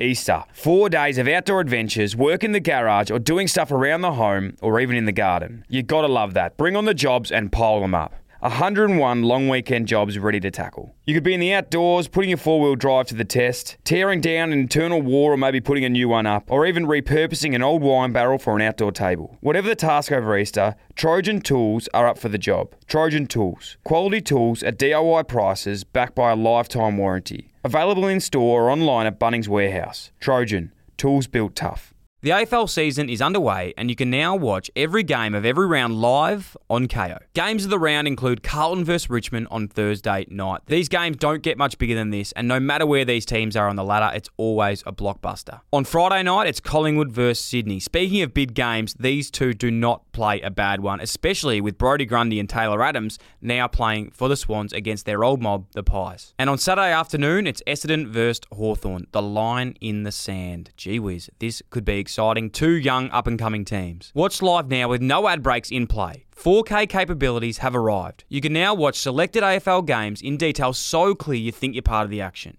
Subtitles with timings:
[0.00, 0.44] Easter.
[0.52, 4.56] Four days of outdoor adventures, work in the garage, or doing stuff around the home,
[4.60, 5.64] or even in the garden.
[5.68, 6.56] You gotta love that.
[6.56, 8.14] Bring on the jobs and pile them up.
[8.40, 10.94] 101 long weekend jobs ready to tackle.
[11.06, 14.20] You could be in the outdoors, putting your four wheel drive to the test, tearing
[14.20, 17.62] down an internal wall or maybe putting a new one up, or even repurposing an
[17.62, 19.36] old wine barrel for an outdoor table.
[19.40, 22.74] Whatever the task over Easter, Trojan Tools are up for the job.
[22.86, 23.76] Trojan Tools.
[23.82, 27.52] Quality tools at DIY prices backed by a lifetime warranty.
[27.64, 30.12] Available in store or online at Bunnings Warehouse.
[30.20, 30.72] Trojan.
[30.96, 31.92] Tools built tough.
[32.20, 36.00] The AFL season is underway, and you can now watch every game of every round
[36.00, 37.20] live on Kayo.
[37.32, 40.62] Games of the round include Carlton vs Richmond on Thursday night.
[40.66, 43.68] These games don't get much bigger than this, and no matter where these teams are
[43.68, 45.60] on the ladder, it's always a blockbuster.
[45.72, 47.78] On Friday night, it's Collingwood vs Sydney.
[47.78, 52.04] Speaking of big games, these two do not play a bad one, especially with Brodie
[52.04, 56.34] Grundy and Taylor Adams now playing for the Swans against their old mob, the Pies.
[56.36, 59.06] And on Saturday afternoon, it's Essendon vs Hawthorn.
[59.12, 60.70] The line in the sand.
[60.76, 62.48] Gee whiz, this could be exciting.
[62.48, 64.12] Two young up and coming teams.
[64.14, 66.24] Watch live now with no ad breaks in play.
[66.34, 68.24] 4K capabilities have arrived.
[68.30, 72.04] You can now watch selected AFL games in detail so clear you think you're part
[72.04, 72.56] of the action.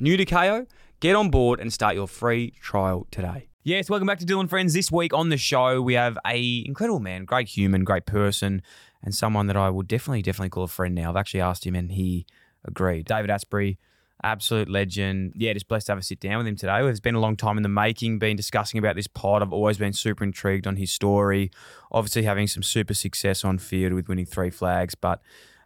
[0.00, 0.66] New to Kayo?
[0.98, 3.46] Get on board and start your free trial today.
[3.62, 4.74] Yes, welcome back to Dylan Friends.
[4.74, 8.62] This week on the show, we have a incredible man, great human, great person,
[9.04, 11.10] and someone that I would definitely, definitely call a friend now.
[11.10, 12.26] I've actually asked him and he
[12.64, 13.06] agreed.
[13.06, 13.76] David Astbury,
[14.22, 15.32] absolute legend.
[15.36, 16.80] Yeah, just blessed to have a sit down with him today.
[16.86, 19.42] It's been a long time in the making, been discussing about this pod.
[19.42, 21.50] I've always been super intrigued on his story.
[21.92, 25.20] Obviously, having some super success on field with winning three flags, but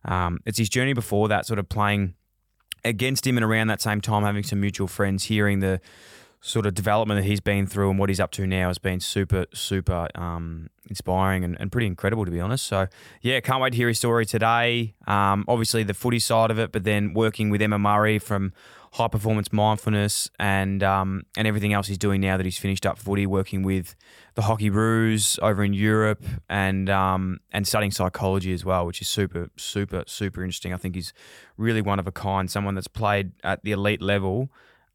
[0.04, 2.14] um, it's his journey before that, sort of playing
[2.84, 5.80] against him and around that same time, having some mutual friends, hearing the
[6.44, 8.98] sort of development that he's been through and what he's up to now has been
[8.98, 12.66] super, super um, inspiring and, and, pretty incredible, to be honest.
[12.66, 12.88] So,
[13.20, 14.94] yeah, can't wait to hear his story today.
[15.06, 18.52] Um, obviously, the footy side of it, but then working with Emma Murray from
[18.94, 22.98] high performance mindfulness and um, and everything else he's doing now that he's finished up
[22.98, 23.94] footy, working with
[24.34, 29.48] the Hockeyroos over in Europe and um, and studying psychology as well, which is super,
[29.56, 30.74] super, super interesting.
[30.74, 31.12] I think he's
[31.56, 34.50] really one of a kind, someone that's played at the elite level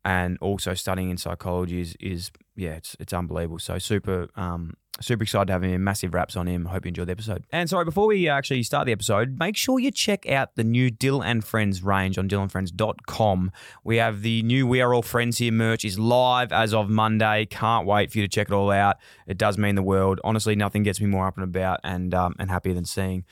[0.07, 3.59] and also studying in psychology is, is yeah, it's it's unbelievable.
[3.59, 5.83] So super um, super excited to have him.
[5.83, 6.63] Massive raps on him.
[6.63, 7.43] Hope you enjoyed the episode.
[7.51, 10.89] And sorry, before we actually start the episode, make sure you check out the new
[10.89, 13.51] Dyl and Friends range on dylandfriends.com.
[13.83, 17.45] We have the new We Are All Friends Here merch is live as of Monday.
[17.45, 18.95] Can't wait for you to check it all out.
[19.27, 20.21] It does mean the world.
[20.23, 23.25] Honestly, nothing gets me more up and about and um, and happier than seeing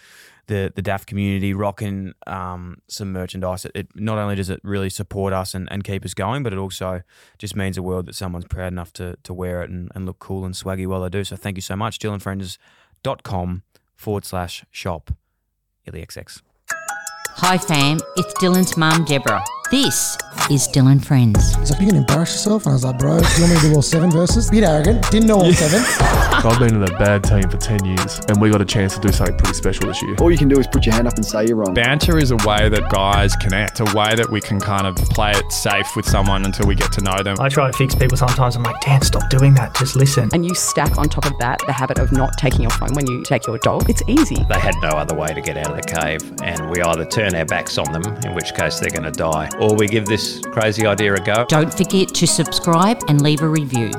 [0.47, 3.65] the the DAF community rocking um, some merchandise.
[3.65, 6.53] It, it, not only does it really support us and, and keep us going, but
[6.53, 7.01] it also
[7.37, 10.19] just means the world that someone's proud enough to to wear it and, and look
[10.19, 11.23] cool and swaggy while they do.
[11.23, 11.99] So thank you so much.
[11.99, 13.63] DylanFriends.com
[13.95, 15.11] forward slash shop
[15.87, 16.41] IllyXX.
[17.37, 19.43] Hi fam, it's Dylan's mum Deborah.
[19.71, 20.15] This
[20.51, 21.55] is Dylan Friends.
[21.55, 22.65] He's like, you can embarrass yourself?
[22.65, 24.51] And I was like, bro, do you want me to do all seven verses?
[24.51, 25.81] Bit arrogant, didn't know all seven.
[26.45, 29.01] I've been in a bad team for 10 years and we got a chance to
[29.01, 30.15] do something pretty special this year.
[30.19, 31.73] All you can do is put your hand up and say you're wrong.
[31.73, 35.31] Banter is a way that guys connect, a way that we can kind of play
[35.31, 37.37] it safe with someone until we get to know them.
[37.39, 38.55] I try to fix people sometimes.
[38.55, 39.73] I'm like, Dan, stop doing that.
[39.73, 40.29] Just listen.
[40.31, 43.07] And you stack on top of that the habit of not taking your phone when
[43.07, 43.89] you take your dog.
[43.89, 44.37] It's easy.
[44.47, 47.33] They had no other way to get out of the cave, and we either turn
[47.33, 50.41] our backs on them, in which case they're going to die, or we give this
[50.51, 51.45] crazy idea a go.
[51.47, 53.91] Don't forget to subscribe and leave a review.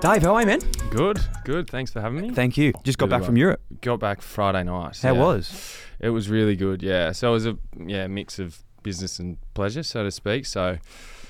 [0.00, 0.60] Dave, how are you, man?
[0.90, 1.70] Good, good.
[1.70, 2.30] Thanks for having me.
[2.30, 2.72] Thank you.
[2.82, 3.28] Just got Good back one.
[3.28, 3.60] from Europe.
[3.80, 4.98] Got back Friday night.
[5.00, 5.20] How yeah.
[5.20, 5.78] was?
[6.00, 7.12] It was really good, yeah.
[7.12, 10.46] So it was a yeah mix of business and pleasure, so to speak.
[10.46, 10.78] So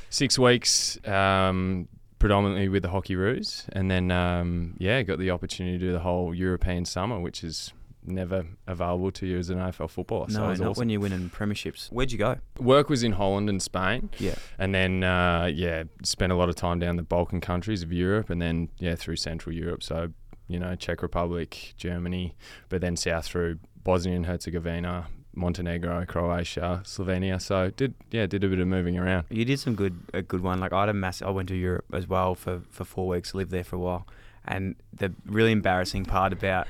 [0.09, 5.87] six weeks, um, predominantly with the Hockeyroos, and then um, yeah, got the opportunity to
[5.87, 7.73] do the whole European summer, which is
[8.05, 10.29] never available to you as an AFL footballer.
[10.31, 10.81] so it No, was not awesome.
[10.81, 11.91] when you're winning premierships.
[11.93, 12.37] Where'd you go?
[12.59, 14.11] Work was in Holland and Spain.
[14.19, 14.35] Yeah.
[14.59, 18.31] And then, uh, yeah, spent a lot of time down the Balkan countries of Europe
[18.31, 19.83] and then, yeah, through Central Europe.
[19.83, 20.13] So,
[20.49, 22.35] you know, Czech Republic, Germany,
[22.69, 27.41] but then south through Bosnia and Herzegovina, Montenegro, Croatia, Slovenia.
[27.41, 29.25] So, did, yeah, did a bit of moving around.
[29.31, 30.61] You did some good, a good one.
[30.61, 31.23] Like I had a mass.
[31.23, 33.35] I went to Europe as well for for four weeks.
[33.35, 34.07] Lived there for a while,
[34.47, 36.67] and the really embarrassing part about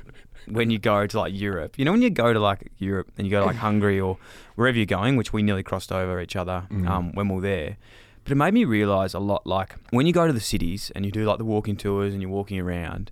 [0.46, 3.26] when you go to like Europe, you know, when you go to like Europe and
[3.26, 4.18] you go to like Hungary or
[4.56, 6.88] wherever you're going, which we nearly crossed over each other Mm.
[6.88, 7.76] um, when we were there.
[8.24, 9.46] But it made me realize a lot.
[9.46, 12.22] Like when you go to the cities and you do like the walking tours and
[12.22, 13.10] you're walking around,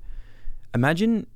[0.74, 1.26] imagine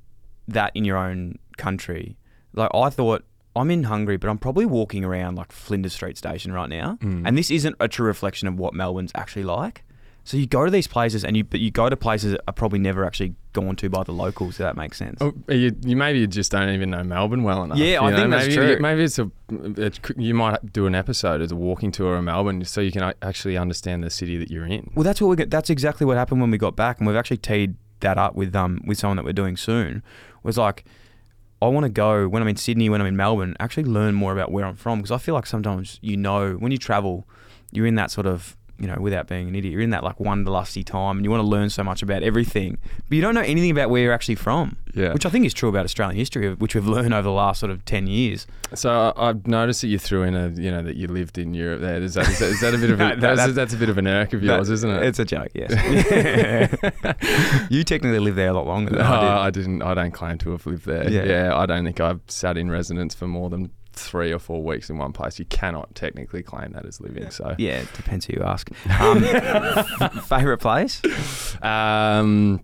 [0.48, 2.16] that in your own country.
[2.52, 3.24] Like I thought.
[3.56, 6.98] I'm in Hungary, but I'm probably walking around like Flinders Street Station right now.
[7.00, 7.22] Mm.
[7.24, 9.84] And this isn't a true reflection of what Melbourne's actually like.
[10.26, 12.54] So you go to these places, and you but you go to places that are
[12.54, 14.54] probably never actually gone to by the locals.
[14.54, 15.18] If that makes sense.
[15.20, 17.76] Oh, you, you maybe you just don't even know Melbourne well enough.
[17.76, 18.78] Yeah, I you think that's maybe, true.
[18.80, 22.64] Maybe it's a, it, you might do an episode as a walking tour of Melbourne,
[22.64, 24.90] so you can actually understand the city that you're in.
[24.94, 25.50] Well, that's what we get.
[25.50, 28.56] That's exactly what happened when we got back, and we've actually teed that up with
[28.56, 30.02] um with someone that we're doing soon.
[30.42, 30.86] Was like,
[31.60, 34.32] I want to go when I'm in Sydney, when I'm in Melbourne, actually learn more
[34.32, 37.28] about where I'm from because I feel like sometimes you know when you travel,
[37.72, 40.18] you're in that sort of you know without being an idiot, you're in that like
[40.18, 42.76] wanderlusty time, and you want to learn so much about everything,
[43.08, 44.76] but you don't know anything about where you're actually from.
[44.96, 45.12] Yeah.
[45.12, 47.72] which I think is true about Australian history, which we've learned over the last sort
[47.72, 48.46] of ten years.
[48.74, 51.80] So I've noticed that you threw in a, you know, that you lived in Europe.
[51.80, 53.74] There is that, is that, is that a bit of No, that- that's, that's- that's
[53.74, 55.02] a bit of an irk of yours, isn't it?
[55.02, 55.72] It's a joke, yes.
[57.70, 59.28] you technically lived there a lot longer than No, I did.
[59.28, 59.82] I didn't.
[59.82, 61.08] I don't claim to have lived there.
[61.10, 61.24] Yeah.
[61.24, 61.56] Yeah.
[61.56, 64.98] I don't think I've sat in residence for more than three or four weeks in
[64.98, 65.38] one place.
[65.38, 67.30] You cannot technically claim that as living.
[67.30, 68.70] So, Yeah, it depends who you ask.
[69.00, 69.22] Um,
[70.22, 71.00] favorite place?
[71.62, 72.60] um,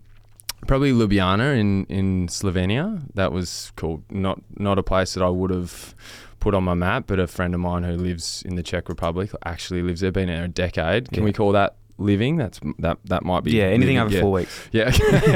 [0.67, 3.01] probably Ljubljana in in Slovenia.
[3.15, 4.03] That was cool.
[4.09, 5.95] Not not a place that I would have
[6.39, 9.29] put on my map, but a friend of mine who lives in the Czech Republic
[9.45, 10.11] actually lives there.
[10.11, 11.09] Been there a decade.
[11.11, 11.25] Can Yeah.
[11.25, 11.75] we call that?
[12.01, 14.21] Living that's that that might be Yeah, anything living, over yeah.
[14.21, 14.69] four weeks.
[14.71, 14.91] Yeah.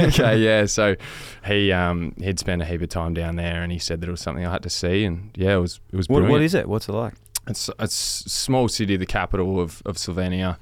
[0.08, 0.36] okay.
[0.46, 0.66] Yeah.
[0.66, 0.96] So
[1.46, 4.10] he um he'd spent a heap of time down there, and he said that it
[4.10, 6.32] was something I had to see, and yeah, it was it was What, brilliant.
[6.32, 6.68] what is it?
[6.68, 7.14] What's it like?
[7.48, 10.58] It's a small city, the capital of of Slovenia.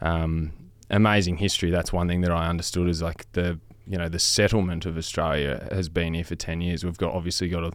[0.00, 0.52] Um,
[0.90, 1.70] amazing history.
[1.70, 5.66] That's one thing that I understood is like the you know the settlement of Australia
[5.72, 6.84] has been here for ten years.
[6.84, 7.72] We've got obviously got a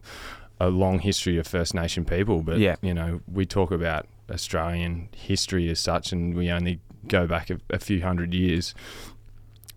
[0.62, 2.78] a long history of First Nation people, but Yeah.
[2.82, 7.58] you know we talk about Australian history as such, and we only go back a,
[7.70, 8.74] a few hundred years.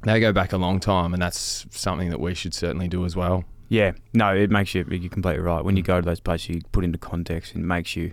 [0.04, 3.16] They go back a long time, and that's something that we should certainly do as
[3.16, 3.44] well.
[3.68, 4.86] Yeah, no, it makes you.
[4.88, 5.62] You're completely right.
[5.64, 8.12] When you go to those places, you put into context, and it makes you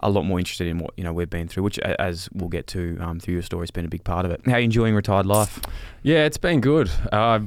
[0.00, 1.62] a lot more interested in what you know we've been through.
[1.62, 4.30] Which, as we'll get to um, through your story, has been a big part of
[4.30, 4.42] it.
[4.44, 5.60] How are you enjoying retired life?
[6.02, 6.90] Yeah, it's been good.
[7.12, 7.40] I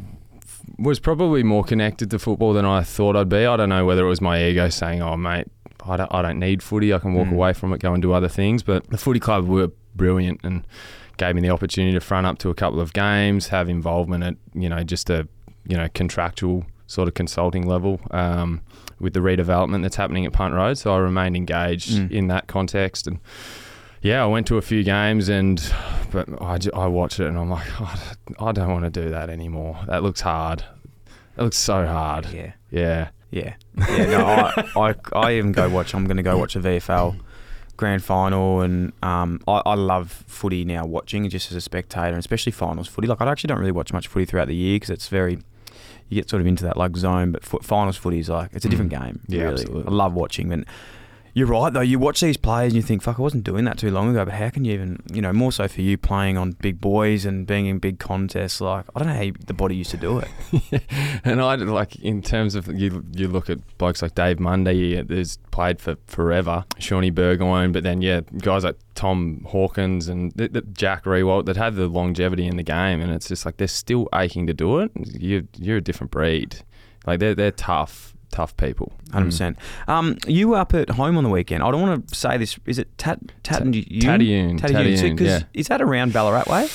[0.80, 3.46] was probably more connected to football than I thought I'd be.
[3.46, 5.48] I don't know whether it was my ego saying, "Oh, mate,
[5.86, 6.94] I don't, I don't need footy.
[6.94, 7.34] I can walk Mm.
[7.34, 10.68] away from it, go and do other things." But the footy club were brilliant and
[11.18, 14.36] gave me the opportunity to front up to a couple of games, have involvement at
[14.54, 15.28] you know just a
[15.68, 18.62] you know contractual sort of consulting level um,
[19.00, 20.78] with the redevelopment that's happening at Punt Road.
[20.78, 22.12] So I remained engaged Mm.
[22.12, 23.20] in that context and.
[24.00, 25.60] Yeah, I went to a few games and,
[26.12, 29.28] but I, I watched it and I'm like, "Oh, I don't want to do that
[29.32, 29.80] anymore.
[29.88, 30.64] That looks hard.
[31.36, 32.28] That looks so hard.
[32.32, 33.10] Yeah, Yeah.
[33.32, 34.06] yeah, yeah.
[34.06, 35.96] No, I, I, I even go watch.
[35.96, 37.20] I'm going to go watch a VFL
[37.78, 40.86] grand final, and um, I, I love footy now.
[40.86, 43.08] Watching just as a spectator, and especially finals footy.
[43.08, 45.40] Like I actually don't really watch much footy throughout the year because it's very.
[46.10, 48.70] You get sort of into that like zone, but finals footy is like it's a
[48.70, 49.22] different game.
[49.28, 49.54] Yeah, really.
[49.62, 49.92] absolutely.
[49.92, 50.66] I love watching, and
[51.38, 51.82] you're right though.
[51.82, 54.26] You watch these players and you think, "Fuck, I wasn't doing that too long ago."
[54.26, 57.26] But how can you even, you know, more so for you playing on big boys
[57.26, 58.60] and being in big contests?
[58.60, 60.82] Like I don't know how you, the body used to do it.
[61.24, 65.38] and I like in terms of you, you look at blokes like Dave Mundy, who's
[65.52, 70.66] played for forever, Shaun Burgoyne, but then yeah, guys like Tom Hawkins and th- th-
[70.74, 74.10] Jack Riewoldt that have the longevity in the game, and it's just like they're still
[74.12, 74.90] aching to do it.
[74.96, 76.64] You you're a different breed.
[77.06, 78.92] Like they're they're tough, tough people.
[79.12, 79.58] Hundred percent.
[79.88, 81.64] Um, you were up at home on the weekend.
[81.64, 82.60] I don't want to say this.
[82.66, 85.42] Is it Tat Tat Tatyoon, Tatyoon, yeah.
[85.54, 86.68] Is that around Ballarat way?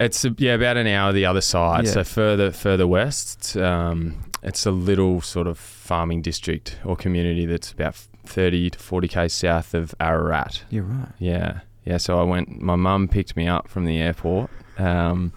[0.00, 1.90] It's yeah about an hour the other side, Yeah.
[1.92, 3.56] so further further west.
[3.56, 9.08] Um, it's a little sort of farming district or community that's about thirty to forty
[9.08, 10.62] k south of Ararat.
[10.70, 11.08] You're right.
[11.18, 11.96] Yeah, yeah.
[11.96, 12.60] So I went.
[12.60, 14.50] My mum picked me up from the airport.
[14.78, 15.32] Um,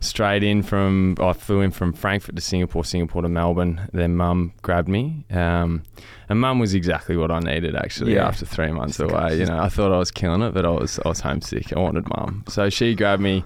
[0.00, 3.88] straight in from I flew in from Frankfurt to Singapore, Singapore to Melbourne.
[3.92, 5.24] Then mum grabbed me.
[5.30, 5.82] Um,
[6.28, 8.26] and mum was exactly what I needed actually Yeah.
[8.26, 9.38] after three months away.
[9.38, 11.72] You know, I thought I was killing it, but I was I was homesick.
[11.76, 13.44] I wanted mum, so she grabbed me.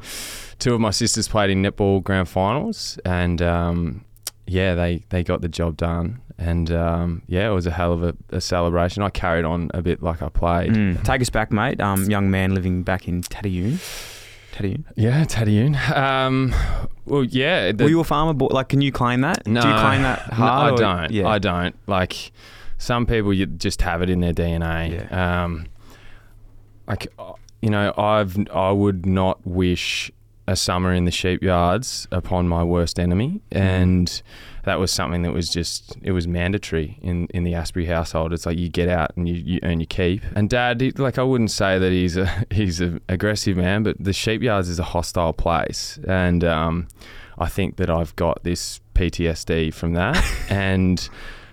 [0.59, 4.05] Two of my sisters played in netball grand finals, and um,
[4.47, 6.21] yeah, they they got the job done.
[6.37, 9.03] And um, yeah, it was a hell of a, a celebration.
[9.05, 10.73] I carried on a bit like I played.
[10.73, 11.03] Mm.
[11.05, 11.81] Take us back, mate.
[11.81, 13.79] Um, young man living back in Tatyoon.
[14.55, 14.85] Tatyoon.
[14.97, 15.77] Yeah, Tatyoon.
[15.97, 16.55] Um,
[17.07, 17.73] well, yeah.
[17.73, 18.47] the- Were you a farmer boy?
[18.51, 19.47] Like, can you claim that?
[19.47, 20.73] no, Do you claim that no, hard?
[20.73, 21.11] I or- don't.
[21.11, 21.29] Yeah.
[21.29, 21.75] I don't.
[21.87, 22.33] Like
[22.79, 25.11] some people, you just have it in their DNA.
[25.13, 25.67] Um,
[26.87, 27.07] like
[27.63, 30.11] you know, I've I would not wish
[30.47, 34.21] a summer in the sheep yards upon my worst enemy, and
[34.65, 38.33] that was something that was just it was mandatory in in the Astbury household.
[38.33, 40.23] It's like you get out and you, you earn your keep.
[40.35, 43.97] And Dad, he, like I wouldn't say that he's a he's an aggressive man, but
[43.99, 46.89] the sheep yards is a hostile place, and um,
[47.39, 51.09] I think that I've got this PTSD from that, and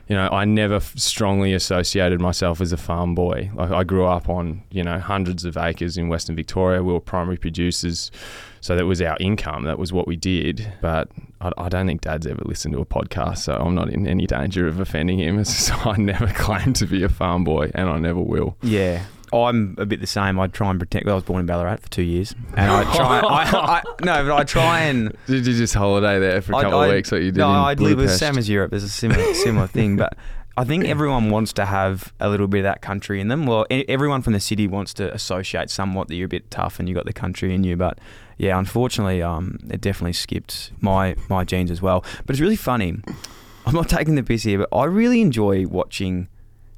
[0.07, 3.49] you know, I never f- strongly associated myself as a farm boy.
[3.53, 6.83] Like I grew up on, you know, hundreds of acres in Western Victoria.
[6.83, 8.11] We were primary producers,
[8.59, 9.63] so that was our income.
[9.63, 10.73] That was what we did.
[10.81, 11.09] But
[11.41, 14.27] I, I don't think Dad's ever listened to a podcast, so I'm not in any
[14.27, 15.43] danger of offending him.
[15.43, 18.55] So I never claimed to be a farm boy, and I never will.
[18.61, 19.03] Yeah.
[19.33, 20.39] I'm a bit the same.
[20.39, 21.07] I try and protect.
[21.07, 23.19] I was born in Ballarat for two years, and I try.
[23.25, 23.43] I,
[23.77, 25.15] I, no, but I try and.
[25.25, 27.47] Did you just holiday there for a couple I- of weeks, like you did No,
[27.49, 28.71] I live with same as Europe.
[28.71, 30.17] There's a similar similar thing, but
[30.57, 33.45] I think everyone wants to have a little bit of that country in them.
[33.45, 36.89] Well, everyone from the city wants to associate somewhat that you're a bit tough and
[36.89, 37.99] you got the country in you, but
[38.41, 42.03] yeah, unfortunately, um, it definitely skipped my my genes as well.
[42.25, 42.99] But it's really funny.
[43.67, 46.27] I'm not taking the piss here, but I really enjoy watching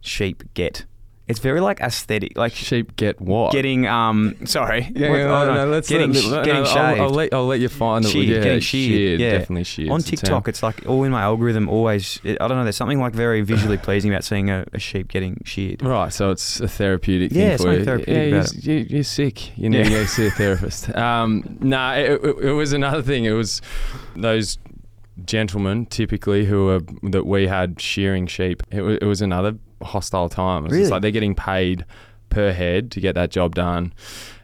[0.02, 0.84] sheep get.
[1.26, 3.54] It's very like aesthetic, like Sheep get what?
[3.54, 4.36] getting um.
[4.46, 6.78] Sorry, Yeah, What- yeah, no, no, no, let's getting let, sh- no, getting no, shaved.
[7.00, 9.32] I'll, I'll let I'll let you find the Sheared, yeah, getting sheared, yeah.
[9.32, 9.90] definitely sheared.
[9.92, 10.18] on It's a term.
[10.18, 11.70] TikTok, it's like all in my algorithm.
[11.70, 12.64] Always, it, I don't know.
[12.64, 15.82] There's something like very visually pleasing about seeing a, a sheep getting sheared.
[15.82, 17.86] Right, so it's a therapeutic Yeah, thing it's for you.
[17.86, 19.58] therapeutic yeah, about you're, you- you're sick.
[19.58, 20.90] You need to go see a therapist.
[20.96, 23.24] Um, nah, it, it, it was another thing.
[23.24, 23.62] It was
[24.18, 24.58] those
[25.26, 28.64] gentlemen, typically, who are that we had shearing sheep.
[28.72, 29.54] It, wa- it was another
[29.84, 30.66] hostile time.
[30.66, 30.90] It was Really?
[30.90, 31.86] like they're getting paid
[32.30, 33.94] per head to get that job done.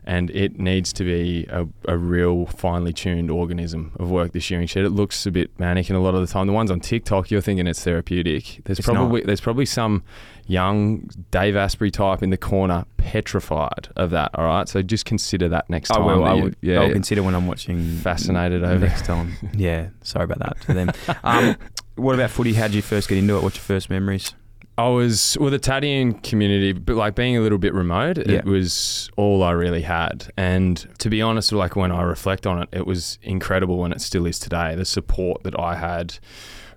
[0.05, 4.65] And it needs to be a, a real finely tuned organism of work, the shearing
[4.65, 4.83] shed.
[4.83, 6.47] It looks a bit manic and a lot of the time.
[6.47, 8.61] The ones on TikTok, you're thinking it's therapeutic.
[8.65, 8.95] There's It's not.
[8.95, 10.03] probably there's probably some
[10.47, 14.31] young Dave Astbury type in the corner petrified of that.
[14.33, 16.01] All right, so just consider that next time.
[16.01, 16.25] I will.
[16.25, 16.55] I would.
[16.61, 16.93] yeah, I'll yeah.
[16.93, 17.97] consider when I'm watching.
[17.97, 19.33] Fascinated over next time.
[19.53, 19.89] Yeah.
[20.01, 20.91] Sorry about that to them.
[21.23, 21.55] um,
[21.95, 22.53] what about footy?
[22.53, 23.43] How did you first get into it?
[23.43, 24.33] What's your first memories?
[24.79, 28.37] I was well, the Tatyoon community, but like being a little bit remote, Yeah.
[28.37, 30.31] it was all I really had.
[30.37, 33.99] And to be honest, like when I reflect on it, it was incredible, and it
[34.01, 34.75] still is today.
[34.75, 36.17] The support that I had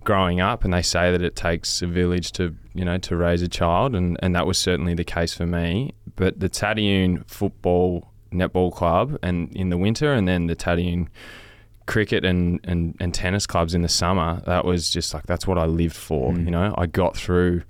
[0.05, 3.41] growing up, and they say that it takes a village to you know to raise
[3.41, 5.95] a child, and and that was certainly the case for me.
[6.17, 11.07] But the Tatyoon football netball club, and in the winter, and then the Tatyoon
[11.93, 15.59] cricket and, and, and tennis clubs in the summer, that was just like that's what
[15.59, 16.33] I lived for.
[16.33, 16.45] Mm.
[16.47, 17.65] You know, I got through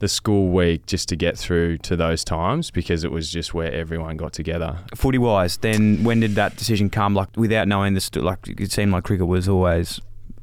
[0.00, 3.72] the school week just to get through to those times because it was just where
[3.72, 4.76] everyone got together.
[4.96, 7.14] Footy wise, then when did that decision come?
[7.14, 10.00] Like without knowing this, like it seemed like cricket was always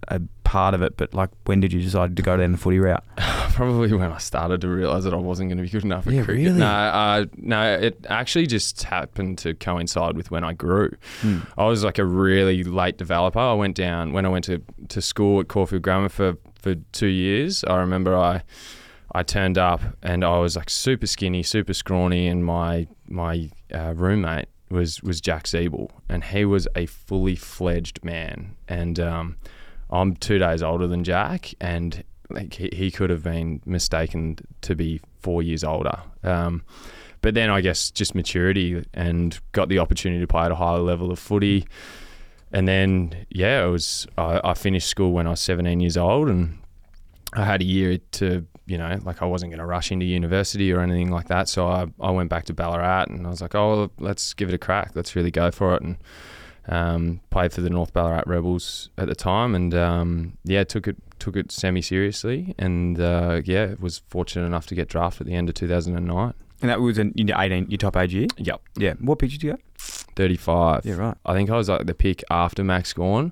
[0.09, 2.79] a part of it, but like when did you decide to go down the footy
[2.79, 3.03] route?
[3.17, 6.13] Probably when I started to realize that I wasn't going to be good enough at
[6.13, 6.45] Yeah, cricket.
[6.45, 6.59] really?
[6.59, 10.95] No, uh, no, it actually just happened to coincide with when I grew.
[11.21, 11.39] Hmm.
[11.57, 13.39] I was like a really late developer.
[13.39, 17.07] I went down when I went to, to school at Caulfield Grammar for, for two
[17.07, 17.63] years.
[17.63, 18.43] I remember I
[19.13, 23.93] I turned up and I was like super skinny, super scrawny, and my my uh,
[23.95, 28.55] roommate was was Jack Ziebell, and he was a fully fledged man.
[28.67, 29.37] And um,
[29.89, 34.75] I'm two days older than Jack, and like he, he could have been mistaken to
[34.75, 35.99] be four years older.
[36.23, 36.63] Um,
[37.21, 40.79] but then I guess just maturity and got the opportunity to play at a higher
[40.79, 41.67] level of footy.
[42.51, 46.29] And then yeah, it was I, I finished school when I was 17 years old,
[46.29, 46.57] and
[47.33, 50.71] I had a year to you know like I wasn't going to rush into university
[50.71, 51.49] or anything like that.
[51.49, 54.55] So I, I went back to Ballarat, and I was like, oh, let's give it
[54.55, 54.91] a crack.
[54.95, 55.81] Let's really go for it.
[55.81, 55.97] And
[56.67, 60.97] um, played for the North Ballarat Rebels at the time, and um, yeah, took it
[61.19, 65.35] took it semi seriously, and uh, yeah, was fortunate enough to get drafted at the
[65.35, 66.33] end of 2009.
[66.61, 68.25] And that was in your 18, your top age year?
[68.37, 68.93] Yep, Yeah.
[68.99, 69.57] What pitch did you go?
[70.15, 70.85] 35.
[70.85, 71.17] Yeah, right.
[71.23, 73.31] I think I was like the pick after Max Gawn.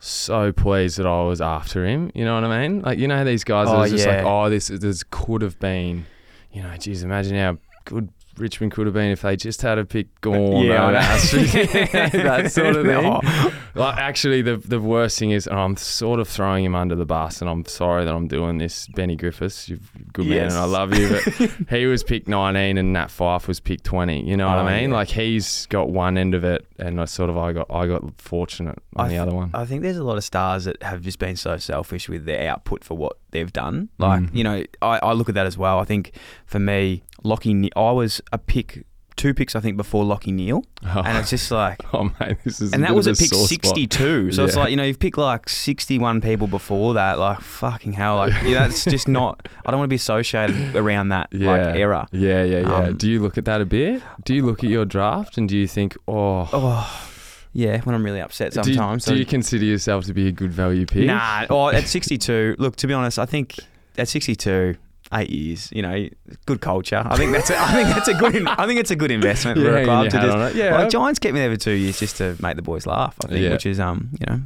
[0.00, 2.10] So pleased that I was after him.
[2.14, 2.82] You know what I mean?
[2.82, 5.58] Like you know how these guys Oh, are just like, oh, this this could have
[5.58, 6.04] been.
[6.52, 9.84] You know, geez, imagine how good Richmond could have been if they just had a
[9.84, 10.64] pick Gawn.
[10.64, 13.04] Yeah, that sort of thing.
[13.04, 13.52] Oh.
[13.74, 17.04] Like actually, the the worst thing is, and I'm sort of throwing him under the
[17.06, 19.68] bus, and I'm sorry that I'm doing this, Benny Griffiths.
[19.68, 23.08] You're a good man, and I love you, but he was picked 19, and Nat
[23.08, 24.28] Fyfe was picked 20.
[24.28, 24.90] You know what Oh, I mean?
[24.90, 24.96] yeah.
[24.96, 28.02] Like he's got one end of it, and I sort of I got I got
[28.20, 29.50] fortunate on I the th- other one.
[29.54, 32.48] I think there's a lot of stars that have just been so selfish with their
[32.50, 33.88] output for what they've done.
[33.98, 34.34] Like, Mm.
[34.34, 35.78] you know, I, I look at that as well.
[35.78, 36.12] I think
[36.48, 38.84] for me, Lockie, Ne- I was a pick,
[39.16, 40.64] two picks, I think, before Lachie Neale.
[40.82, 41.02] Oh.
[41.04, 43.46] And it's just like, oh mate, this is and that was at a pick spot.
[43.48, 44.32] 62.
[44.32, 47.18] So it's like, you know, you've picked like 61 people before that.
[47.18, 48.16] Like, fucking hell.
[48.16, 51.50] Like, yeah, that's just not, I don't want to be associated around that yeah.
[51.50, 52.08] like era.
[52.12, 52.74] Yeah, yeah, yeah.
[52.74, 54.02] Um, do you look at that a bit?
[54.24, 57.10] Do you look at your draft and do you think, oh, Oh,
[57.52, 59.04] yeah, when I'm really upset do you- sometimes.
[59.04, 61.04] do you consider yourself to be a good value pick?
[61.06, 63.56] Nah, oh, at 62, look, to be honest, I think
[63.98, 64.76] at 62,
[65.12, 66.08] eight years, you know,
[66.46, 67.02] good culture.
[67.04, 69.58] I think that's a, I think that's a good I think it's a good investment
[69.60, 70.54] Yeah, for a hanging club to just.
[70.54, 70.76] Yeah.
[70.78, 73.16] Like Giants kept me there for two years just to make the boys laugh.
[73.24, 73.50] I think, Yeah.
[73.52, 74.40] which is um, you know,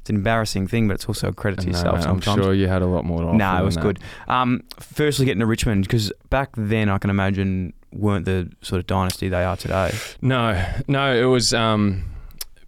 [0.00, 2.54] it's an embarrassing thing, but it's also a credit to No, yourself mate, I'm sure
[2.54, 3.36] you had a lot more to offer.
[3.36, 3.98] No, it was good.
[4.28, 8.86] Um, firstly, getting to Richmond because back then I can imagine weren't the sort of
[8.86, 9.92] dynasty they are today.
[10.22, 11.52] No, no, it was.
[11.54, 12.04] Um,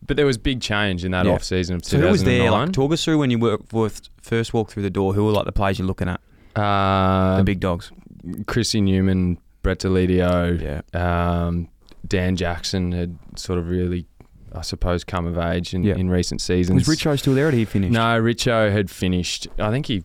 [0.06, 1.32] but there was big change in that Yeah.
[1.32, 2.38] off season of So who was there?
[2.48, 2.66] 2009.
[2.66, 5.14] Like, talk us through when you worth, first walked through the door.
[5.14, 6.20] Who were like the players you're looking at?
[6.60, 7.90] Uh, The big dogs.
[8.46, 11.46] Chrissy Newman, Brett Deledio, Yeah.
[11.46, 11.68] um,
[12.06, 14.06] Dan Jackson had sort of really,
[14.54, 15.96] I suppose, come of age in, Yeah.
[15.96, 16.86] in recent seasons.
[16.86, 17.48] Was Richo still there?
[17.48, 17.90] Or did he finish?
[17.92, 19.48] No, Richo had finished.
[19.58, 20.02] I think he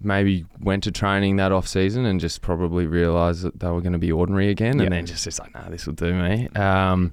[0.00, 3.94] maybe went to training that off season and just probably realised that they were going
[3.94, 4.84] to be ordinary again, Yeah.
[4.84, 6.48] and then just just like, nah, this will do me.
[6.54, 7.12] Um,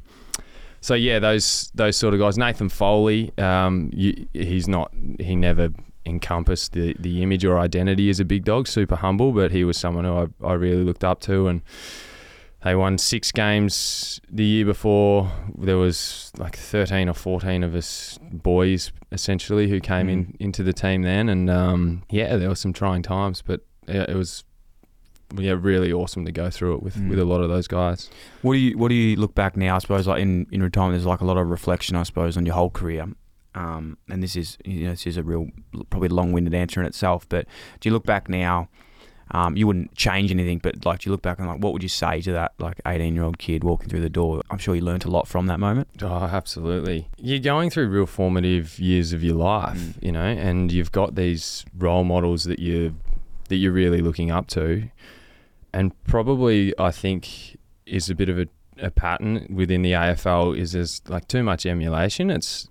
[0.81, 2.37] so yeah, those those sort of guys.
[2.37, 4.91] Nathan Foley, um, you, he's not.
[5.19, 5.69] He never
[6.05, 8.67] encompassed the the image or identity as a big dog.
[8.67, 11.61] Super humble, but he was someone who I, I really looked up to and.
[12.65, 15.29] They won six games the year before.
[15.57, 20.35] There was like thirteen or fourteen of us boys essentially who came in Mm.
[20.39, 24.15] into the team then, and um, yeah, there were some trying times, but yeah, it
[24.15, 24.45] was
[25.37, 27.09] yeah really awesome to go through it with, Mm.
[27.09, 28.09] with a lot of those guys.
[28.43, 29.75] What do you What do you look back now?
[29.75, 31.97] I suppose like in, in retirement, there's like a lot of reflection.
[31.97, 33.07] I suppose on your whole career.
[33.55, 35.47] Um, and this is you know this is a real
[35.89, 37.27] probably long winded answer in itself.
[37.29, 37.45] But
[37.79, 38.69] do you look back now?
[39.31, 41.81] Um, you wouldn't change anything, but like, do you look back and like, what would
[41.81, 44.41] you say to that like 18 year old kid walking through the door?
[44.51, 45.87] I'm sure you learnt a lot from that moment.
[46.01, 47.07] Oh, absolutely.
[47.17, 50.03] You're going through real formative years of your life, Mm.
[50.03, 52.95] you know, and you've got these role models that you
[53.49, 54.89] that you're really looking up to,
[55.73, 58.47] and probably I think is a bit of a,
[58.83, 62.29] a pattern within the AFL is there's like too much emulation.
[62.29, 62.67] It's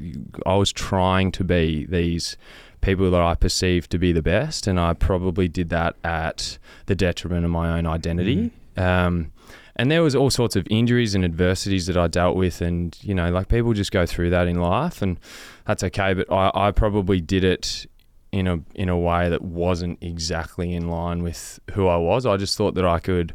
[0.47, 2.37] I was trying to be these
[2.81, 6.95] people that I perceived to be the best, and I probably did that at the
[6.95, 8.51] detriment of my own identity.
[8.77, 9.33] Um,
[9.77, 13.15] and there was all sorts of injuries and adversities that I dealt with, and you
[13.15, 15.19] know, like people just go through that in life, and
[15.67, 16.13] that's okay.
[16.13, 17.87] But I, I probably did it
[18.33, 22.27] in a in a way that wasn't exactly in line with who I was.
[22.27, 23.35] I just thought that I could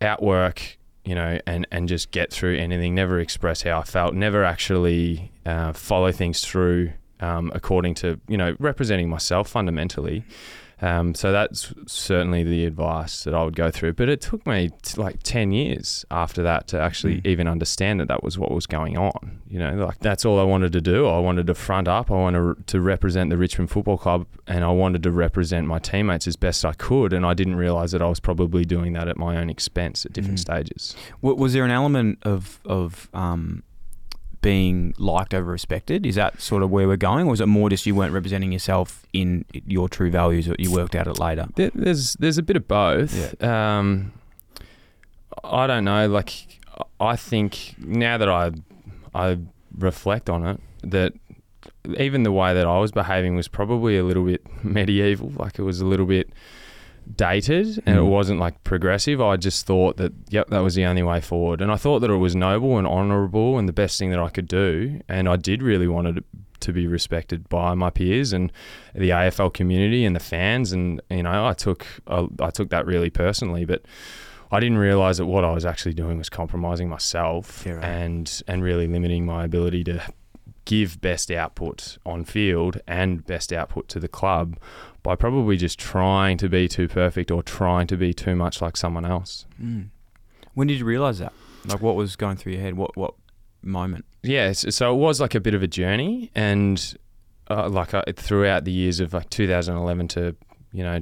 [0.00, 2.94] outwork, you know, and and just get through anything.
[2.94, 4.14] Never express how I felt.
[4.14, 10.24] Never actually uh, follow things through um, according to you know representing myself fundamentally.
[10.82, 13.92] Um, so that's certainly the advice that I would go through.
[13.94, 17.26] But it took me t- like 10 years after that to actually Mm.
[17.26, 19.40] even understand that that was what was going on.
[19.48, 21.06] You know, like that's all I wanted to do.
[21.06, 22.10] I wanted to front up.
[22.10, 26.26] I wanted to represent the Richmond Football Club and I wanted to represent my teammates
[26.26, 27.12] as best I could.
[27.12, 30.12] And I didn't realize that I was probably doing that at my own expense at
[30.12, 30.40] different Mm.
[30.40, 30.96] stages.
[31.22, 33.62] W- was there an element of of um,
[34.40, 36.06] being liked over respected?
[36.06, 38.52] Is that sort of where we're going, or is it more just you weren't representing
[38.52, 41.46] yourself in your true values, or you worked out it later?
[41.56, 43.42] There, there's there's a bit of both.
[43.42, 44.12] Um,
[45.44, 46.08] I don't know.
[46.08, 46.60] Like
[47.00, 48.52] I think now that I
[49.14, 49.38] I
[49.76, 51.12] reflect on it, that
[51.98, 55.32] even the way that I was behaving was probably a little bit medieval.
[55.36, 56.30] Like it was a little bit
[57.16, 58.08] dated, and it Mm.
[58.10, 59.20] wasn't like progressive.
[59.20, 62.10] I just thought that yep, that was the only way forward, and I thought that
[62.10, 65.00] it was noble and honourable and the best thing that I could do.
[65.08, 66.24] And I did really want it
[66.60, 68.52] to be respected by my peers and
[68.94, 70.72] the AFL community and the fans.
[70.72, 73.82] And you know, I took I, I took that really personally, but.
[74.52, 77.84] I didn't realize that what I was actually doing was compromising myself Yeah, right.
[77.84, 80.02] and and really limiting my ability to
[80.70, 84.56] give best output on field and best output to the club
[85.02, 88.76] by probably just trying to be too perfect or trying to be too much like
[88.76, 89.46] someone else.
[89.60, 89.88] Mm.
[90.54, 91.32] When did you realise that?
[91.66, 92.74] Like, what was going through your head?
[92.76, 93.14] What what
[93.62, 94.04] moment?
[94.22, 96.94] Yeah, so, it was like a bit of a journey, and
[97.50, 100.36] uh, like uh, throughout the years of like 2011 to
[100.72, 101.00] you know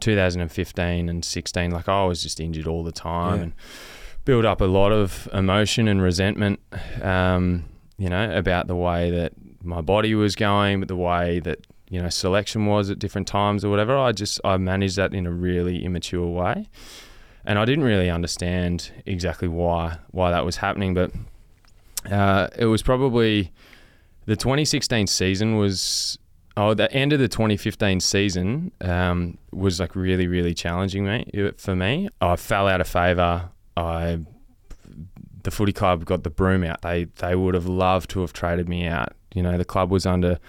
[0.00, 3.42] 2015 and 16, like I was just injured all the time Yeah.
[3.42, 3.52] and
[4.24, 6.60] built up a lot of emotion and resentment,
[7.02, 7.64] um,
[7.98, 9.32] you know, about the way that
[9.62, 13.64] my body was going, but the way that you know selection was at different times
[13.64, 13.96] or whatever.
[13.96, 16.68] I just I managed that in a really immature way,
[17.44, 21.10] and I didn't really understand exactly why why that was happening, but
[22.10, 23.52] uh, it was probably
[24.26, 26.18] the 2016 season was
[26.56, 31.74] oh the end of the 2015 season um, was like really really challenging me for
[31.74, 32.08] me.
[32.20, 33.50] I fell out of favour.
[33.76, 34.20] I
[35.46, 36.82] the footy club got the broom out.
[36.82, 39.12] They they would have loved to have traded me out.
[39.32, 40.40] You know the club was under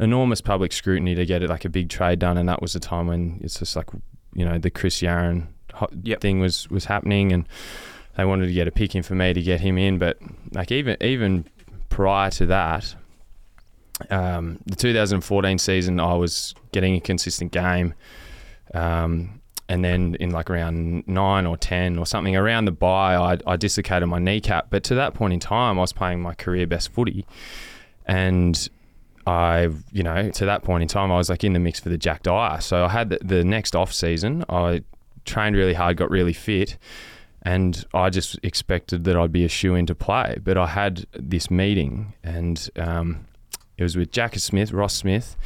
[0.00, 2.80] enormous public scrutiny to get it like a big trade done, and that was the
[2.80, 3.86] time when it's just like
[4.34, 5.46] you know the Chris Yarran
[6.02, 6.20] Yep.
[6.20, 7.48] thing was was happening and
[8.16, 9.98] they wanted to get a pick in for me to get him in.
[9.98, 10.18] But
[10.52, 11.46] like even even
[11.88, 12.96] prior to that,
[14.10, 17.94] um, the 2014 season, I was getting a consistent game.
[18.74, 19.39] Um,
[19.70, 23.56] and then in like around nine or 10 or something around the bye, I, I
[23.56, 24.66] dislocated my kneecap.
[24.68, 27.24] But to that point in time, I was playing my career best footy.
[28.04, 28.68] And
[29.28, 31.88] I, you know, to that point in time, I was like in the mix for
[31.88, 32.60] the Jack Dyer.
[32.60, 34.44] So I had the, the next off season.
[34.48, 34.82] I
[35.24, 36.76] trained really hard, got really fit,
[37.42, 40.38] and I just expected that I'd be a shoe in to play.
[40.42, 43.24] But I had this meeting, and um,
[43.78, 45.36] it was with Jack Smith, Ross Smith,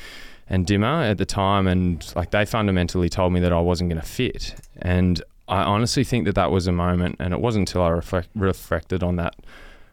[0.48, 4.00] and Dimmer at the time, and like they fundamentally told me that I wasn't going
[4.00, 4.54] to fit.
[4.76, 8.28] And I honestly think that that was a moment, and it wasn't until I reflect,
[8.34, 9.36] reflected on that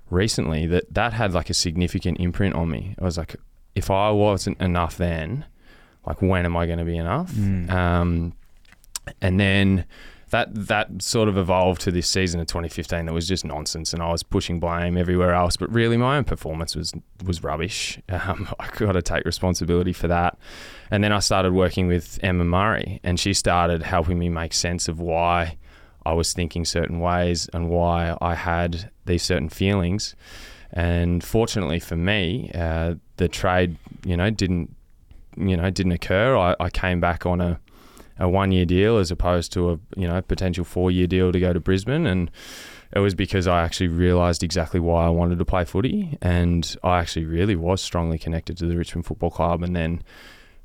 [0.10, 2.96] recently that that had like a significant imprint on me.
[3.00, 3.36] I was like,
[3.76, 5.46] if I wasn't enough then,
[6.06, 7.34] like when am I going to be enough?
[7.70, 8.34] Um,
[9.22, 9.86] and then
[10.32, 14.02] that that sort of evolved to this season of 2015 that was just nonsense, and
[14.02, 15.56] I was pushing blame everywhere else.
[15.58, 16.94] But really, my own performance was
[17.26, 18.00] was rubbish.
[18.22, 20.38] Um, I got to take responsibility for that.
[20.92, 24.88] And then I started working with Emma Murray, and she started helping me make sense
[24.88, 25.58] of why
[26.06, 30.16] I was thinking certain ways and why I had these certain feelings.
[30.72, 34.76] And fortunately for me, uh, the trade, you know, didn't,
[35.38, 36.36] you know, didn't occur.
[36.38, 37.60] I, I came back on a,
[38.22, 41.40] a one year deal as opposed to a, you know, potential four year deal to
[41.40, 42.06] go to Brisbane.
[42.06, 42.30] And
[42.94, 46.18] it was because I actually realised exactly why I wanted to play footy.
[46.22, 49.64] And I actually really was strongly connected to the Richmond Football Club.
[49.64, 50.04] And then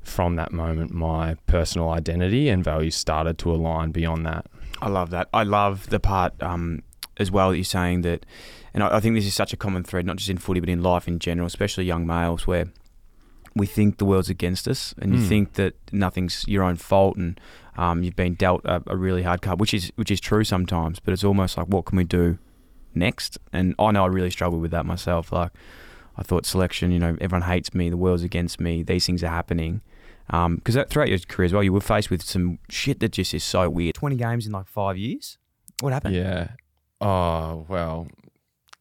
[0.01, 4.45] from that moment, my personal identity and values started to align beyond that.
[4.79, 5.27] I love that.
[5.33, 6.83] I love the part um,
[7.17, 8.25] as well that you're saying that,
[8.75, 10.69] and I, I think this is such a common thread, not just in footy, but
[10.69, 12.67] in life in general, especially young males, where
[13.57, 15.27] we think the world's against us, and you Mm.
[15.27, 17.39] think that nothing's your own fault, and
[17.77, 20.99] um, you've been dealt a, a really hard card, which is which is true sometimes.
[20.99, 22.37] But it's almost like, what can we do
[22.95, 23.37] next?
[23.53, 25.31] And I know I really struggled with that myself.
[25.31, 25.51] Like,
[26.17, 29.27] I thought selection, you know, everyone hates me, the world's against me, these things are
[29.29, 29.81] happening.
[30.27, 33.33] Because that throughout your career as well, you were faced with some shit that just
[33.33, 33.95] is so weird.
[33.95, 35.37] 20 games in like five years?
[35.79, 36.15] What happened?
[36.15, 36.49] Yeah.
[36.99, 38.07] Oh well,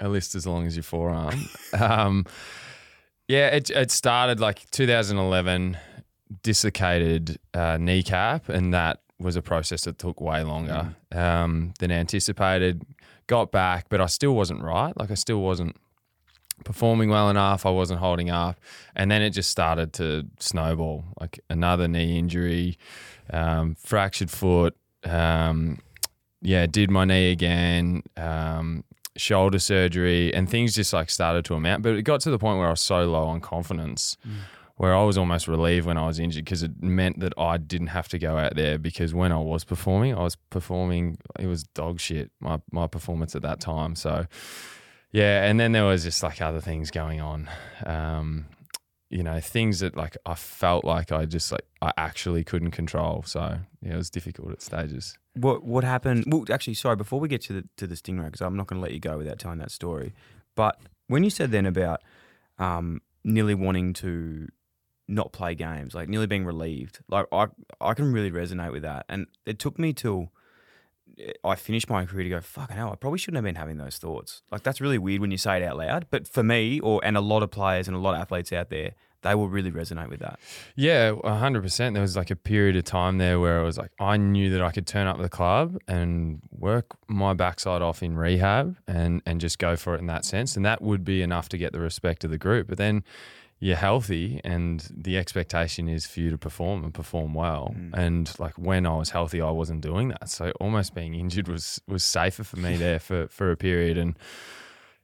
[0.01, 1.35] a list as long as your forearm.
[1.79, 2.25] um,
[3.29, 5.77] yeah, it it started like 2011,
[6.43, 12.83] dislocated uh, kneecap, and that was a process that took way longer um, than anticipated.
[13.27, 14.97] Got back, but I still wasn't right.
[14.97, 15.77] Like I still wasn't
[16.65, 17.67] performing well enough.
[17.67, 18.61] I wasn't holding up,
[18.95, 21.05] and then it just started to snowball.
[21.21, 22.79] Like another knee injury,
[23.31, 24.77] um, fractured foot.
[25.05, 25.79] Um,
[26.43, 28.85] yeah, did my knee again, um,
[29.17, 31.83] shoulder surgery, and things just like started to amount.
[31.83, 34.17] But it got to the point where I was so low on confidence,
[34.77, 37.89] where I was almost relieved when I was injured because it meant that I didn't
[37.89, 38.79] have to go out there.
[38.79, 41.19] Because when I was performing, I was performing.
[41.39, 42.31] It was dog shit.
[42.41, 43.95] My my performance at that time.
[43.97, 44.27] So
[45.13, 47.49] yeah, and then there was just like other things going on.
[47.85, 48.47] Um,
[49.11, 53.23] you know, things that like I felt like I just like I actually couldn't control.
[53.27, 55.17] So yeah, it was difficult at stages.
[55.35, 56.25] What what happened?
[56.27, 56.97] Well, actually, sorry.
[56.97, 59.01] Before we get to the to the stingray, because I'm not going to let you
[59.01, 60.13] go without telling that story.
[60.55, 62.03] But when you said then about
[62.59, 64.49] um, nearly wanting to
[65.09, 67.47] not play games, like nearly being relieved, like I
[67.81, 69.07] I can really resonate with that.
[69.09, 70.33] And it took me till
[71.45, 73.97] I finished my career to go, fucking hell, I probably shouldn't have been having those
[73.97, 74.43] thoughts.
[74.51, 76.07] Like that's really weird when you say it out loud.
[76.11, 78.71] But for me, or and a lot of players and a lot of athletes out
[78.71, 80.39] there, they will really resonate with that.
[80.75, 81.95] Yeah, hundred percent.
[81.95, 84.63] There was like a period of time there where I was like, I knew that
[84.63, 89.41] I could turn up the club and work my backside off in rehab and and
[89.41, 91.81] just go for it in that sense, and that would be enough to get the
[91.81, 92.69] respect of the group.
[92.69, 93.05] But then
[93.59, 97.75] you're healthy, and the expectation is for you to perform and perform well.
[97.95, 100.29] And like when I was healthy, I wasn't doing that.
[100.29, 103.97] So almost being injured was was safer for me there for for a period.
[103.97, 104.19] And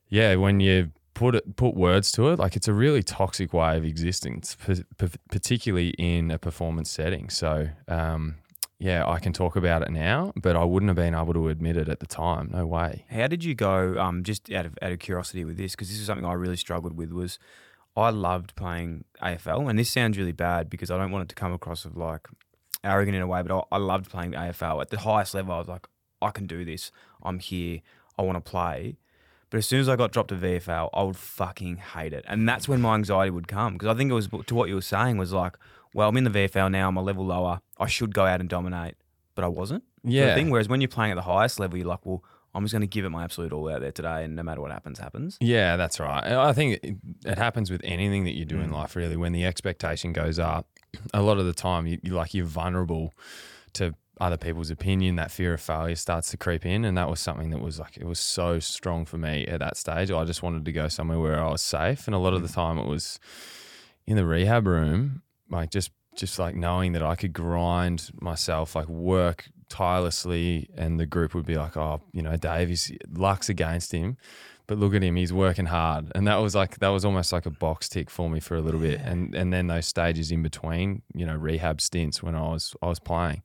[0.09, 3.77] yeah, when you put it put words to it, like it's a really toxic way
[3.79, 7.31] of existence, p- p- particularly in a performance setting.
[7.31, 8.37] So um,
[8.79, 11.77] yeah, I can talk about it now, but I wouldn't have been able to admit
[11.77, 12.51] it at the time.
[12.53, 13.07] No way.
[13.09, 13.99] How did you go?
[13.99, 16.57] Um, just out of out of curiosity with this, because this is something I really
[16.57, 17.13] struggled with.
[17.13, 17.39] Was
[17.97, 21.35] I loved playing AFL, and this sounds really bad because I don't want it to
[21.35, 22.27] come across of like
[22.85, 25.55] arrogant in a way, but I, I loved playing AFL at the highest level.
[25.55, 25.87] I was like,
[26.21, 26.91] I can do this.
[27.23, 27.81] I'm here.
[28.19, 28.97] I want to play.
[29.51, 32.49] But as soon as I got dropped to VFL, I would fucking hate it, and
[32.49, 34.81] that's when my anxiety would come because I think it was to what you were
[34.81, 35.59] saying was like,
[35.93, 36.89] well, I'm in the VFL now.
[36.89, 37.61] I'm a level lower.
[37.79, 38.95] I should go out and dominate,
[39.35, 39.85] but I wasn't.
[40.03, 40.35] sort of Yeah.
[40.35, 40.49] thing.
[40.49, 42.87] Whereas when you're playing at the highest level, you're like, well, I'm just going to
[42.87, 45.39] give it my absolute all out there today, and no matter what happens, happens.
[45.41, 46.25] Yeah, that's right.
[46.25, 48.75] I think it, it happens with anything that you do in mm.
[48.75, 48.95] life.
[48.95, 50.67] Really, when the expectation goes up,
[51.15, 53.15] a lot of the time you, you like you're vulnerable
[53.75, 55.17] to other people's opinion.
[55.17, 57.97] That fear of failure starts to creep in, and that was something that was like
[57.97, 60.11] it was so strong for me at that stage.
[60.11, 62.49] I just wanted to go somewhere where I was safe, and a lot of the
[62.49, 62.55] mm.
[62.55, 63.19] time it was
[64.07, 68.89] in the rehab room, like just just like knowing that I could grind myself, like
[68.89, 72.79] work tirelessly, and the group would be like, "Oh, you know, Dave,
[73.13, 74.17] luck's against him."
[74.67, 76.11] but look at him, he's working hard.
[76.15, 78.61] And that was like that was almost like a box tick for me for a
[78.61, 79.01] little bit.
[79.01, 82.87] And and then those stages in between, you know, rehab stints when I was I
[82.87, 83.43] was playing.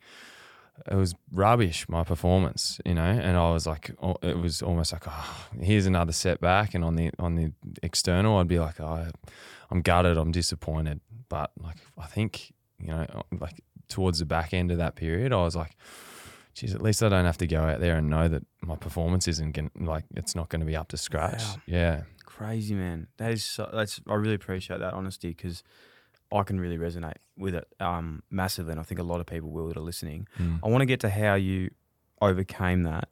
[0.90, 4.94] It was rubbish, my performance, you know, and I was like, oh, it was almost
[4.94, 9.08] like, oh, here's another setback, and on the on the external, I'd be like, oh,
[9.72, 13.06] I'm gutted, I'm disappointed, but like, I think, you know,
[13.40, 13.60] like
[13.90, 15.76] towards the back end of that period, I was like,
[16.58, 19.28] geez, at least I don't have to go out there and know that my performance
[19.28, 21.43] isn't going like it's not going to be up to scratch.
[21.43, 21.56] Wow.
[21.67, 22.02] Yeah.
[22.26, 23.08] Crazy man.
[23.17, 25.63] That is so, that's I really appreciate that honesty because
[26.32, 29.50] I can really resonate with it um, massively, and I think a lot of people
[29.50, 30.28] will that are listening.
[30.39, 30.60] Mm.
[30.63, 31.70] I want to get to how you
[32.22, 33.08] overcame that,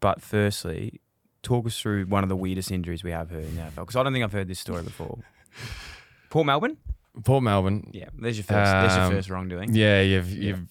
[0.00, 1.00] but firstly,
[1.42, 3.96] talk us through one of the weirdest injuries we have heard in the NFL because
[3.96, 5.18] I don't think I've heard this story before.
[6.28, 6.76] Port Melbourne.
[7.24, 7.90] Port Melbourne.
[7.92, 8.70] Yeah, there's your first.
[8.72, 9.74] there's your Um, first wrongdoing.
[9.74, 10.66] Yeah, you've you've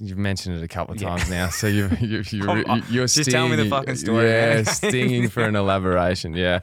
[0.00, 1.08] you've mentioned it a couple of Yeah.
[1.16, 4.62] times now, so you you on, you're just tell me the stinging- fucking story, Yeah,
[4.64, 6.34] stinging for an elaboration.
[6.34, 6.60] Yeah.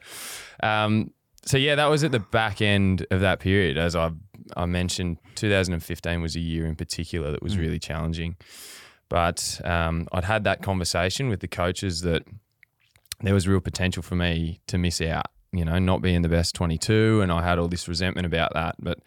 [0.62, 1.12] Um.
[1.46, 4.12] So yeah, that was at the back end of that period, as I
[4.58, 5.18] I mentioned.
[5.36, 7.60] 2015 was a year in particular that was Mm.
[7.60, 8.36] really challenging,
[9.08, 12.24] but um, I'd had that conversation with the coaches that
[13.22, 15.28] there was real potential for me to miss out.
[15.52, 18.76] You know, not being the best 22, and I had all this resentment about that.
[18.80, 19.00] But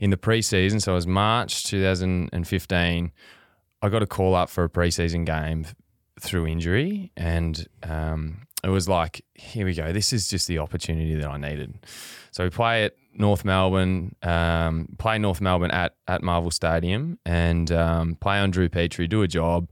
[0.00, 3.12] in the preseason, so it was March 2015,
[3.84, 5.66] I got a call up for a preseason game
[6.18, 9.92] through injury, and um, it was like, here we go.
[9.92, 11.84] This is just the opportunity that I needed.
[12.30, 17.70] So we play at North Melbourne, um, play North Melbourne at at Marvel Stadium, and
[17.72, 19.68] um, play on Drew Petrie, do a job.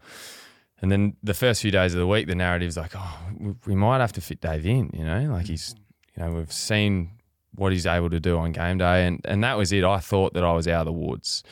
[0.82, 3.18] And then the first few days of the week, the narrative's like, oh,
[3.64, 5.74] we- might have to fit Dave in, you know, like he's,
[6.14, 7.12] you know, we've seen
[7.54, 9.06] what he's able to do on game day.
[9.06, 9.84] And, and that was it.
[9.84, 11.44] I thought that I was out of the woods.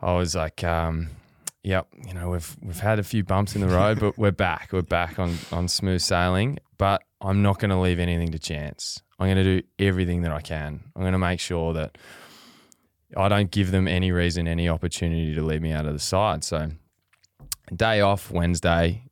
[0.00, 1.08] I was like, um,
[1.64, 4.68] yep, you know, we've, we've had a few bumps in the road, but we're back.
[4.72, 6.58] We're back on, on smooth sailing.
[6.78, 9.02] But I'm not going to leave anything to chance.
[9.18, 10.84] I'm going to do everything that I can.
[10.94, 11.96] I'm going to make sure that
[13.16, 16.44] I don't give them any reason, any opportunity to leave me out of the side.
[16.44, 16.70] So,
[17.74, 19.04] day off Wednesday,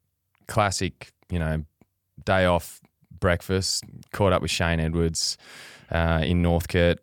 [0.46, 1.64] classic, you know,
[2.24, 2.80] day off
[3.18, 5.38] breakfast, caught up with Shane Edwards
[5.90, 6.98] uh, in Northcote,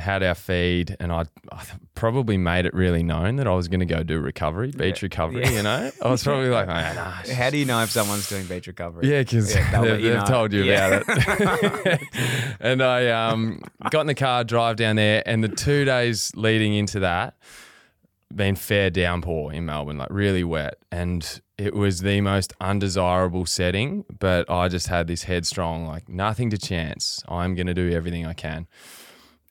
[0.00, 1.62] had our feed, and I, I
[1.94, 5.42] probably made it really known that I was going to go do recovery, beach recovery,
[5.44, 5.50] Yeah.
[5.50, 5.90] you know?
[6.02, 9.08] I was probably like, oh, nah, How do you know if someone's doing beach recovery?
[9.08, 11.02] yeah, because let they've, they've told you Yeah.
[11.02, 11.20] about
[11.86, 12.00] it.
[12.60, 13.60] and I um,
[13.90, 17.36] got in the car, drive down there, and the two days leading into that,
[18.34, 24.04] been fair downpour in Melbourne, like really wet, and it was the most undesirable setting.
[24.20, 27.22] But I just had this headstrong, like nothing to chance.
[27.28, 28.68] I'm going to do everything I can.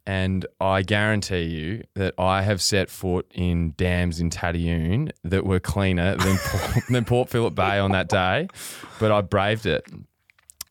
[0.09, 5.59] And I guarantee you that I have set foot in dams in Tatyoon that were
[5.59, 8.47] cleaner than Port, than Port Phillip Bay on that day,
[8.99, 9.85] but I braved it.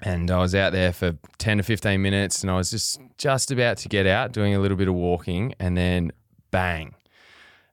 [0.03, 3.53] And I was out there for 10 to 15 minutes and I was just just
[3.53, 6.11] about to get out doing a little bit of walking and then
[6.51, 6.97] bang.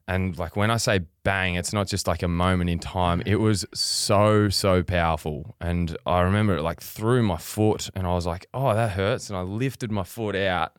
[0.07, 3.23] And like when I say bang, it's not just like a moment in time.
[3.25, 5.55] It was so, so powerful.
[5.59, 9.31] And I remember it like through my foot and I was like, oh, that hurts.
[9.31, 10.73] And I lifted my foot out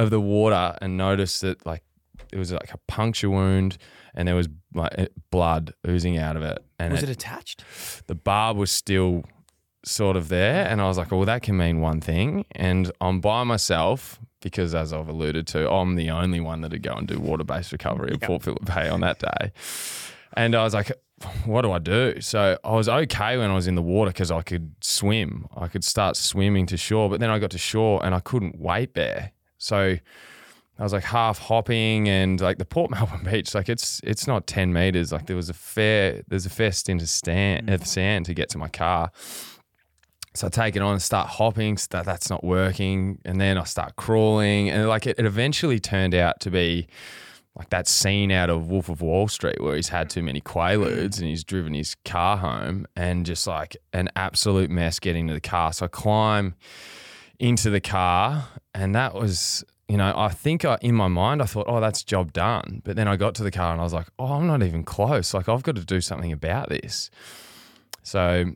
[0.00, 1.82] of the water and noticed that like
[2.32, 3.76] it was like a puncture wound
[4.14, 6.58] and there was like eh, blood oozing out of it.
[6.78, 7.64] And Was it- it attached?
[8.06, 9.24] the barb was still
[9.84, 10.66] sort of there.
[10.66, 12.44] And I was like, well, that can mean one thing.
[12.52, 16.92] And I'm by myself because, as I've alluded to, I'm the only one that'd go
[16.94, 19.52] and do water based recovery at Port Phillip Bay on that day.
[20.34, 20.92] And I was like,
[21.44, 22.20] what do I do?
[22.20, 25.46] So I was okay when I was in the water because I could swim.
[25.56, 27.10] I could start swimming to shore.
[27.10, 29.32] But then I got to shore and I couldn't wait there.
[29.60, 29.96] So
[30.78, 34.46] I was like half hopping and like the Port Melbourne beach, like it's it's not
[34.46, 35.12] ten meters.
[35.12, 37.86] Like there was a fair there's a fair stint of stand of mm.
[37.86, 39.12] sand to get to my car.
[40.32, 41.76] So I take it on and start hopping.
[41.76, 45.78] so That that's not working, and then I start crawling, and like it, it eventually
[45.78, 46.88] turned out to be
[47.56, 51.18] like that scene out of Wolf of Wall Street where he's had too many quaaludes
[51.18, 55.40] and he's driven his car home, and just like an absolute mess getting to the
[55.40, 55.74] car.
[55.74, 56.54] So I climb
[57.38, 61.46] into the car, and that was, you know, I think I, in my mind I
[61.46, 62.82] thought, oh, that's job done.
[62.84, 64.84] But then I got to the car and I was like, oh, I'm not even
[64.84, 65.34] close.
[65.34, 67.10] Like I've got to do something about this.
[68.02, 68.52] So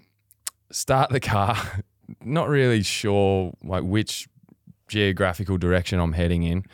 [0.70, 1.56] start the car,
[2.24, 4.28] not really sure like which
[4.88, 6.64] geographical direction I'm heading in,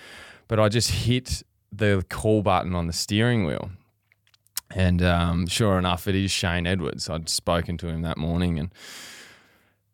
[0.49, 3.71] but I just hit the call button on the steering wheel.
[4.73, 7.11] And um, sure enough, it is Shane Edwards.
[7.11, 8.71] I'd spoken to him that morning and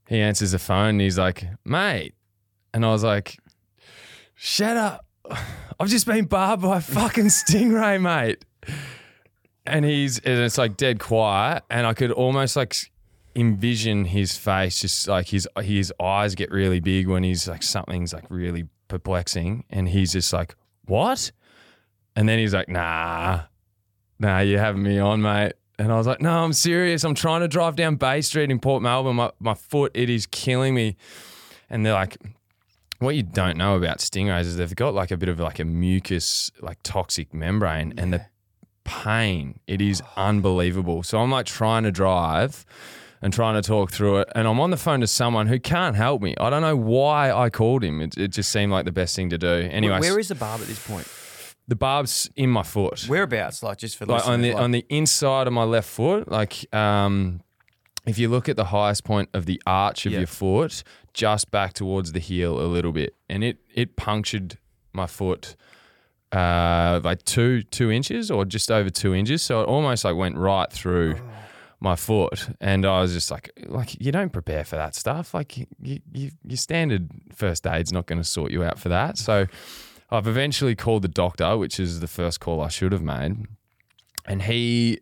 [0.07, 2.15] he answers the phone and he's like, mate.
[2.77, 3.39] And I was like,
[4.35, 5.07] shut up.
[5.81, 8.45] I've just been barbed by a fucking stingray, mate.
[9.65, 11.63] And he's, and it's like dead quiet.
[11.71, 12.77] And I could almost like
[13.35, 18.13] envision his face, just like his his eyes get really big when he's like something's
[18.13, 21.33] like really perplexing, and he's just like, "What?"
[22.15, 23.45] And then he's like, "Nah,
[24.19, 27.05] nah, you're having me on, mate." And I was like, "No, I'm serious.
[27.05, 29.17] I'm trying to drive down Bay Street in Port Melbourne.
[29.17, 30.99] My my foot, it is killing me."
[31.69, 32.17] And they're like,
[32.99, 35.65] what you don't know about stingrays is they've got like a bit of like a
[35.65, 38.27] mucus, like toxic membrane, and the
[38.85, 41.03] pain it is unbelievable.
[41.03, 42.65] So I'm like trying to drive
[43.23, 45.97] and trying to talk through it, and I'm on the phone to someone who can't
[45.97, 46.35] help me.
[46.39, 48.01] I don't know why I called him.
[48.01, 49.49] It, it just seemed like the best thing to do.
[49.71, 51.09] Anyway, where is the barb at this point?
[51.69, 53.07] the barb's in my foot?
[53.09, 53.63] Whereabouts?
[53.63, 56.73] Like just for like on the like- on the inside of my left foot, like
[56.75, 57.41] um,
[58.07, 60.19] if you look at the highest point of the arch of Yeah.
[60.19, 64.59] your foot, just back towards the heel a little bit, and it it punctured
[64.93, 65.57] my foot
[66.33, 70.37] uh, like two two inches or just over two inches, so it almost like went
[70.37, 71.17] right through.
[71.79, 75.35] My foot, and I was just like, like you don't prepare for that stuff.
[75.35, 75.67] Like you,
[76.11, 79.19] you, your standard first aid's not going to sort you out for that.
[79.19, 79.47] So,
[80.11, 83.45] I've eventually called the doctor, which is the first call I should have made,
[84.25, 85.01] and he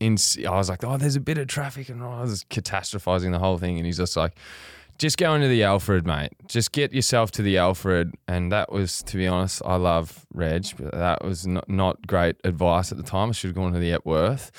[0.00, 3.38] in, I was like, oh, there's a bit of traffic, and I was catastrophizing the
[3.38, 3.78] whole thing.
[3.78, 4.34] And he's just like,
[4.98, 6.32] just go into the Alfred, mate.
[6.46, 8.14] Just get yourself to the Alfred.
[8.26, 12.36] And that was, to be honest, I love Reg, but that was not, not great
[12.44, 13.28] advice at the time.
[13.28, 14.50] I should have gone to the Epworth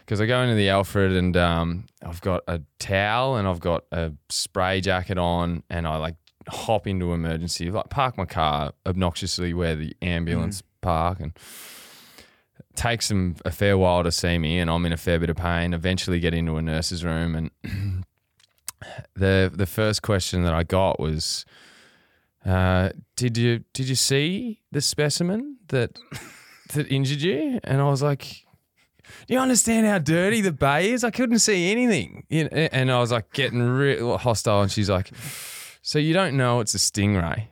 [0.00, 3.84] because I go into the Alfred and um, I've got a towel and I've got
[3.92, 6.16] a spray jacket on, and I like
[6.48, 11.32] hop into emergency, like park my car obnoxiously where the ambulance park and
[12.76, 15.36] takes them a fair while to see me and I'm in a fair bit of
[15.36, 15.72] pain.
[15.72, 17.50] Eventually get into a nurse's room and
[19.14, 21.44] the the first question that I got was
[22.44, 25.98] uh, did you did you see the specimen that
[26.74, 27.60] that injured you?
[27.64, 28.44] And I was like
[29.26, 31.04] do you understand how dirty the bay is?
[31.04, 32.26] I couldn't see anything.
[32.30, 35.10] Know, and I was like getting real hostile and she's like
[35.82, 37.48] so you don't know it's a stingray?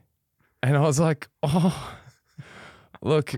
[0.62, 1.96] And I was like, "Oh,
[3.02, 3.35] look,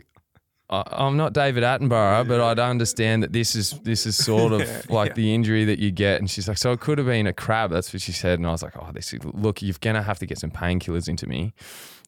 [0.71, 4.91] I- I'm not David Attenborough, but I'd understand that this is this is sort of
[4.91, 6.19] like the injury that you get.
[6.21, 7.71] And she's like, so it could have been a crab.
[7.71, 8.39] That's what she said.
[8.39, 11.09] And I was like, oh, this is, look, you're gonna have to get some painkillers
[11.09, 11.53] into me.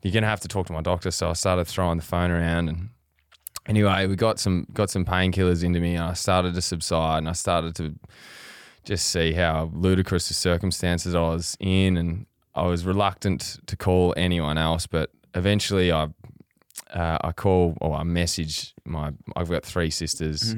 [0.03, 1.11] You're gonna have to talk to my doctor.
[1.11, 2.89] So I started throwing the phone around and.
[3.69, 7.29] Anyway, we got some got some painkillers into me, and I started to subside, and
[7.29, 7.97] I started to
[8.85, 14.15] just see how ludicrous the circumstances I was in, and I was reluctant to call
[14.17, 14.87] anyone else.
[14.87, 16.07] But eventually, I
[16.91, 19.13] uh, I call or I message my.
[19.35, 20.55] I've got three sisters,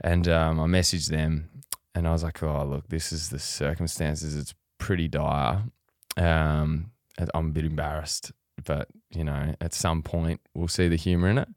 [0.00, 1.48] and um, I message them,
[1.94, 4.36] and I was like, "Oh, look, this is the circumstances.
[4.36, 5.64] It's pretty dire.
[6.16, 6.90] Um,
[7.34, 8.32] I'm a bit embarrassed,
[8.64, 11.48] but you know, at some point, we'll see the humor in it."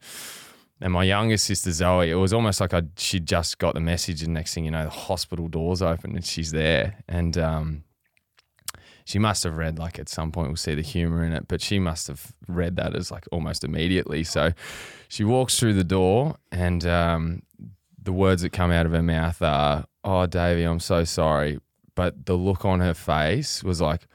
[0.83, 4.23] And my youngest sister Zoe, it was almost like I she just got the message,
[4.23, 7.83] and next thing you know, the hospital doors open and she's there, and um,
[9.05, 11.61] she must have read like at some point we'll see the humor in it, but
[11.61, 14.23] she must have read that as like almost immediately.
[14.23, 14.53] So
[15.07, 17.43] she walks through the door, and um,
[18.01, 21.59] the words that come out of her mouth are, "Oh, Davey, I'm so sorry,"
[21.95, 24.07] but the look on her face was like,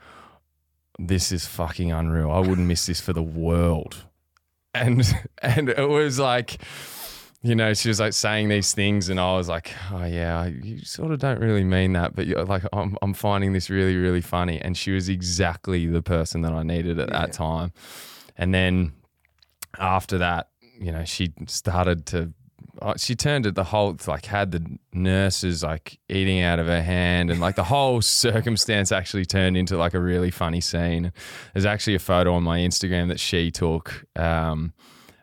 [0.98, 2.30] "This is fucking unreal.
[2.30, 4.06] I wouldn't miss this for the world."
[4.76, 5.02] and
[5.42, 6.62] and it was like
[7.42, 10.80] you know she was like saying these things and i was like oh yeah you
[10.80, 14.20] sort of don't really mean that but you're like i'm, I'm finding this really really
[14.20, 14.60] funny.
[14.60, 17.72] And she was exactly the person that i needed at that time.
[18.36, 18.92] And then
[19.78, 22.32] after that you know she started to
[22.82, 26.82] uh, she turned it the whole like had the nurses like eating out of her
[26.82, 31.12] hand and like the whole circumstance actually turned into like a really funny scene.
[31.54, 34.74] There's actually a photo on my instagram that she took um,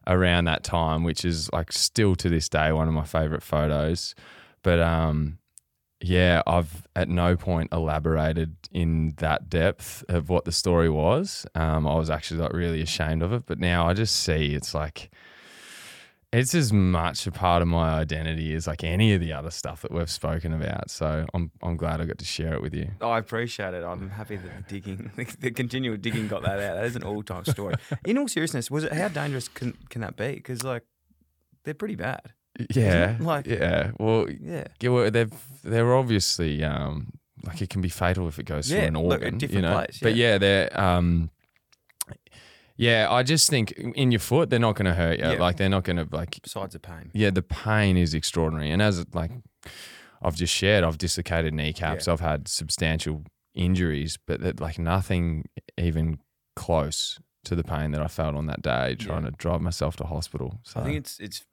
[0.07, 4.15] around that time which is like still to this day one of my favorite photos.
[4.61, 5.37] But um
[6.01, 11.45] yeah i've at no point elaborated in that depth of what the story was.
[11.55, 13.43] Um, i was actually like really ashamed of it.
[13.45, 15.09] But now i just see it's like
[16.33, 19.81] it's as much a part of my identity as like any of the other stuff
[19.83, 20.89] that we've spoken about.
[20.89, 22.89] So I'm I'm glad I got to share it with you.
[22.99, 23.83] Oh, I appreciate it.
[23.83, 26.75] I'm happy that the digging, the continual digging got that out.
[26.75, 27.75] That is an all-time story.
[28.05, 30.33] In all seriousness, was it how dangerous can can that be?
[30.35, 30.83] Because like
[31.63, 32.33] they're pretty bad.
[32.75, 33.91] Yeah, Like- yeah.
[33.99, 34.65] Well, Yeah.
[34.81, 34.89] yeah.
[34.89, 37.13] Well, they've they're obviously um
[37.45, 39.33] like it can be fatal if it goes Yeah, through an look, a organ.
[39.33, 40.31] you different know, place, but yeah.
[40.33, 41.29] yeah, they're um.
[42.75, 45.25] Yeah, I just think in your foot they're not going to hurt you.
[45.25, 45.33] Yeah.
[45.39, 47.11] Like they're not going to like Besides the pain.
[47.13, 48.71] yeah, the pain is extraordinary.
[48.71, 49.31] And as like
[50.21, 52.07] I've just shared, I've dislocated kneecaps.
[52.07, 52.13] Yeah.
[52.13, 53.23] I've had substantial
[53.53, 56.19] injuries, but that like nothing even
[56.55, 59.29] close to the pain that I felt on that day trying Yeah.
[59.31, 60.59] to drive myself to hospital.
[60.63, 61.43] So I think it's it's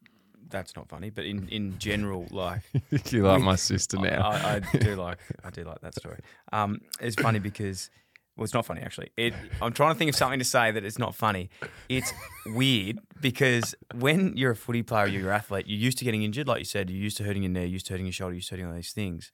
[0.49, 2.63] that's not funny, but in, in general, like
[3.13, 4.31] you like my sister I- now.
[4.31, 6.21] I, I do like I do like that story.
[6.53, 7.91] Um, it's funny because
[8.37, 9.11] well, it's not funny actually.
[9.17, 11.51] It, I'm trying to think of something to say that it's not funny.
[11.89, 12.13] It's
[12.47, 16.49] weird because when you're a footy player, you're an athlete, you're used to getting injured,
[16.49, 18.33] like you said, you're used to hurting your knee, You're used to hurting your shoulder,
[18.33, 19.31] you're used to hurting all these things.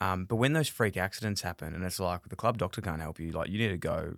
[0.00, 3.18] Um, but when those freak accidents happen, and it's like the club doctor can't help
[3.18, 4.14] you, like you need to go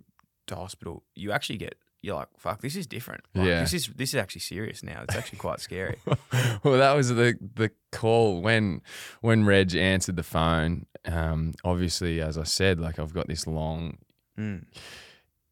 [0.47, 1.03] to hospital.
[1.15, 3.23] You actually get you're like, fuck, this is different.
[3.35, 3.59] Like, Yeah.
[3.61, 5.03] this is this is actually serious now.
[5.03, 5.97] It's actually quite scary.
[6.63, 8.81] well, that was the the call when
[9.21, 10.85] when Reg answered the phone.
[11.05, 13.97] Um, obviously, as I said, like I've got this long
[14.39, 14.63] Mm.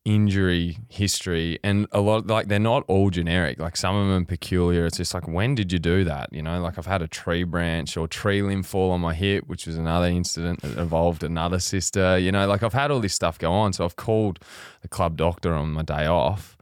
[0.05, 3.59] Injury history, and a lot like they're not all generic.
[3.59, 4.85] Like some of them are peculiar.
[4.85, 6.29] It's just like when did you do that?
[6.31, 9.43] You know, like I've had a tree branch or tree limb fall on my hip,
[9.47, 12.17] which was another incident that involved another sister.
[12.17, 13.73] You know, like I've had all this stuff go on.
[13.73, 14.39] So I've called
[14.81, 16.57] the club doctor on my day off,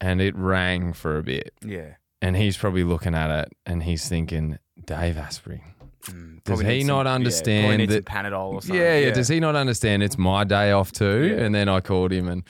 [0.00, 1.96] and it rang for a bit Yeah.
[2.22, 5.60] and he's probably looking at it and he's thinking, Dave Astbury.
[6.04, 8.76] Mm, Does he not some- understand need that- Panadol or something?
[8.80, 11.26] Yeah, yeah, Does he not understand it's my day off too?
[11.36, 11.44] Yeah.
[11.44, 12.42] And then I called him and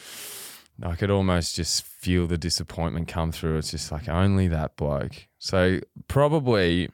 [0.82, 3.58] I could almost just feel the disappointment come through.
[3.58, 5.28] It's just like only that bloke.
[5.38, 6.88] So probably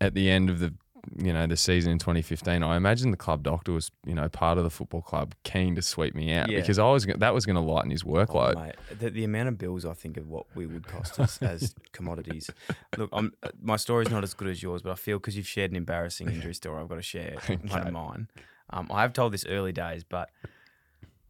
[0.00, 0.74] at the end of the
[1.16, 4.58] you know the season in 2015, I imagine the club doctor was you know part
[4.58, 6.60] of the football club keen to sweep me out Yeah.
[6.60, 8.54] because I was that was going to lighten his Oh, workload.
[8.54, 11.74] mate, the, the amount of bills I think of what we would cost us as
[11.92, 12.50] commodities.
[12.96, 15.46] Look, I'm, uh, my story's not as good as yours, but I feel because you've
[15.48, 17.36] shared an embarrassing injury story, I've got to share
[17.68, 18.28] one of mine.
[18.70, 20.30] Um, I have told this early days, but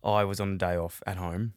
[0.04, 1.54] I was on a day off at home,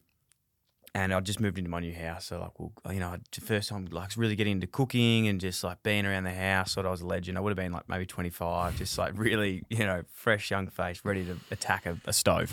[0.98, 2.26] and I just moved into my new house.
[2.26, 5.62] So like, well, you know, the first time like really getting into cooking and just
[5.62, 6.74] like being around the house.
[6.74, 7.38] Thought I was a legend.
[7.38, 11.00] I would have been like maybe 25, just like really, you know, fresh young face,
[11.04, 12.52] ready to attack a, a stove.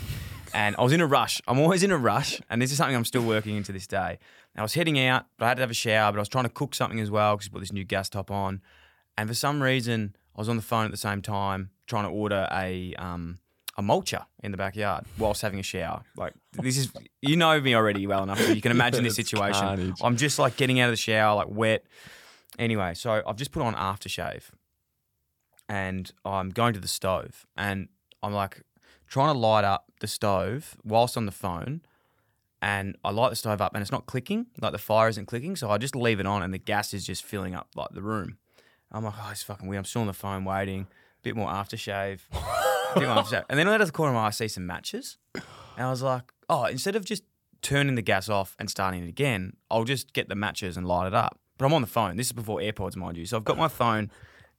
[0.54, 1.42] And I was in a rush.
[1.48, 4.18] I'm always in a rush, and this is something I'm still working into this day.
[4.54, 6.12] And I was heading out, but I had to have a shower.
[6.12, 8.08] But I was trying to cook something as well because I put this new gas
[8.08, 8.60] top on.
[9.18, 12.10] And for some reason, I was on the phone at the same time trying to
[12.10, 13.38] order a um,
[13.78, 16.02] a mulcher in the backyard whilst having a shower.
[16.16, 19.52] Like this is, you know me already well enough, so you can imagine this situation.
[19.60, 20.00] carnage.
[20.02, 21.84] I'm just like getting out of the shower, like wet.
[22.58, 24.44] Anyway, so I've just put on aftershave,
[25.68, 27.88] and I'm going to the stove, and
[28.22, 28.62] I'm like
[29.06, 31.82] trying to light up the stove whilst on the phone.
[32.62, 34.46] And I light the stove up, and it's not clicking.
[34.60, 37.04] Like the fire isn't clicking, so I just leave it on, and the gas is
[37.06, 38.38] just filling up like the room.
[38.90, 39.80] I'm like, oh, it's fucking weird.
[39.80, 40.86] I'm still on the phone waiting.
[41.22, 42.20] Bit more aftershave.
[42.94, 43.44] aftershave.
[43.48, 45.18] And then out of the corner of my eye, I see some matches.
[45.34, 47.22] And I was like, oh, instead of just
[47.62, 51.06] turning the gas off and starting it again, I'll just get the matches and light
[51.06, 51.38] it up.
[51.58, 52.16] But I'm on the phone.
[52.16, 53.26] This is before AirPods, mind you.
[53.26, 54.10] So I've got my phone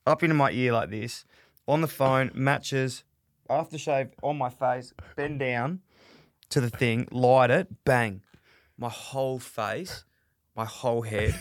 [0.06, 1.26] up into my ear like this,
[1.68, 3.04] on the phone, matches,
[3.50, 5.82] aftershave on my face, bend down
[6.50, 8.22] to the thing, light it, bang.
[8.78, 10.06] My whole face,
[10.58, 11.36] my whole head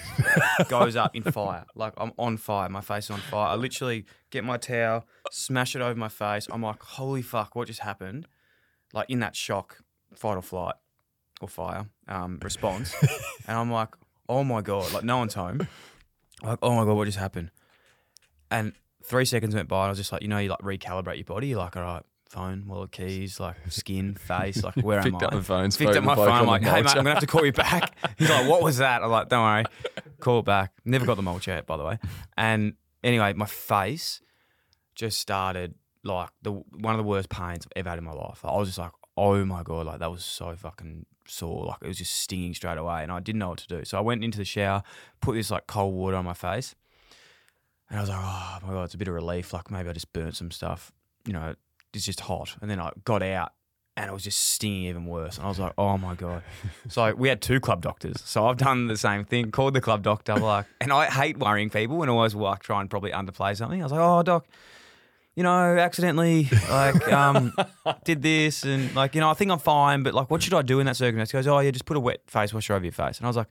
[0.68, 1.64] goes up in fire.
[1.74, 2.68] Like I'm on fire.
[2.68, 3.48] My face is on fire.
[3.48, 6.46] I literally get my towel, smash it over my face.
[6.52, 8.28] I'm like, holy fuck, what just happened?
[8.92, 9.78] Like in that shock,
[10.14, 10.74] fight or flight
[11.40, 12.94] or fire um, response.
[13.48, 13.94] and I'm like,
[14.28, 15.66] oh my God, like no one's home.
[16.42, 17.50] Like, oh my God, what just happened?
[18.50, 21.16] And three seconds went by and I was just like, you know, you like recalibrate
[21.16, 21.48] your body.
[21.48, 25.33] You're like, all right, phone, wallet, keys, like skin, face, like where Picked am up
[25.33, 25.37] I?
[25.37, 26.29] the phone, Picked up my phone.
[26.29, 26.91] I'm like, hey mate.
[26.91, 27.95] I'm gonna have to call you back.
[28.18, 29.03] He's like, what was that?
[29.03, 29.64] I'm like, don't worry,
[30.20, 30.72] call it back.
[30.85, 31.99] Never got the mulch out, by the way.
[32.37, 34.20] And anyway, my face
[34.95, 35.74] just started
[36.05, 38.41] like the one of the worst pains I've ever had in my life.
[38.45, 41.66] I was just like, oh my god, like that was so fucking sore.
[41.66, 43.85] Like it was just stinging straight away, and I didn't know what to do.
[43.85, 44.83] So I went into the shower,
[45.20, 46.74] put this like cold water on my face,
[47.89, 49.53] and I was like, oh my god, it's a bit of relief.
[49.53, 50.93] Like maybe I just burnt some stuff.
[51.27, 51.55] You know,
[51.97, 52.57] it's just hot.
[52.61, 53.53] And then I got out.
[53.99, 55.38] And it was just stinging even worse.
[55.38, 56.42] And I was like, oh my God.
[56.88, 58.20] So we had two club doctors.
[58.26, 61.70] So I've done the same thing, called the club doctor, like, and I hate worrying
[61.70, 63.80] people and always like try and probably underplay something.
[63.80, 64.47] I was like, oh, doc,
[65.34, 67.53] you know, accidentally like um
[68.05, 70.62] did this and like, you know, I think I'm fine, but like what should I
[70.62, 71.30] do in that circumstance?
[71.30, 73.18] He goes, Oh yeah, just put a wet face washer over your face.
[73.18, 73.49] And I was like,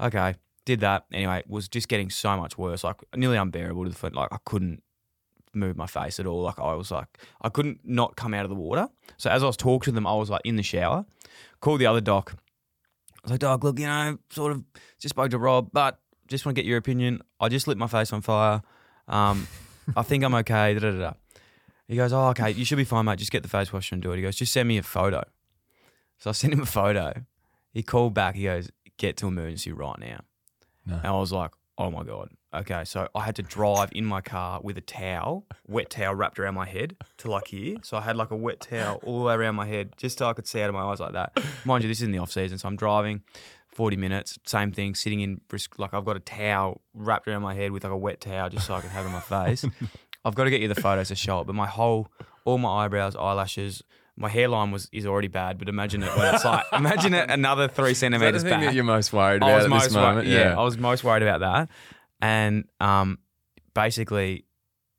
[0.00, 0.34] Okay,
[0.64, 1.06] did that.
[1.12, 4.14] Anyway, was just getting so much worse, like nearly unbearable to the foot.
[4.14, 4.82] Like I couldn't
[5.54, 6.42] move my face at all.
[6.42, 8.88] Like I was like I couldn't not come out of the water.
[9.16, 11.04] So as I was talking to them, I was like in the shower,
[11.60, 12.34] called the other doc.
[12.34, 14.64] I was like, Doc, look, you know, sort of
[14.98, 17.22] just spoke to Rob, but just want to get your opinion.
[17.38, 18.62] I just lit my face on fire.
[19.06, 19.46] Um,
[19.96, 20.74] I think I'm okay.
[20.74, 21.12] Da, da, da, da.
[21.86, 23.18] He goes, Oh, okay, you should be fine, mate.
[23.18, 24.16] Just get the face washer and do it.
[24.16, 25.22] He goes, Just send me a photo.
[26.18, 27.12] So I sent him a photo.
[27.72, 28.34] He called back.
[28.34, 30.20] He goes, Get to emergency right now.
[30.86, 30.96] No.
[30.96, 32.28] And I was like, Oh my God.
[32.54, 32.84] Okay.
[32.84, 36.54] So I had to drive in my car with a towel, wet towel wrapped around
[36.54, 37.76] my head to like here.
[37.82, 40.26] So I had like a wet towel all the way around my head just so
[40.26, 41.32] I could see out of my eyes like that.
[41.64, 42.58] Mind you, this is in the off season.
[42.58, 43.22] So I'm driving,
[43.68, 47.54] 40 minutes, same thing, sitting in, bris- like I've got a towel wrapped around my
[47.54, 49.64] head with like a wet towel just so I can have it on my face.
[50.24, 52.08] I've got to get you the photos to show it, but my whole,
[52.44, 53.82] all my eyebrows, eyelashes,
[54.16, 57.68] my hairline was is already bad, but imagine it when it's like, imagine it another
[57.68, 58.64] three Is that the centimeters thing back.
[58.66, 60.28] that you're most worried about at this wor- moment?
[60.28, 61.68] yeah, I was most worried about that,
[62.20, 63.18] and um,
[63.74, 64.44] basically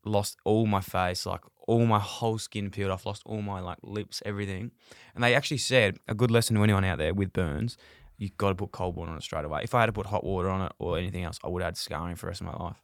[0.04, 3.78] lost all my face, like all my whole skin peeled off, lost all my like
[3.82, 4.70] lips, everything.
[5.14, 7.76] And they actually said a good lesson to anyone out there with burns:
[8.18, 9.60] You've got to put cold water on it straight away.
[9.62, 11.68] If I had to put hot water on it or anything else, I would have
[11.68, 12.82] had scarring for the rest of my life.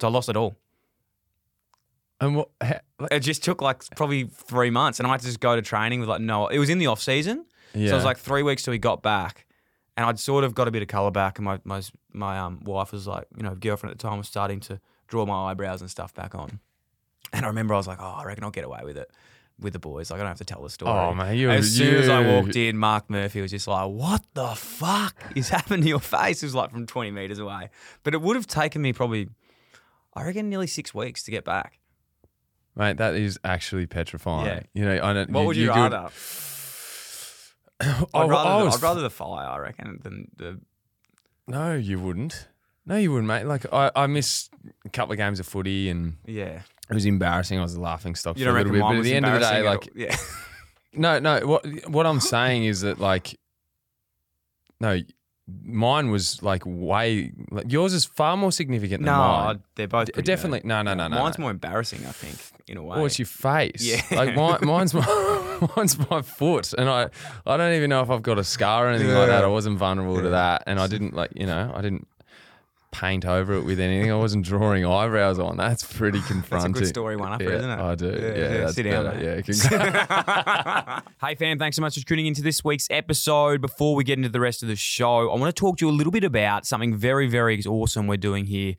[0.00, 0.56] So I lost it all.
[2.20, 2.48] And what?
[2.62, 5.62] ha- It just took like probably three months, and I had to just go to
[5.62, 6.48] training with like no.
[6.48, 9.02] It was in the off season, so it was like three weeks till we got
[9.02, 9.46] back,
[9.96, 12.60] and I'd sort of got a bit of color back, and my my my um
[12.64, 15.80] wife was like, you know, girlfriend at the time was starting to draw my eyebrows
[15.80, 16.60] and stuff back on,
[17.32, 19.10] and I remember I was like, oh, I reckon I'll get away with it
[19.58, 20.10] with the boys.
[20.10, 20.90] Like I don't have to tell the story.
[21.10, 24.22] Oh, man, you- as soon as I walked in, Marc Murphy was just like, what
[24.34, 26.42] the fuck is happening to your face?
[26.42, 27.70] It was like from twenty meters away,
[28.02, 29.28] but it would have taken me probably,
[30.14, 31.78] I reckon, nearly six weeks to get back.
[32.76, 34.46] Mate, that is actually petrifying.
[34.46, 34.60] Yeah.
[34.74, 35.30] You know, I don't.
[35.30, 36.10] What would you, could- rather?
[37.80, 40.60] I, I'd rather, I the, I'd rather the fire, I reckon, than the.
[41.48, 42.48] No, you wouldn't.
[42.86, 43.44] No, you wouldn't, mate.
[43.44, 44.52] Like I, I missed
[44.84, 46.62] a couple of games of footy, and Yeah.
[46.90, 47.58] it was embarrassing.
[47.58, 48.80] I was a laughing stock You for a little bit.
[48.82, 50.16] But at the end of the day, like, yeah.
[50.92, 51.40] no, no.
[51.46, 53.38] What what I'm saying is that like,
[54.80, 54.98] no,
[55.64, 57.32] mine was like way.
[57.50, 59.62] Like, yours is far more significant than no, mine.
[59.74, 60.66] they're both D- definitely- bad.
[60.68, 61.42] no, no, no, no, Mine's no.
[61.42, 62.36] more embarrassing, I think,
[62.70, 62.98] in a way.
[62.98, 63.82] Oh, it's your face.
[63.82, 64.02] Yeah.
[64.10, 67.10] Like mine, mine's my mine's my foot, and I
[67.46, 69.44] I don't even know if I've got a scar or anything like that.
[69.44, 72.06] I wasn't vulnerable to that, and I didn't like you know I didn't
[72.92, 74.10] paint over it with anything.
[74.10, 75.56] I wasn't drawing eyebrows on.
[75.56, 76.72] That's pretty confronting.
[76.72, 77.78] That's a good story one up, yeah, isn't it?
[77.78, 78.06] I do.
[78.06, 79.20] Yeah, that's sit down.
[79.20, 83.60] Yeah, hey, fam, thanks so much for tuning into this week's episode.
[83.60, 85.90] Before we get into the rest of the show, I want to talk to you
[85.90, 88.74] a little bit about something very, very awesome we're doing here.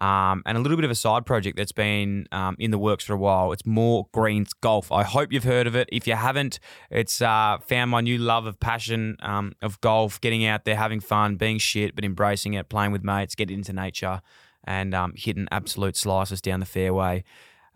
[0.00, 3.04] Um, and a little bit of a side project that's been um, in the works
[3.04, 3.52] for a while.
[3.52, 4.90] It's More Greens Golf.
[4.90, 5.88] I hope you've heard of it.
[5.92, 6.58] If you haven't,
[6.90, 11.00] it's uh, found my new love of passion um, of golf, getting out there, having
[11.00, 14.22] fun, being shit, but embracing it, playing with mates, getting into nature,
[14.64, 17.24] and um, hitting absolute slices down the fairway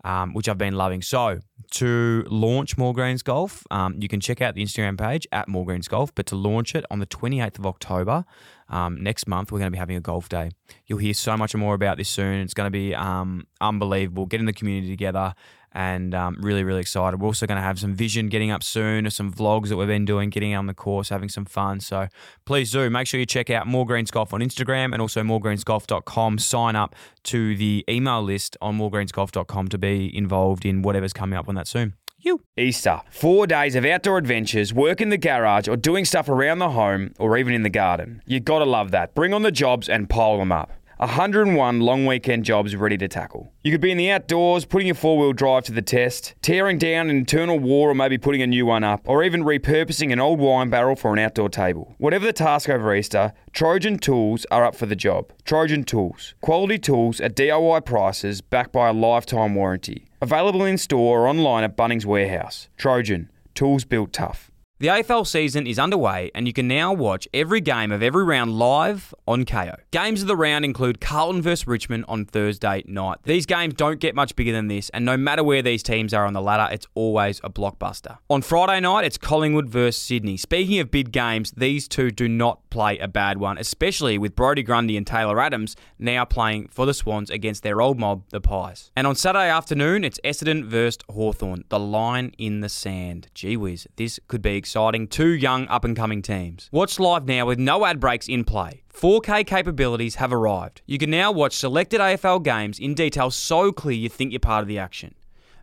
[0.05, 1.01] um, which I've been loving.
[1.01, 1.39] So
[1.71, 5.65] to launch More Greens Golf, um, you can check out the Instagram page at More
[5.65, 6.13] Greens Golf.
[6.13, 8.23] But to launch it on the 28th of October
[8.69, 10.51] um, next month, we're going to be having a golf day.
[10.85, 12.41] You'll hear so much more about this soon.
[12.41, 14.27] It's going to be um, unbelievable.
[14.27, 15.33] Getting the community together.
[15.75, 17.19] And um, really, really excited.
[17.19, 20.05] We're also going to have some vision getting up soon, some vlogs that we've been
[20.05, 21.81] doing, getting on the course, having some fun.
[21.81, 22.07] So
[22.45, 26.39] please do make sure you check out More Greens Golf on Instagram and also moregreensgolf.com.
[26.39, 31.49] Sign up to the email list on moregreensgolf.com to be involved in whatever's coming up
[31.49, 31.93] on that soon.
[32.19, 32.41] You.
[32.57, 33.01] Easter.
[33.11, 37.13] Four days of outdoor adventures, work in the garage or doing stuff around the home
[37.19, 38.23] or even in the garden.
[38.25, 39.13] You gotta love that.
[39.13, 40.71] Bring on the jobs and pile them up.
[40.97, 43.51] 101 long weekend jobs ready to tackle.
[43.63, 46.77] You could be in the outdoors, putting your four wheel drive to the test, tearing
[46.77, 50.21] down an internal wall or maybe putting a new one up, or even repurposing an
[50.21, 51.95] old wine barrel for an outdoor table.
[51.97, 55.33] Whatever the task over Easter, Trojan Tools are up for the job.
[55.43, 56.33] Trojan Tools.
[56.39, 60.07] Quality tools at DIY prices backed by a lifetime warranty.
[60.21, 62.69] Available in store or online at Bunnings Warehouse.
[62.77, 63.29] Trojan.
[63.53, 64.49] Tools built tough.
[64.77, 68.59] The AFL season is underway, and you can now watch every game of every round
[68.59, 69.77] live on Kayo.
[69.91, 73.19] Games of the round include Carlton vs Richmond on Thursday night.
[73.23, 76.25] These games don't get much bigger than this, and no matter where these teams are
[76.25, 78.17] on the ladder, it's always a blockbuster.
[78.29, 80.35] On Friday night, it's Collingwood vs Sydney.
[80.35, 84.61] Speaking of big games, these two do not play a bad one, especially with Brodie
[84.61, 88.91] Grundy and Taylor Adams now playing for the Swans against their old mob, the Pies.
[88.97, 91.63] And on Saturday afternoon, it's Essendon vs Hawthorn.
[91.69, 93.29] The line in the sand.
[93.33, 95.07] Gee whiz, this could be exciting.
[95.07, 96.67] Two young up and coming teams.
[96.73, 98.83] Watch live now with no ad breaks in play.
[98.93, 100.81] 4K capabilities have arrived.
[100.85, 104.63] You can now watch selected AFL games in detail so clear you think you're part
[104.63, 105.15] of the action.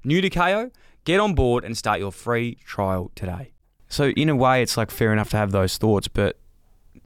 [0.03, 0.71] New to Kayo?
[1.05, 3.53] Get on board and start your free trial today.
[3.89, 6.39] So, in a way, it's like fair enough to have those thoughts, but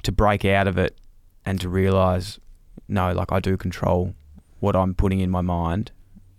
[0.02, 0.98] to break out of it
[1.44, 2.38] and to realize,
[2.88, 4.14] no, like I do control
[4.60, 5.92] what I'm putting in my mind,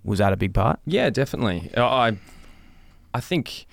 [0.04, 0.80] was that a big part?
[0.86, 1.72] Yeah, definitely.
[1.76, 2.18] I,
[3.14, 3.68] I think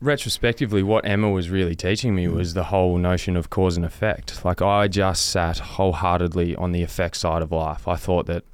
[0.00, 2.32] retrospectively, what Emma was really teaching me mm.
[2.32, 4.44] was the whole notion of cause and effect.
[4.44, 7.88] Like I just sat wholeheartedly on the effect side of life.
[7.88, 8.44] I thought that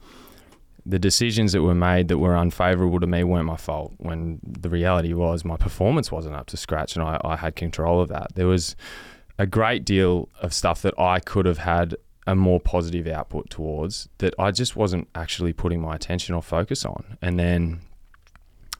[0.85, 3.93] the decisions that were made that were unfavourable to me weren't my fault.
[3.99, 8.01] When the reality was my performance wasn't up to scratch, and I, I had control
[8.01, 8.35] of that.
[8.35, 8.75] There was
[9.43, 11.97] a great deal of stuff that I could have had
[12.29, 16.85] a more positive output towards that I just wasn't actually putting my attention or focus
[16.85, 17.19] on.
[17.21, 17.81] And then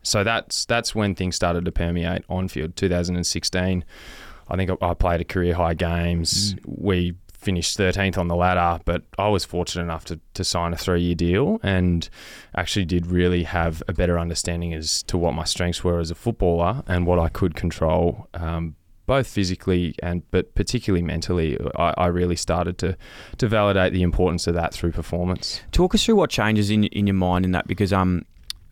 [0.05, 2.77] so that's that's when things started to permeate on field.
[2.77, 3.85] 2016,
[4.49, 6.55] I think I, played a career high games.
[6.65, 10.77] We finished 13th on the ladder, but I was fortunate enough to, to sign a
[10.77, 12.09] three year deal and
[12.55, 16.15] actually did really have a better understanding as to what my strengths were as a
[16.15, 18.29] footballer and what I could control.
[18.35, 18.77] Um,
[19.07, 22.97] both physically and but particularly mentally, I, I really started to
[23.39, 25.61] to validate the importance of that through performance.
[25.73, 28.25] Talk us through what changes in in your mind in that because um,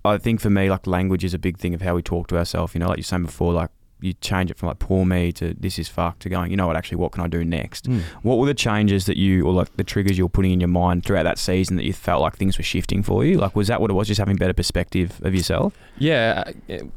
[0.05, 2.39] I think for me like language is a big thing of how we talk to
[2.39, 2.75] ourselves.
[2.75, 3.71] You know, like you're saying before, like
[4.03, 6.51] you change it from like poor me to this is fucked to going.
[6.51, 6.77] You know what?
[6.77, 7.89] Actually, what can I do next?
[7.89, 8.01] Mm.
[8.23, 10.69] What were the changes that you or like the triggers you were putting in your
[10.69, 13.39] mind throughout that season that you felt like things were shifting for you?
[13.39, 14.09] Like was that what it was?
[14.09, 15.77] Just having better perspective of yourself?
[15.99, 16.51] Yeah,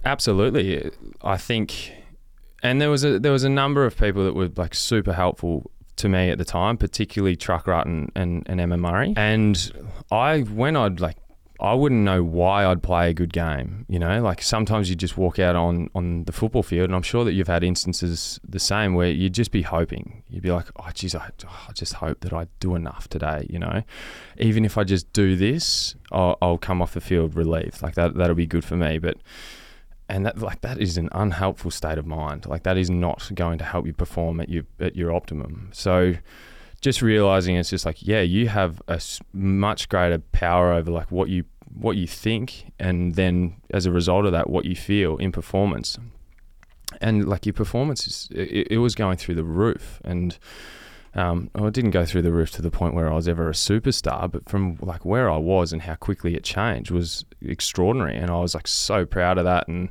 [0.05, 0.91] absolutely.
[1.21, 1.91] I think,
[2.63, 5.69] and there was a there was a number of people that were like super helpful
[5.97, 9.13] to me at the time, particularly Truck Rutt and, and, and Emma Murray.
[9.15, 9.71] And
[10.11, 11.17] I when I'd like
[11.59, 13.85] I wouldn't know why I'd play a good game.
[13.87, 17.03] You know, like sometimes you just walk out on, on the football field, and I'm
[17.03, 20.23] sure that you've had instances the same where you'd just be hoping.
[20.29, 23.47] You'd be like, oh, geez, I, oh, I just hope that I do enough today.
[23.49, 23.83] You know,
[24.37, 27.81] even if I just do this, I'll, I'll come off the field relieved.
[27.81, 28.97] Like that, that'll be good for me.
[28.97, 29.17] But
[30.09, 32.45] and that like that is an unhelpful state of mind.
[32.45, 35.69] Like that is not going to help you perform at your at your optimum.
[35.73, 36.15] So
[36.81, 39.01] just realizing it's just like yeah, you have a
[39.31, 44.25] much greater power over like what you what you think, and then as a result
[44.25, 45.97] of that, what you feel in performance.
[47.01, 50.37] And like your performance, is, it, it was going through the roof, and
[51.15, 53.49] um, well, it didn't go through the roof to the point where I was ever
[53.49, 58.15] a superstar, but from like where I was and how quickly it changed was extraordinary,
[58.15, 59.67] and I was like so proud of that.
[59.67, 59.89] And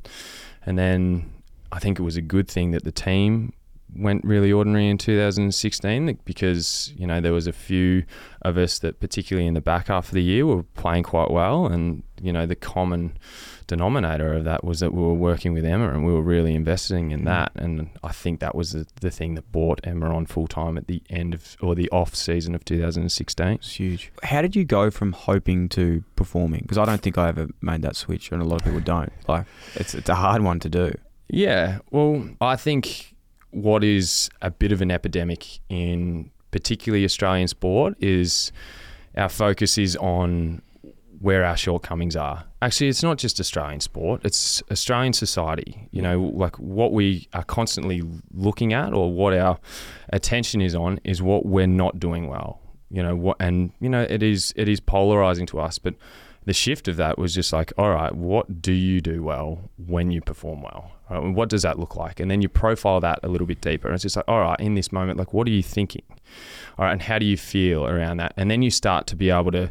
[0.67, 1.31] and then
[1.71, 3.53] I think it was a good thing that the team
[3.95, 8.05] went really ordinary in 2016 because you know there was a few
[8.43, 11.67] of us that particularly in the back half of the year were playing quite well
[11.67, 13.17] and you know the common
[13.67, 17.11] denominator of that was that we were working with Emma and we were really investing
[17.11, 17.25] in mm.
[17.25, 20.77] that and I think that was the, the thing that brought Emma on full time
[20.77, 24.13] at the end of or the off season of 2016 It's huge.
[24.23, 26.61] How did you go from hoping to performing?
[26.63, 29.13] Because I don't think I ever made that switch, and a lot of people don't.
[29.29, 30.93] Like it's it's a hard one to do.
[31.29, 33.12] Yeah, well, I think
[33.53, 38.53] what is a bit of an epidemic in particularly Australian sport is
[39.17, 40.63] our focus is on
[41.21, 42.45] where our shortcomings are.
[42.61, 45.89] Actually, it's not just Australian sport, it's Australian society.
[45.93, 49.59] You know, like what we are constantly looking at or what our
[50.13, 52.61] attention is on is what we're not doing well.
[52.91, 55.95] You know, what and you know, it is it is polarizing to us, but
[56.45, 60.11] the shift of that was just like, all right, what do you do well when
[60.11, 60.91] you perform well?
[61.13, 61.35] Right?
[61.35, 62.21] What does that look like?
[62.21, 63.89] And then you profile that a little bit deeper.
[63.89, 66.05] And it's just like, all right, in this moment, like, what are you thinking?
[66.79, 68.33] All right, and how do you feel around that?
[68.37, 69.71] And then you start to be able to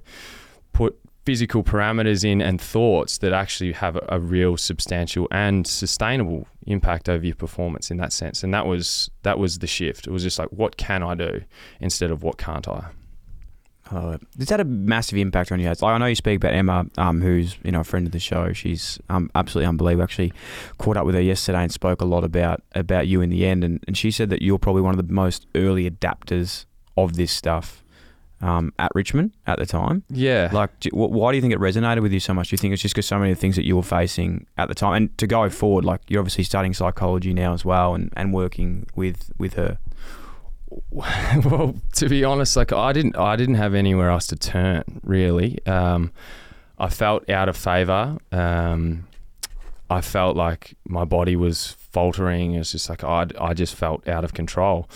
[0.74, 7.08] put physical parameters in and thoughts that actually have a real substantial and sustainable impact
[7.08, 8.44] over your performance in that sense.
[8.44, 10.08] And that was that was the shift.
[10.08, 11.42] It was just like, what can I do
[11.80, 12.88] instead of what can't I?
[13.92, 15.68] Uh, this had a massive impact on you.
[15.68, 18.20] Like, I know you speak about Emma, um, who's you know a friend of the
[18.20, 18.54] show.
[18.54, 20.04] She's um, absolutely unbelievable.
[20.04, 20.34] Actually,
[20.78, 23.64] caught up with her yesterday and spoke a lot about about you in the end.
[23.64, 26.66] And, and she said that you're probably one of the most early adapters
[26.96, 27.84] of this stuff
[28.42, 30.04] um, at Richmond at the time.
[30.10, 30.50] Yeah.
[30.52, 32.50] Like, do, wh- why do you think it resonated with you so much?
[32.50, 34.48] Do you think it's just because so many of the things that you were facing
[34.58, 37.94] at the time, and to go forward, like you're obviously studying psychology now as well,
[37.94, 39.78] and, and working with with her.
[40.90, 44.84] well, to be honest, like I didn't, I didn't have anywhere else to turn.
[45.04, 46.12] Really, um,
[46.80, 48.18] I felt out of favor.
[48.32, 49.08] Um,
[49.90, 52.54] I felt like my body was faltering.
[52.54, 54.90] It's just like I, I just felt out of control,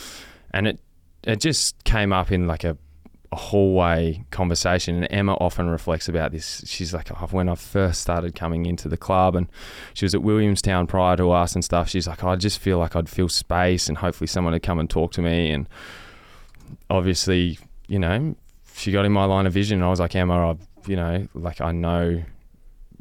[0.52, 0.80] and it,
[1.24, 2.78] it just came up in like a, a
[3.36, 4.96] hallway conversation.
[4.96, 6.64] And Emma often reflects about this.
[6.66, 9.48] She's like, oh, when I first started coming into the club, and
[9.94, 11.90] she was at Williamstown prior to us and stuff.
[11.90, 14.80] She's like, oh, I just feel like I'd feel space, and hopefully someone would come
[14.80, 15.52] and talk to me.
[15.52, 15.68] And
[16.90, 18.36] obviously, you know,
[18.76, 19.80] she got in my line of vision.
[19.80, 20.56] And I was like, Emma, I,
[20.88, 22.24] you know, like I know,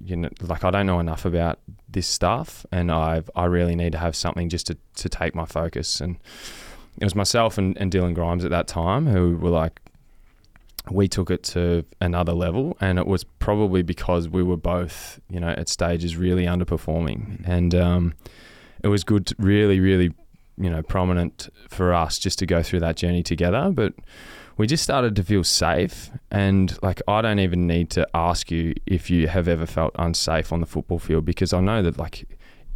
[0.03, 1.59] you know, like I don't know enough about
[1.89, 5.45] this stuff, and I've I really need to have something just to to take my
[5.45, 6.01] focus.
[6.01, 6.19] And
[7.01, 9.81] it was myself and, and Dylan Grimes at that time who were like,
[10.91, 15.41] we took it to another level, and it was probably because we were both, you
[15.41, 18.15] know, at stages really underperforming, and um,
[18.83, 20.13] it was good, to really, really,
[20.59, 23.71] you know, prominent for us just to go through that journey together.
[23.73, 23.95] But
[24.57, 28.75] we just started to feel safe, and like I don't even need to ask you
[28.87, 32.27] if you have ever felt unsafe on the football field because I know that like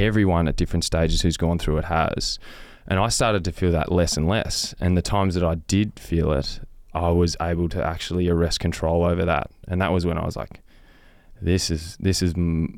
[0.00, 2.38] everyone at different stages who's gone through it has.
[2.86, 4.74] And I started to feel that less and less.
[4.80, 6.60] And the times that I did feel it,
[6.98, 9.50] I was able to actually arrest control over that.
[9.68, 10.60] And that was when I was like,
[11.40, 12.34] this is this is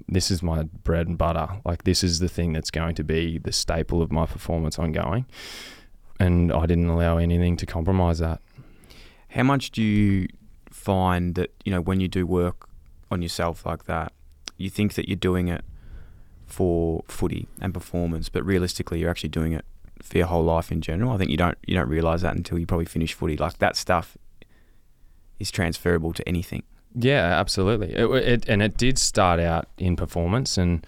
[0.09, 1.49] this is my bread and butter.
[1.65, 5.25] Like this is the thing that's going to be the staple of my performance ongoing,
[6.19, 8.41] and I didn't allow anything to compromise that.
[9.29, 10.29] How much do you
[10.71, 12.69] find that you know when you do work
[13.11, 14.13] on yourself like that,
[14.59, 15.65] you think that you're doing it
[16.47, 19.65] for footy and performance, but realistically, you're actually doing it
[20.03, 21.13] for your whole life in general.
[21.13, 23.37] I think you don't you don't realize that until you probably finish footy.
[23.37, 24.17] Like that stuff
[25.39, 26.63] is transferable to anything.
[26.95, 27.93] Yeah, absolutely.
[27.95, 30.85] It, it, and it did start out in performance and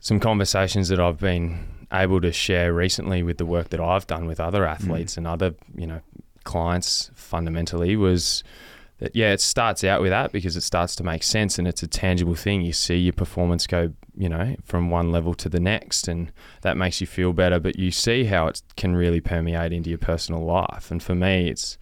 [0.00, 4.26] some conversations that I've been able to share recently with the work that I've done
[4.26, 4.70] with other mm.
[4.70, 6.00] athletes and other, you know,
[6.44, 8.42] clients fundamentally was
[8.98, 11.82] that yeah, it starts out with that because it starts to make sense and it's
[11.82, 12.62] a tangible thing.
[12.62, 16.32] You see your performance go, you know, from one level to the next and
[16.62, 19.98] that makes you feel better, but you see how it can really permeate into your
[19.98, 20.90] personal life.
[20.90, 21.78] And for me, it's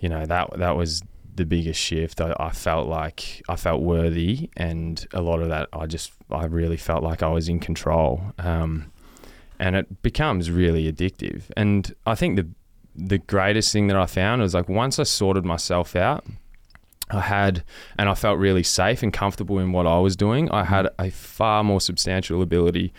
[0.00, 1.02] you know, that that was
[1.34, 2.20] the biggest shift.
[2.20, 6.44] I, I felt like I felt worthy, and a lot of that I just I
[6.44, 8.20] really felt like I was in control.
[8.38, 8.92] Um,
[9.58, 11.44] and it becomes really addictive.
[11.56, 12.48] And I think the
[12.94, 16.24] the greatest thing that I found was like once I sorted myself out,
[17.10, 17.64] I had,
[17.98, 20.50] and I felt really safe and comfortable in what I was doing.
[20.50, 22.92] I had a far more substantial ability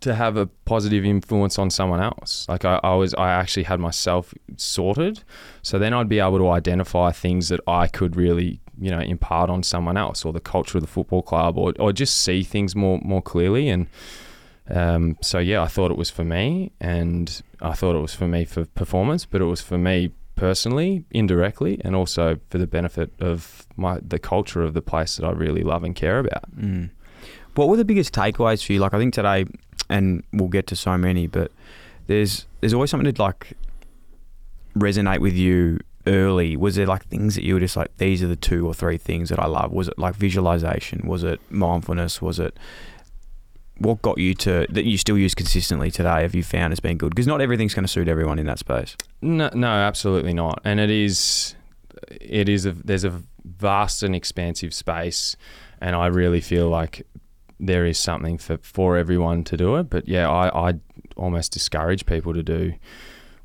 [0.00, 2.46] to have a positive influence on someone else.
[2.46, 5.24] Like I, I was, I actually had myself sorted.
[5.62, 9.48] So then I'd be able to identify things that I could really, you know, impart
[9.48, 12.76] on someone else or the culture of the football club or, or just see things
[12.76, 13.70] more, more clearly.
[13.70, 13.86] And
[14.68, 18.26] um, so, yeah, I thought it was for me and I thought it was for
[18.26, 23.12] me for performance, but it was for me personally, indirectly, and also for the benefit
[23.20, 26.54] of my the culture of the place that I really love and care about.
[26.56, 26.90] Mm.
[27.54, 28.80] What were the biggest takeaways for you?
[28.80, 29.46] Like I think today,
[29.88, 31.52] and we'll get to so many, but
[32.06, 33.56] there's there's always something to like
[34.76, 36.56] resonate with you early.
[36.56, 38.98] Was there like things that you were just like these are the two or three
[38.98, 39.72] things that I love?
[39.72, 41.06] Was it like visualization?
[41.06, 42.20] Was it mindfulness?
[42.20, 42.56] Was it
[43.78, 46.22] what got you to that you still use consistently today?
[46.22, 47.10] Have you found has been good?
[47.10, 48.96] Because not everything's going to suit everyone in that space.
[49.20, 50.60] No, no, absolutely not.
[50.64, 51.54] And it is,
[52.20, 55.36] it is a there's a vast and expansive space,
[55.80, 57.06] and I really feel like
[57.60, 59.90] there is something for for everyone to do it.
[59.90, 60.74] But yeah, I I
[61.16, 62.74] almost discourage people to do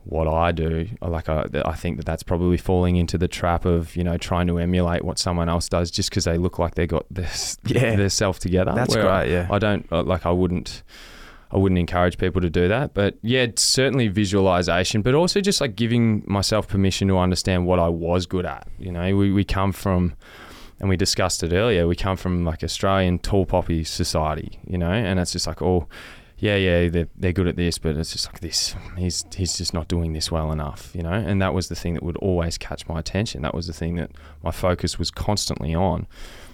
[0.04, 0.88] what I do.
[1.02, 4.47] Like I, I think that that's probably falling into the trap of you know trying
[4.47, 7.30] to emulate what someone else does just because they look like they got their
[7.66, 7.95] Yeah.
[7.95, 8.74] their self together.
[8.74, 9.47] That's Where great, yeah.
[9.52, 10.26] I don't uh, like.
[10.26, 10.84] I wouldn't.
[11.52, 15.60] I wouldn't encourage people to do that, but yeah, it's certainly visualization, but also just
[15.60, 18.68] like giving myself permission to understand what I was good at.
[18.78, 20.14] You know, we, we come from,
[20.80, 24.91] and we discussed it earlier, we come from like Australian tall poppy society, you know,
[24.91, 25.88] and it's just like, oh,
[26.40, 28.76] yeah, yeah, they're, they're good at this, but it's just like this.
[28.98, 31.12] He's he's just not doing this well enough, you know.
[31.12, 33.42] And that was the thing that would always catch my attention.
[33.42, 34.12] That was the thing that
[34.42, 36.08] my focus was constantly on,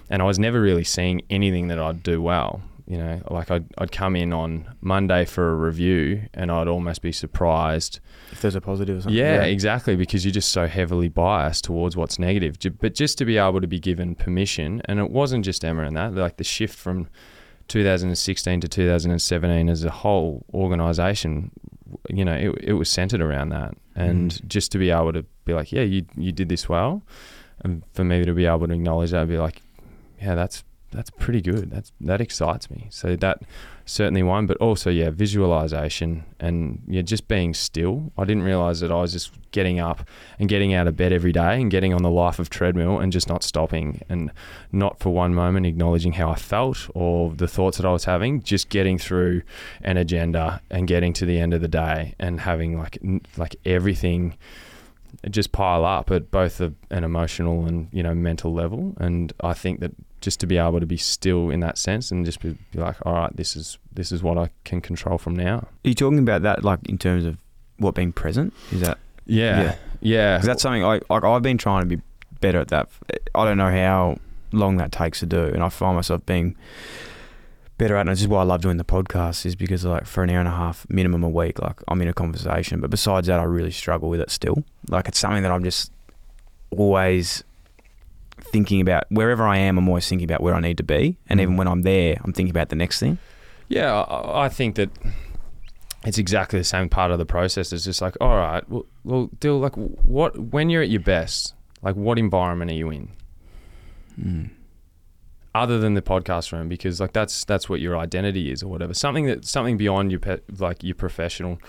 [0.10, 2.62] and I was never really seeing anything that I'd do well.
[2.88, 7.04] You know, like I'd I'd come in on Monday for a review, and I'd almost
[7.04, 8.00] be surprised.
[8.32, 9.18] If there's a positive or something.
[9.18, 12.58] Yeah, exactly, because you're just so heavily biased towards what's negative.
[12.80, 15.96] But just to be able to be given permission, and it wasn't just Emma and
[15.96, 17.08] that, like the shift from
[17.68, 21.52] 2016 to 2017 as a whole organization,
[22.10, 23.76] you know, it, it was centered around that.
[23.96, 24.48] And mm.
[24.48, 27.02] just to be able to be like, yeah, you, you did this well.
[27.62, 29.62] And for me to be able to acknowledge that, would be like,
[30.22, 31.72] yeah, that's that's pretty good.
[31.72, 32.88] That's that excites me.
[32.90, 33.42] So that
[33.86, 38.12] certainly one, but also yeah, visualization and yeah, just being still.
[38.18, 40.08] I didn't realize that I was just getting up
[40.40, 43.12] and getting out of bed every day and getting on the life of treadmill and
[43.12, 44.32] just not stopping and
[44.72, 48.42] not for one moment acknowledging how I felt or the thoughts that I was having.
[48.42, 49.44] Just getting through
[49.82, 52.98] an agenda and getting to the end of the day and having like
[53.38, 54.36] like everything
[55.30, 59.54] just pile up at both a, an emotional and you know mental level and i
[59.54, 62.58] think that just to be able to be still in that sense and just be,
[62.72, 65.68] be like all right this is this is what i can control from now Are
[65.90, 67.38] you talking about that like in terms of
[67.78, 68.54] what being present?
[68.72, 69.76] Is that yeah Yeah.
[70.00, 72.02] yeah, that's something I like I've been trying to be
[72.40, 72.88] better at that.
[73.34, 74.18] I don't know how
[74.52, 76.56] long that takes to do, and I find myself being
[77.78, 78.00] better at.
[78.00, 78.02] it.
[78.08, 80.40] And this is why I love doing the podcast, is because like for an hour
[80.40, 82.80] and a half minimum a week, like I'm in a conversation.
[82.80, 84.64] But besides that, I really struggle with it still.
[84.90, 85.92] Like it's something that I'm just
[86.72, 87.44] always
[88.52, 89.04] thinking about.
[89.10, 91.44] Wherever I am, I'm always thinking about where I need to be, and Mm.
[91.44, 93.18] even when I'm there, I'm thinking about the next thing.
[93.68, 94.90] Yeah, I, I think that
[96.06, 97.74] it's exactly the same part of the process.
[97.74, 101.54] It's just like, all right, well, well, Dyl, like, what when you're at your best,
[101.82, 103.10] like, what environment are you in?
[105.54, 108.94] Other than the podcast room, because like that's that's what your identity is or whatever.
[108.94, 111.60] Something that something beyond your pe- like your professional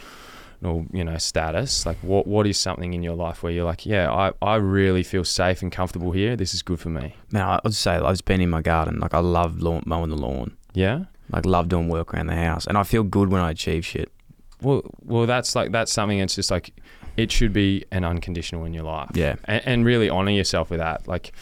[0.64, 3.84] or you know status like what what is something in your life where you're like
[3.86, 7.42] yeah I, I really feel safe and comfortable here this is good for me Man,
[7.42, 8.98] I- I'd say I've been in my garden.
[9.00, 10.56] Like I love lawn, mowing the lawn.
[10.74, 13.84] yeah Like love doing work around the house, and I feel good when I achieve
[13.84, 14.10] shit.
[14.62, 16.72] well well that's like that's something that's just like
[17.16, 19.36] it should be an unconditional in your life Yeah.
[19.44, 21.32] and, and really honor yourself with that like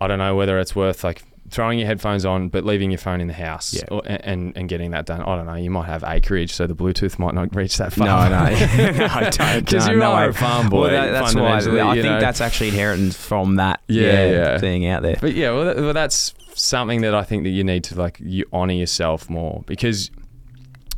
[0.00, 3.20] I don't know whether it's worth like throwing your headphones on but leaving your phone
[3.20, 3.82] in the house Yeah.
[3.90, 6.74] or, and and getting that done I don't know you might have acreage so the
[6.74, 9.64] Bluetooth might not reach that far No, no, I don't.
[9.64, 11.60] because no, you no, are I- a farm boy Well, that, that's why I
[11.94, 12.20] think know.
[12.20, 13.80] that's actually inheritance from that.
[13.88, 14.58] Yeah, yeah.
[14.58, 15.16] thing out there.
[15.20, 18.18] But yeah, well, that, well, that's something that I think that you need to like
[18.20, 20.10] you honor yourself more because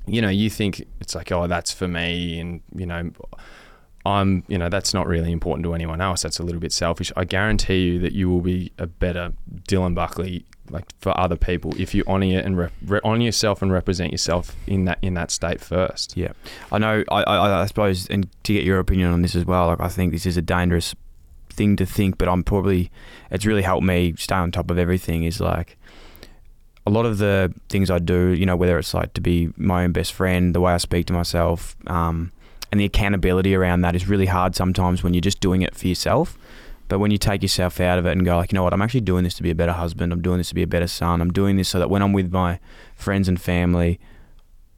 [0.07, 3.11] you know you think it's like oh that's for me and you know
[4.05, 6.23] I'm you know that's not really important to anyone else.
[6.23, 7.13] That's a little bit selfish.
[7.17, 9.33] I guarantee you that you will be a better
[9.69, 13.71] Dylan Buckley like for other people if you honor it and re- honor yourself and
[13.71, 16.17] represent yourself in that in that state first.
[16.17, 16.33] Yeah,
[16.71, 17.05] I know.
[17.11, 19.89] I, I, I suppose, and to get your opinion on this as well, like I
[19.89, 20.95] think this is a dangerous
[21.51, 22.91] thing to think, but I'm probably
[23.31, 25.25] it's really helped me stay on top of everything.
[25.25, 25.77] Is like
[26.87, 29.85] a lot of the things I do, you know, whether it's like to be my
[29.85, 32.33] own best friend, the way I speak to myself, um,
[32.73, 35.87] and the accountability around that is really hard sometimes when you're just doing it for
[35.87, 36.39] yourself.
[36.89, 38.83] But when you take yourself out of it and go like, you know what, I'm
[38.83, 40.13] actually doing this to be a better husband.
[40.13, 41.21] I'm doing this to be a better son.
[41.21, 42.59] I'm doing this so that when I'm with my
[42.97, 44.01] friends and family,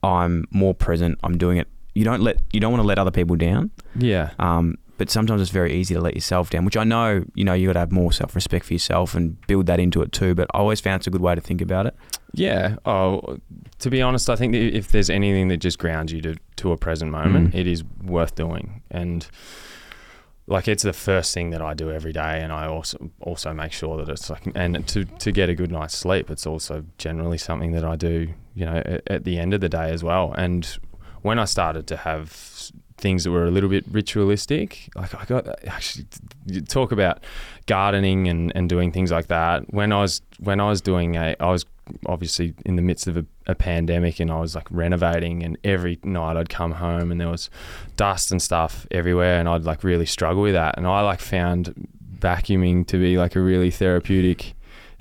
[0.02, 1.18] I'm more present.
[1.22, 1.68] I'm doing it.
[1.94, 3.70] You don't let you don't want to let other people down.
[3.96, 4.30] Yeah.
[4.38, 7.52] Um, but sometimes it's very easy to let yourself down, which I know, you know,
[7.52, 10.34] you got to have more self respect for yourself and build that into it too.
[10.34, 11.94] But I always found it's a good way to think about it.
[12.32, 12.76] Yeah.
[12.84, 13.38] Oh,
[13.78, 16.76] to be honest, I think if there's anything that just grounds you to, to a
[16.76, 17.58] present moment, Mm.
[17.60, 18.82] it is worth doing.
[18.90, 19.26] And
[20.46, 23.72] like it's the first thing that I do every day, and I also also make
[23.72, 27.38] sure that it's like and to to get a good night's sleep, it's also generally
[27.38, 30.34] something that I do, you know, at, at the end of the day as well.
[30.36, 30.66] And
[31.22, 35.46] when I started to have things that were a little bit ritualistic, like I got
[35.66, 36.06] actually
[36.46, 37.24] you talk about
[37.66, 39.72] gardening and, and doing things like that.
[39.72, 41.66] When I was when I was doing a, I was
[42.06, 45.98] obviously in the midst of a, a pandemic and I was like renovating and every
[46.02, 47.50] night I'd come home and there was
[47.96, 51.88] dust and stuff everywhere and I'd like really struggle with that and I like found
[52.18, 54.54] vacuuming to be like a really therapeutic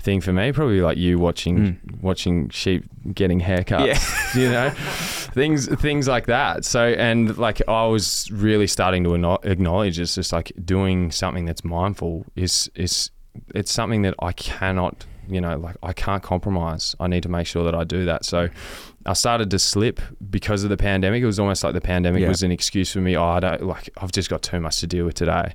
[0.04, 2.00] thing for me probably like you watching hmm.
[2.00, 2.84] watching sheep
[3.14, 4.70] getting haircuts you know?
[4.70, 6.64] Things things like that.
[6.64, 11.64] So and like I was really starting to acknowledge it's just like doing something that's
[11.64, 13.10] mindful is is
[13.54, 16.94] it's something that I cannot you know like I can't compromise.
[17.00, 18.24] I need to make sure that I do that.
[18.24, 18.48] So
[19.06, 20.00] I started to slip
[20.30, 21.22] because of the pandemic.
[21.22, 22.28] It was almost like the pandemic Yeah.
[22.28, 23.16] was an excuse for me.
[23.16, 25.54] Oh I don't like I've just got too much to deal with today.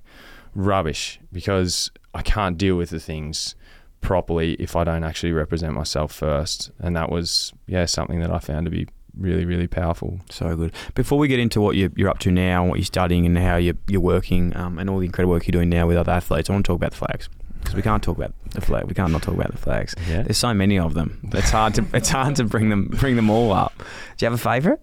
[0.56, 3.56] Rubbish because I can't deal with the things
[4.02, 8.40] properly if I don't actually represent myself first and that was yeah something that I
[8.40, 8.88] found to be
[9.18, 10.74] really really powerful So good.
[10.96, 13.38] Before we get into what you're, you're up to now and what you're studying and
[13.38, 16.12] how you're, you're working um, and all the incredible work you're doing now with other
[16.12, 17.30] athletes, I want to talk about the flags
[17.60, 18.86] because we can't talk about the flag.
[18.86, 19.94] We can't not talk about the flags.
[20.08, 20.24] Yeah.
[20.24, 21.20] There's so many of them.
[21.34, 23.74] It's hard to it's hard to bring them bring them all up.
[23.78, 24.80] Do you have a favourite?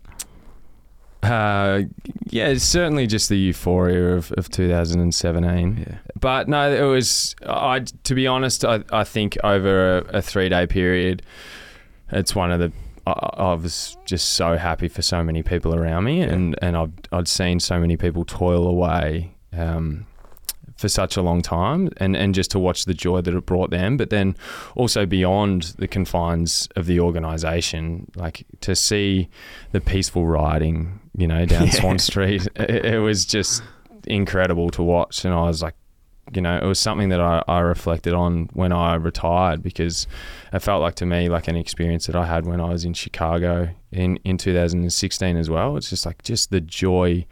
[1.26, 1.82] Uh,
[2.30, 5.86] yeah, it's certainly just the euphoria of, of 2017.
[5.88, 5.98] Yeah.
[6.18, 7.34] But no, it was.
[7.46, 11.22] I to be honest, I, I think over a, a three day period,
[12.10, 12.72] it's one of the.
[13.06, 16.92] I, I was just so happy for so many people around me, and and I've
[17.12, 19.34] I'd seen so many people toil away.
[19.52, 20.06] Um,
[20.76, 23.70] for such a long time and, and just to watch the joy that it brought
[23.70, 24.36] them but then
[24.74, 29.28] also beyond the confines of the organization like to see
[29.72, 31.72] the peaceful riding you know down Yeah.
[31.72, 33.62] Swan Street it, it was just
[34.06, 35.24] incredible to watch.
[35.24, 35.74] And I was like
[36.34, 40.08] you know it was something that I, I reflected on when I retired because
[40.52, 42.94] it felt like to me like an experience that I had when I was in
[42.94, 45.76] Chicago in, in 2016 as well.
[45.76, 47.26] It's just like just the joy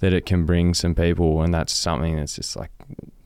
[0.00, 1.40] that it can bring some people.
[1.42, 2.73] And that's something that's just like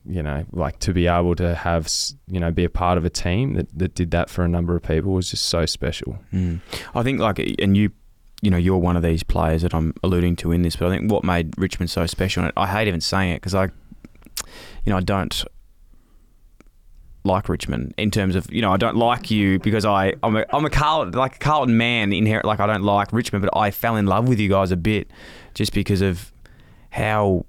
[0.09, 1.89] you know like to be able to have
[2.29, 4.75] you know be a part of a team that, that did that for a number
[4.75, 6.61] of people was just so special Mm.
[6.95, 7.91] I think like, and you,
[8.43, 10.97] you know, you're one of these players that I'm alluding to in this, but I
[10.97, 14.91] think what made Richmond so special, and I hate even saying it because I, you
[14.91, 15.45] know, I don't
[17.25, 20.45] like Richmond in terms of, you know, I don't like you because I, I'm a,
[20.53, 23.71] I'm a Carlton, like a Carlton man inherent, like I don't like Richmond, but I
[23.71, 25.11] fell in love with you guys a bit
[25.55, 26.33] just because of
[26.91, 27.45] how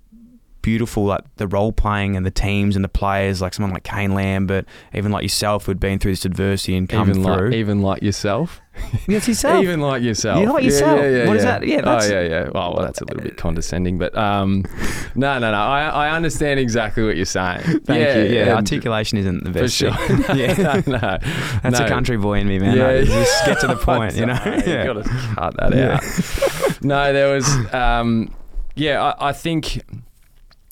[0.70, 4.14] beautiful like the role playing and the teams and the players like someone like Kane
[4.14, 7.82] Lambert even like yourself who'd been through this adversity and come even through like even
[7.82, 8.62] like yourself
[9.08, 9.64] Yes, yourself.
[9.64, 11.00] even like yourself You like Yeah, yourself.
[11.02, 11.60] yeah, yeah, What is yeah.
[11.60, 11.68] that?
[11.68, 14.64] Yeah, that's- oh yeah yeah well, well that's a little bit condescending but um
[15.16, 18.38] no no no I, I understand exactly what you're saying Thank you.
[18.38, 19.76] Yeah, articulation isn't the for best.
[19.76, 19.90] sure
[20.36, 20.54] yeah,
[20.86, 21.18] no, no
[21.64, 21.86] that's no.
[21.86, 22.78] a country boy in me, man.
[22.78, 24.34] Yeah, I just get to the point, you know.
[24.46, 24.84] Yeah.
[24.86, 26.00] You got to cut that Yeah.
[26.00, 26.84] out.
[26.84, 27.48] no, there was.
[27.74, 28.34] Um,
[28.76, 29.82] yeah, I, I think,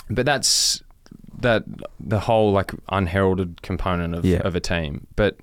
[0.09, 0.81] but that's
[1.39, 1.63] that
[1.99, 4.39] the whole like unheralded component of, Yeah.
[4.39, 5.05] of a team.
[5.15, 5.37] But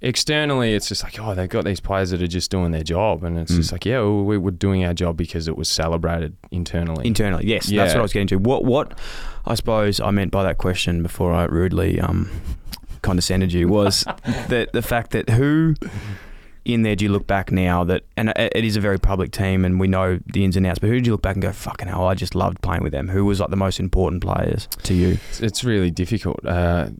[0.00, 3.22] externally, it's just like, oh, they've got these players that are just doing their job,
[3.24, 3.56] and it's Mm.
[3.56, 7.06] just like, yeah, well, we were doing our job because it was celebrated internally.
[7.06, 8.36] Internally, yes, that's what I was getting to.
[8.38, 8.98] What what
[9.46, 12.30] I suppose I meant by that question before I rudely um,
[13.02, 14.04] condescended you was
[14.48, 15.74] that the fact that who
[16.64, 19.64] in there do you look back now that and it is a very public team
[19.64, 21.52] and we know the ins and outs, but who do you look back and go,
[21.52, 23.08] fucking hell, I just loved playing with them?
[23.08, 25.18] Who was like the most important players to you?
[25.28, 26.44] It's, it's really difficult.
[26.46, 26.90] Uh,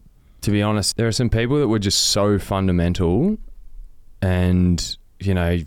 [0.41, 3.39] to be honest, there are some people that were just so fundamental,
[4.21, 5.59] and you know,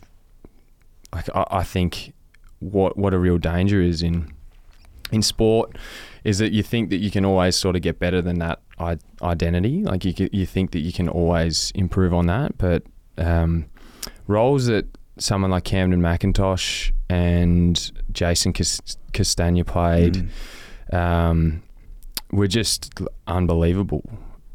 [1.13, 2.13] like I, I think
[2.59, 4.33] what what a real danger is in
[5.11, 5.77] in sport
[6.23, 8.59] is that you think that you can always sort of get better than that
[9.21, 9.83] identity.
[9.83, 12.83] Like you you think that you can always improve on that, but
[13.17, 13.65] um,
[14.27, 14.85] roles that
[15.17, 20.29] someone like Kamdyn McIntosh and Jason Cas- Castagna played
[20.91, 20.93] Mm.
[20.97, 21.63] um,
[22.31, 22.93] were just
[23.27, 24.03] unbelievable,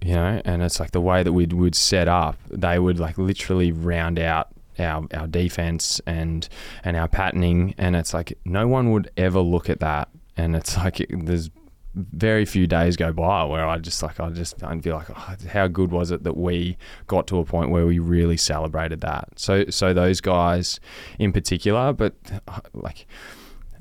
[0.02, 0.40] you know.
[0.44, 4.18] And it's like the way that we would set up, they would like literally round
[4.18, 4.48] out
[4.78, 6.48] our our defense and
[6.84, 10.76] and our patterning, and it's like no one would ever look at that, and it's
[10.76, 11.50] like there's
[11.94, 15.34] very few days go by where I just like I just I'd be like, oh,
[15.48, 16.76] how good was it that we
[17.08, 19.28] got to a point where we really celebrated that?
[19.36, 20.78] So so those guys
[21.18, 22.14] in particular, but
[22.46, 23.06] uh, like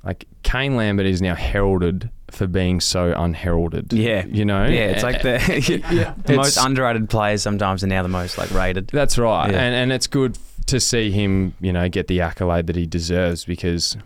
[0.04, 3.92] like Kane Lambert is now heralded for being so unheralded.
[3.92, 4.26] Yeah.
[4.26, 4.66] you know.
[4.66, 5.38] Yeah, it's like the,
[6.26, 8.88] the most underrated players sometimes are now the most like rated.
[8.88, 9.60] That's right, Yeah.
[9.60, 10.38] and and it's good
[10.68, 13.98] to see him, you know, get the accolade that he deserves because,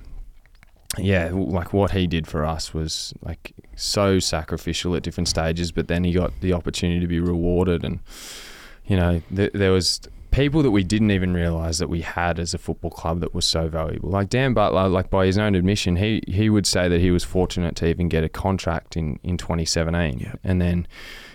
[0.97, 5.87] yeah, like what he did for us was like so sacrificial at different stages, but
[5.87, 7.99] then he got the opportunity to be rewarded, and
[8.85, 12.53] you know, th- there was people that we didn't even realize that we had as
[12.53, 14.09] a football club that was so valuable.
[14.09, 17.23] Like Dan Butler, like by his own admission, he he would say that he was
[17.23, 20.39] fortunate to even get a contract in in 2017, Yep.
[20.43, 20.87] and then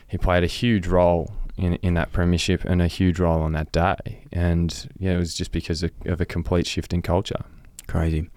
[0.07, 3.73] he played a huge role in, in that premiership and a huge role on that
[3.73, 4.25] day.
[4.33, 7.45] And yeah, it was just because of, of a complete shift in culture.
[7.89, 8.31] Crazy.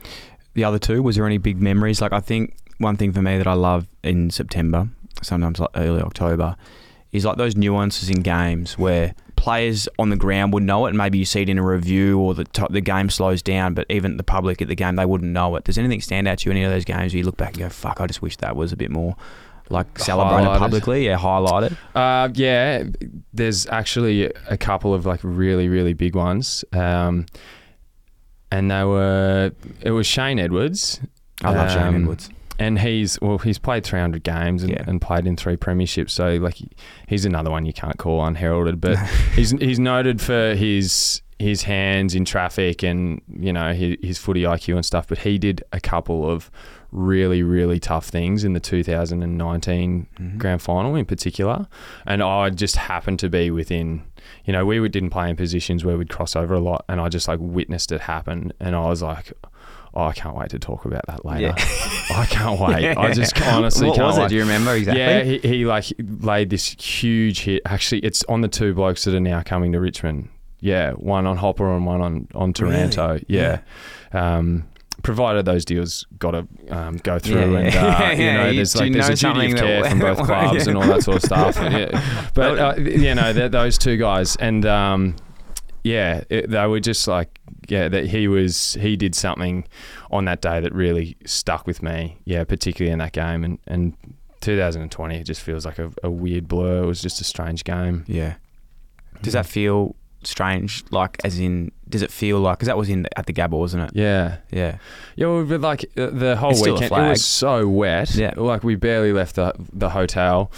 [0.53, 2.01] The other two, was there any big memories?
[2.01, 4.89] Like I think one thing for me that I love in September,
[5.21, 6.55] sometimes like early October,
[7.11, 10.97] is like those nuances in games where players on the ground would know it, and
[10.97, 13.85] maybe you see it in a review or the to- the game slows down, but
[13.89, 15.63] even the public at the game they wouldn't know it.
[15.63, 16.51] Does anything stand out to you?
[16.51, 18.55] Any of those games where you look back and go, "Fuck, I just wish that
[18.55, 19.15] was a bit more."
[19.69, 20.57] Like celebrated Highlighted.
[20.59, 21.77] publicly, yeah, highlighted.
[21.95, 22.83] Uh, yeah,
[23.33, 26.65] there's actually a couple of like really, really big ones.
[26.73, 27.25] Um,
[28.51, 30.99] and they were, it was Shane Edwards.
[31.43, 32.29] I love Shane Um, Edwards.
[32.59, 34.83] And he's well, he's played 300 games and, Yeah.
[34.85, 36.11] and played in three premierships.
[36.11, 36.57] So like,
[37.07, 38.79] he's another one you can't call unheralded.
[38.79, 38.97] But
[39.35, 44.43] he's he's noted for his his hands in traffic and you know his, his footy
[44.43, 45.07] IQ and stuff.
[45.07, 46.51] But he did a couple of
[46.91, 50.37] really really tough things in the 2019 Mm-hmm.
[50.37, 51.67] grand final in particular,
[52.05, 54.03] and I just happened to be within.
[54.45, 57.09] You know, we didn't play in positions where we'd cross over a lot, and I
[57.09, 59.31] just like witnessed it happen, and I was like.
[59.93, 61.53] Oh, I can't wait to talk about that later.
[61.57, 62.95] I can't wait.
[62.95, 64.29] I just honestly what can't was it?
[64.29, 65.01] Do you remember exactly?
[65.01, 67.61] Yeah, he, he like laid this huge hit.
[67.65, 70.29] Actually, it's on the two blokes that are now coming to Richmond.
[70.61, 73.19] Yeah, one on Hopper and one on on Taranto.
[73.27, 73.59] Yeah.
[74.13, 74.63] Um,
[75.03, 77.85] provided those deals got to um, go through, Yeah, and yeah.
[78.07, 80.77] uh, you know, you- there's like there's a duty of care from both clubs and
[80.77, 81.55] all that sort of stuff.
[81.61, 82.25] Yeah.
[82.33, 85.15] But uh, you know, those two guys, and um,
[85.83, 89.67] yeah, it, they were just like, yeah, that he was he did something
[90.11, 92.17] on that day that really stuck with me.
[92.25, 93.93] Yeah, particularly in that game, and and
[94.41, 96.83] 2020, it just feels like a, a weird blur.
[96.83, 98.03] It was just a strange game.
[98.07, 98.35] Yeah.
[99.21, 100.83] Does that feel strange?
[100.91, 102.57] Like, as in, does it feel like?
[102.57, 103.91] Because that was in at the Gabba, wasn't it?
[103.93, 104.77] Yeah, Yeah.
[105.15, 105.27] yeah.
[105.27, 107.09] Well, but like uh, the whole It's still a weekend, it flag.
[107.09, 108.15] was so wet.
[108.15, 108.33] Yeah.
[108.37, 110.51] like we barely left the the hotel,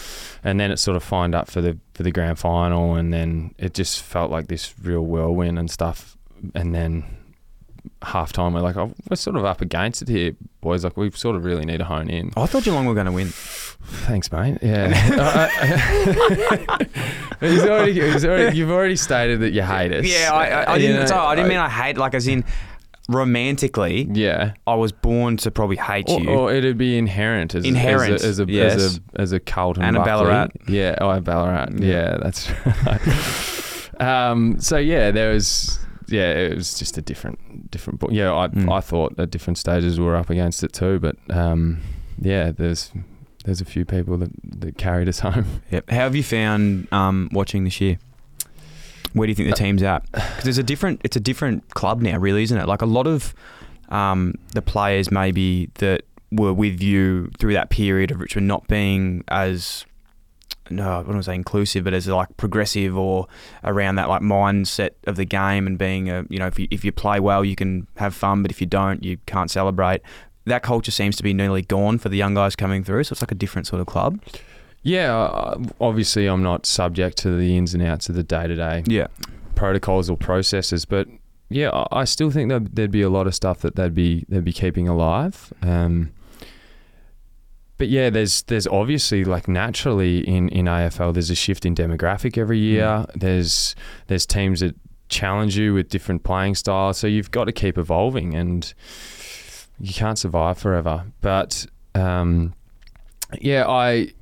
[0.43, 3.53] and then it sort of fined up for the for the grand final, and then
[3.57, 6.17] it just felt like this real whirlwind and stuff.
[6.53, 7.05] And then
[8.01, 10.83] half time, we're like, oh, we're sort of up against it here, boys.
[10.83, 12.31] Like we sort of really need to hone in.
[12.37, 13.31] I thought Geelong were going to win.
[13.85, 14.57] Thanks, mate.
[14.61, 14.87] Yeah.
[17.39, 20.05] he's already, he's already, you've already stated that you hate us.
[20.05, 21.01] Yeah, I, I, I You didn't.
[21.01, 21.97] know, so I didn't mean I hate.
[21.97, 22.43] Like, as in,
[23.09, 24.53] romantically, Yeah.
[24.65, 26.29] I was born to probably hate Or, you.
[26.29, 28.73] or it'd be inherent as Inherent, as a as a, yes.
[28.75, 30.03] as a, as a Carlton And a.
[30.03, 30.49] Ballarat.
[30.67, 31.69] Yeah, oh, a Ballarat.
[31.77, 32.17] Yeah.
[32.21, 32.49] That's
[32.85, 34.01] right.
[34.01, 37.99] um, so yeah, there was yeah, it was just a different different.
[37.99, 38.71] bo- Yeah, I Mm.
[38.71, 41.81] I thought at different stages we were up against it too, but um,
[42.19, 42.91] yeah, there's
[43.43, 45.61] there's a few people that, that carried us home.
[45.71, 45.89] Yep.
[45.89, 47.99] How have you found um, watching this year?
[49.13, 50.09] Where do you think the team's at?
[50.11, 51.01] Because there's a different.
[51.03, 52.67] It's a different club now, really, isn't it?
[52.67, 53.35] Like a lot of
[53.89, 59.23] um, the players maybe that were with you through that period of Richmond not being
[59.27, 59.85] as
[60.69, 63.27] no, I wouldn't say inclusive, but as like progressive or
[63.63, 66.83] around that like mindset of the game and being a you know if you if
[66.83, 70.01] you play well you can have fun, but if you don't you can't celebrate.
[70.45, 73.21] That culture seems to be nearly gone for the young guys coming through, so it's
[73.21, 74.19] like a different sort of club.
[74.81, 78.55] Yeah, uh, obviously I'm not subject to the ins and outs of the day to
[78.55, 79.07] day Yeah,
[79.55, 81.07] protocols or processes, but
[81.49, 84.43] yeah, I- still think that there'd be a lot of stuff that they'd be they'd
[84.43, 85.53] be keeping alive.
[85.61, 86.11] Um,
[87.77, 92.37] but yeah, there's there's obviously like naturally in, in AFL there's a shift in demographic
[92.37, 93.05] every year.
[93.15, 93.75] There's
[94.07, 94.75] there's teams that
[95.09, 98.73] challenge you with different playing styles, so you've got to keep evolving, and
[99.79, 101.05] you can't survive forever.
[101.21, 101.65] But
[101.95, 102.53] um,
[103.39, 104.13] yeah, I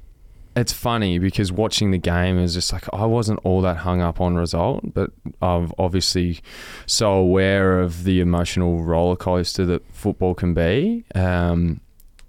[0.55, 4.19] it's funny because watching the game is just like I wasn't all that hung up
[4.19, 6.41] on result, but I'm obviously
[6.85, 11.05] so aware of the emotional roller coaster that football can be.
[11.15, 11.79] Um,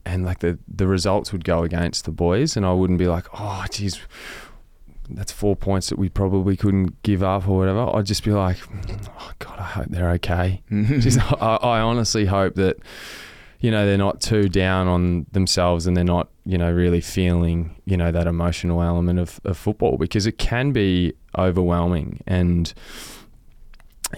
[0.04, 3.26] and like the the results would go against the boys, and I wouldn't be like,
[3.34, 4.00] oh, geez,
[5.16, 7.94] that's four points that we probably couldn't give up or whatever.
[7.94, 8.58] I'd just be like,
[9.18, 10.62] oh God, I hope they're okay.
[10.70, 12.78] just, I, I honestly hope that
[13.60, 17.74] you know they're not too down on themselves and they're not you know really feeling
[17.84, 22.74] you know that emotional element of, of football because it can be overwhelming and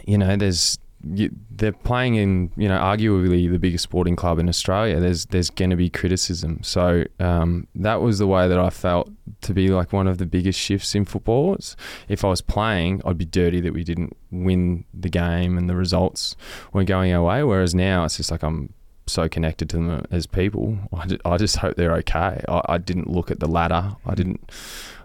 [0.07, 4.99] you know there's they're playing in you know arguably the biggest sporting club in Australia.
[5.01, 6.61] There's there's going to be criticism.
[6.63, 9.11] So um, that was the way that I felt
[9.43, 11.55] to be like one of the biggest shifts in football.
[11.55, 11.77] It's,
[12.09, 15.77] if I was playing, I'd be dirty that we didn't win the game and the
[15.77, 16.37] results
[16.73, 17.43] weren't going our way.
[17.43, 18.73] Whereas now it's just like I'm
[19.07, 20.79] so connected to them as people.
[20.93, 22.43] I just, I just hope they're okay.
[22.49, 23.97] I, I didn't look at the ladder.
[24.07, 24.51] I didn't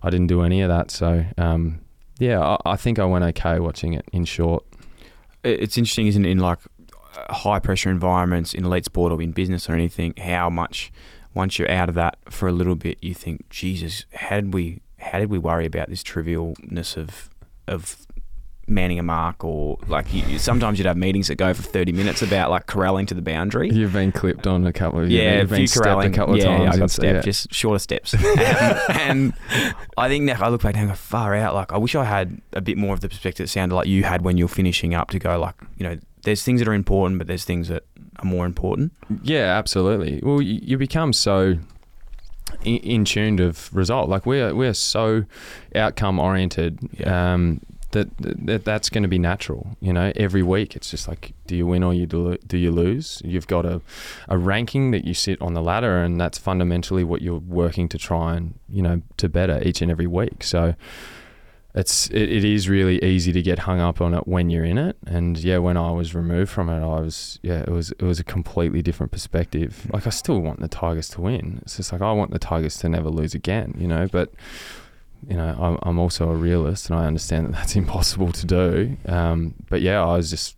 [0.01, 0.91] I didn't do any of that.
[0.91, 1.81] So um,
[2.19, 4.05] yeah, I, I think I went okay watching it.
[4.11, 4.63] In short.
[5.43, 6.59] It- it's interesting, isn't it, in like
[7.29, 10.91] high pressure environments in elite sport or in business or anything, how much
[11.33, 14.81] once you're out of that for a little bit, you think, Jesus, how did we
[14.99, 17.29] how did we worry about this trivialness of
[17.67, 18.05] of
[18.70, 22.22] manning a mark or like you, sometimes you'd have meetings that go for 30 minutes
[22.22, 23.70] about like corralling to the boundary.
[23.70, 26.13] You've been clipped on a couple of Yeah, you've a been few stepped corralling.
[26.13, 26.76] a couple of yeah, times.
[26.76, 27.22] I got stepped, yeah.
[27.22, 28.13] just shorter steps.
[28.24, 29.34] and, and
[29.97, 31.55] I think now I look back and go far out.
[31.55, 34.03] Like I wish I had a bit more of the perspective that sounded like you
[34.03, 37.17] had when you're finishing up to go like you know there's things that are important,
[37.17, 37.86] but there's things that
[38.17, 38.91] are more important.
[39.24, 40.20] Yeah, absolutely.
[40.22, 41.57] Well, you, you become so
[42.63, 44.09] in, in tuned of result.
[44.09, 45.26] Like we're we're so
[45.76, 46.80] outcome oriented.
[46.97, 47.34] Yeah.
[47.34, 47.61] Um,
[47.91, 50.11] that, that that's going to be natural, you know.
[50.15, 53.21] Every week, it's just like, do you win or you do, do you lose?
[53.25, 53.81] You've got a,
[54.27, 57.97] a ranking that you sit on the ladder, and that's fundamentally what you're working to
[57.97, 60.43] try and you know to better each and every week.
[60.43, 60.75] So,
[61.75, 64.77] it's it, it is really easy to get hung up on it when you're in
[64.77, 68.01] it and yeah when i was removed from it i was yeah it was it
[68.01, 71.91] was a completely different perspective like i still want the tigers to win it's just
[71.91, 74.31] like i want the tigers to never lose again you know but
[75.28, 78.97] you know i'm, I'm also a realist and i understand that that's impossible to do
[79.05, 80.55] um, but yeah i was just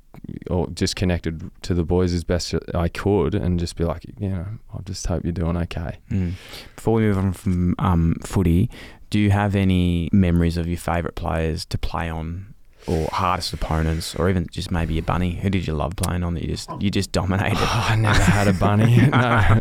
[0.50, 4.30] or just connected to the boys as best I could, and just be like, you
[4.30, 6.00] know, I just hope you're doing okay.
[6.10, 6.34] Mm.
[6.76, 8.70] Before we move on from um, footy,
[9.10, 12.54] do you have any memories of your favourite players to play on,
[12.88, 15.36] or hardest opponents, or even just maybe your bunny?
[15.36, 17.58] Who did you love playing on that you just you just dominated?
[17.60, 18.98] Oh, I never had a bunny.
[19.08, 19.60] no,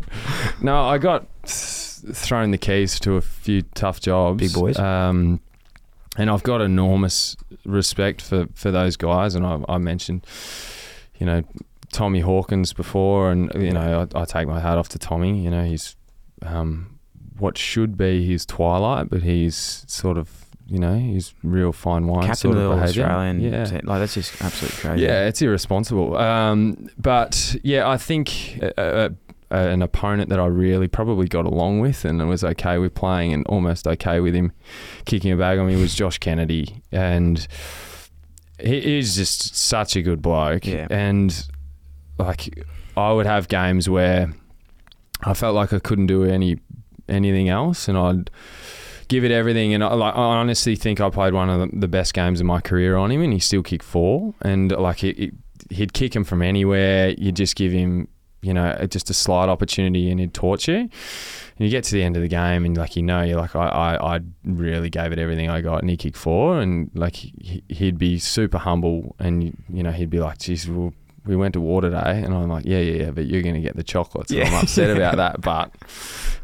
[0.61, 1.27] no, I got
[2.13, 4.41] thrown the keys to a few tough jobs.
[4.41, 4.79] Big boys.
[4.79, 5.41] Um,
[6.17, 9.35] and I've got enormous respect for, for those guys.
[9.35, 10.27] And I, I mentioned,
[11.19, 11.43] you know,
[11.93, 15.43] Tommy Hawkins before, and you know, I, I take my hat off to Tommy.
[15.43, 15.97] You know, he's
[16.43, 16.99] um,
[17.39, 20.47] what should be his twilight, but he's sort of.
[20.67, 23.03] You know, he's real fine wine Captain sort of behaviour.
[23.03, 23.81] Australian, yeah.
[23.83, 25.03] like that's just absolutely crazy.
[25.03, 26.17] Yeah, it's irresponsible.
[26.17, 29.09] Um, but yeah, I think uh,
[29.51, 33.47] an opponent that I really probably got along with and was okay with playing and
[33.47, 34.53] almost okay with him
[35.05, 37.47] kicking a bag on me was Josh Kennedy, and
[38.61, 40.67] he is just such a good bloke.
[40.67, 40.87] Yeah.
[40.91, 41.47] And
[42.19, 42.65] like,
[42.97, 44.33] I would have games where
[45.23, 46.59] I felt like I couldn't do any
[47.09, 48.31] anything else, and I'd
[49.09, 49.75] give it everything.
[49.75, 52.61] And I, like, I honestly think I played one of the, best games of my
[52.61, 54.35] career on him, and he still kicked four.
[54.43, 55.35] And like, it,
[55.71, 57.11] he'd kick him from anywhere.
[57.19, 58.09] You just give him,
[58.43, 60.75] you know, just a slight opportunity, and he'd torch you.
[60.77, 60.91] And
[61.59, 63.67] you get to the end of the game, and like you know, you're like, I,
[63.67, 67.63] I, I really gave it everything I got, and he kicked four, and like he,
[67.69, 70.93] he'd be super humble, and you know, he'd be like, geez, well,
[71.27, 73.61] we went to war today, and I'm like, yeah, yeah, yeah, but you're going to
[73.61, 74.31] get the chocolates.
[74.31, 75.73] And I'm upset about that, but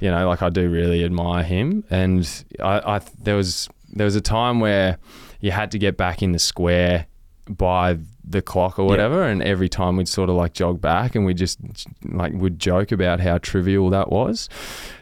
[0.01, 4.17] you know, like I do really admire him, and I, I there was there was
[4.17, 4.99] a time where
[5.41, 7.07] you had to get back in the square
[7.49, 7.99] by
[8.29, 11.33] the clock or whatever, and every time we'd sort of like jog back and we
[11.33, 11.59] just
[12.05, 14.49] like would joke about how trivial that was,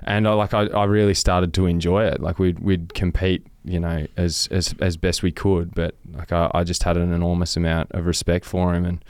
[0.03, 2.21] and I like I, I really started to enjoy it.
[2.21, 6.51] Like we'd we'd compete, you know, as as as best we could, but like I,
[6.53, 9.05] I just had an enormous amount of respect for him and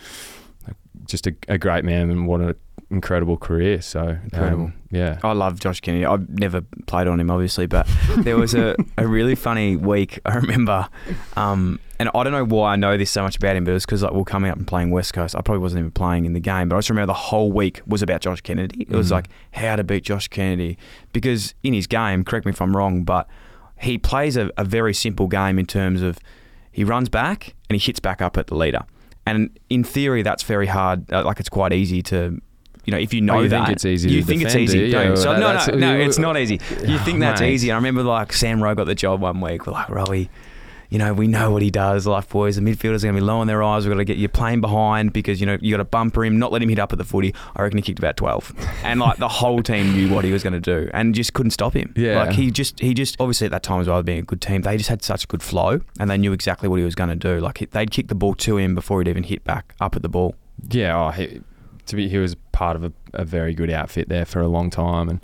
[1.06, 2.54] just a, a great man and what an
[2.90, 3.80] incredible career.
[3.82, 4.64] So Incredible.
[4.64, 5.18] um, yeah.
[5.22, 6.06] I love Josh Kennedy.
[6.06, 7.86] I've never played on him, obviously, but
[8.18, 10.20] there was a, a really funny week.
[10.24, 10.88] I remember,
[11.36, 13.74] um, and I don't know why I know this so much about him, but it
[13.74, 15.34] was because like we are coming up and playing West Coast.
[15.34, 17.80] I probably wasn't even playing in the game, but I just remember the whole week
[17.86, 18.82] was about Josh Kennedy.
[18.82, 19.12] It was Mhm.
[19.12, 20.76] like how to beat Josh Kennedy
[21.12, 23.26] because in his game, correct me if I'm wrong, but
[23.80, 26.18] he plays a, a very simple game in terms of
[26.70, 28.80] he runs back and he hits back up at the leader.
[29.26, 31.10] And in theory, that's very hard.
[31.12, 32.40] Uh, like it's quite easy to,
[32.84, 34.54] you know, if you know Oh, you that think it's easy you to think it's
[34.54, 34.78] easy.
[34.80, 34.90] you?
[34.90, 35.16] don't you?
[35.16, 36.60] So no, no, no, it's not easy.
[36.86, 37.54] You think that's Mate.
[37.54, 37.72] easy.
[37.72, 39.66] I remember like Sam Rowe got the job one week.
[39.66, 40.28] We're like, Rowie,
[40.94, 42.06] you know, we know what he does.
[42.06, 43.84] Like, boys, the midfielders are going to be low on their eyes.
[43.84, 46.38] We've got to get you playing behind because, you know, you got to bumper him,
[46.38, 47.34] not let him hit up at the footy.
[47.56, 48.52] I reckon he kicked about 12.
[48.84, 51.50] And, like, the whole team knew what he was going to do and just couldn't
[51.50, 51.92] stop him.
[51.96, 52.22] Yeah.
[52.22, 54.62] Like, he just, he just, obviously at that time as well, being a good team,
[54.62, 57.10] they just had such a good flow and they knew exactly what he was going
[57.10, 57.40] to do.
[57.40, 60.08] Like, they'd kick the ball to him before he'd even hit back up at the
[60.08, 60.36] ball.
[60.68, 61.40] Yeah, oh, he,
[61.86, 64.70] to be he was part of a, a very good outfit there for a long
[64.70, 65.20] time, and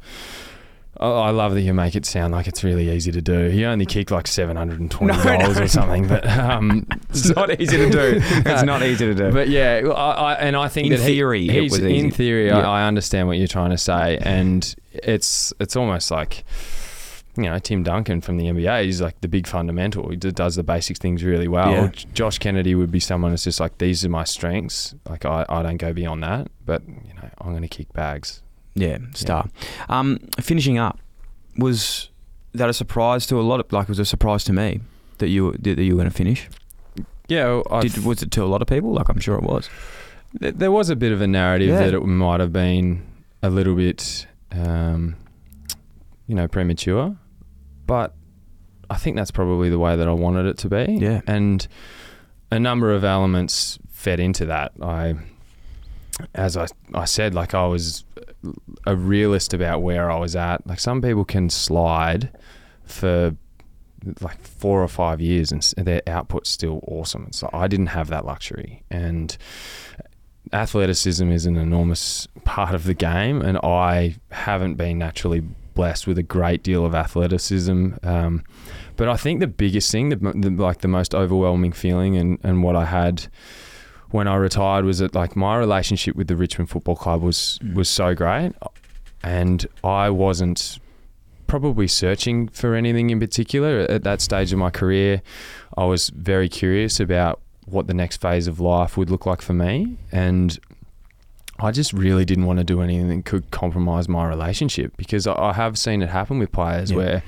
[1.01, 3.49] I, I love that you make it sound like it's really easy to do.
[3.49, 7.35] He only kicked like seven hundred and twenty goals no, or something, but um, It's
[7.35, 8.21] not easy to do.
[8.23, 9.33] It's not easy to do.
[9.33, 11.99] But yeah, I, I, and I think In that he- theory, it was easy.
[11.99, 12.47] in theory.
[12.49, 12.59] Yeah.
[12.59, 16.45] I, I understand what you're trying to say, and it's it's almost like
[17.37, 18.85] you know Tim Duncan from the NBA.
[18.85, 20.11] He's like the big fundamental.
[20.11, 21.71] He does the basic things really well.
[21.71, 21.91] Yeah.
[22.13, 24.95] Josh Kennedy would be someone that's just like these are my strengths.
[25.09, 28.43] Like I, I don't go beyond that, but you know I'm going to kick bags.
[28.75, 29.49] Yeah, star.
[29.89, 30.99] Um, finishing up,
[31.57, 32.09] was
[32.53, 33.85] that a surprise to a lot of like?
[33.85, 34.81] It was a surprise to me
[35.19, 36.49] that you that you were going to finish?
[37.29, 38.93] Yeah, well, I Did, was it to a lot of people?
[38.93, 39.69] Like I'm sure it was.
[40.41, 41.79] Th- There was a bit of a narrative Yeah.
[41.81, 43.03] that it might have been
[43.43, 45.17] a little bit, um,
[46.27, 47.17] you know, premature,
[47.87, 48.15] but
[48.89, 50.99] I think that's probably the way that I wanted it to be.
[51.01, 51.21] Yeah.
[51.27, 51.67] and
[52.53, 54.73] a number of elements fed into that.
[54.83, 55.15] I,
[56.35, 58.05] as I, I said, like I was
[58.87, 60.67] a realist about where I was at.
[60.67, 62.31] Like some people can slide
[62.85, 63.37] for
[64.21, 67.31] like four or five years and their output's still awesome.
[67.43, 69.37] Like I didn't have that luxury, and
[70.53, 75.43] athleticism is an enormous part of the game, and I haven't been naturally
[75.75, 77.93] blessed with a great deal of athleticism.
[78.03, 78.45] Um,
[78.97, 82.63] but I think the biggest thing, the, the, like the most overwhelming feeling, and, and
[82.63, 83.29] what I had
[84.11, 87.75] when I retired was that like my relationship with the Richmond Football Club was mm.
[87.75, 88.53] was so great,
[89.23, 90.79] and I wasn't
[91.47, 95.21] probably searching for anything in particular at that stage of my career.
[95.77, 99.53] I was very curious about what the next phase of life would look like for
[99.53, 100.59] me, and
[101.59, 105.35] I just really didn't want to do anything that could compromise my relationship because I
[105.35, 106.97] I have seen it happen with players Yeah.
[106.97, 107.23] where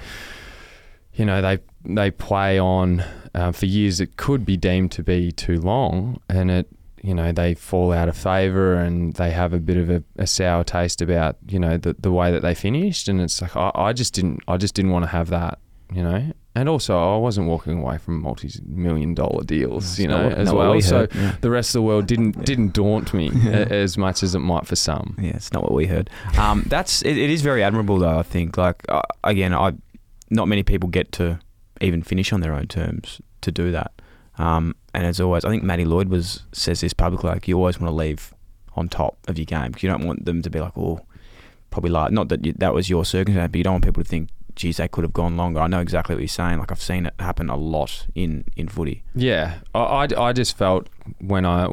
[1.15, 5.33] you know they they play on um, for years it could be deemed to be
[5.33, 6.69] too long, and it
[7.03, 10.27] you know they fall out of favour and they have a bit of a, a
[10.27, 13.71] sour taste about you know the the way that they finished, and it's like I,
[13.75, 15.59] I just didn't I just didn't want to have that,
[15.93, 16.33] you know.
[16.55, 20.73] And also, I wasn't walking away from multi-million dollar deals, you know, what- as well.
[20.73, 21.35] we So yeah.
[21.41, 24.67] the rest of the world didn't didn't daunt me a- as much as it might
[24.67, 25.17] for some.
[25.21, 26.11] Yeah, it's not what we heard.
[26.39, 28.19] Um, that's it, it is very admirable though.
[28.19, 29.73] I think like uh, again, I
[30.33, 31.39] not many people get to
[31.81, 33.93] even finish on their own terms to do that.
[34.39, 37.31] Um, and as always, I think Matty Lloyd was says this publicly.
[37.31, 38.33] Like you always want to leave
[38.77, 41.01] on top of your game because you don't want them to be like, oh,
[41.71, 44.09] probably like not that you, that was your circumstance, but you don't want people to
[44.09, 45.61] think, geez, they could have gone longer.
[45.61, 46.59] I know exactly what you're saying.
[46.59, 49.03] Like I've seen it happen a lot in in footy.
[49.15, 50.89] Yeah, I, I, I just felt
[51.21, 51.69] when I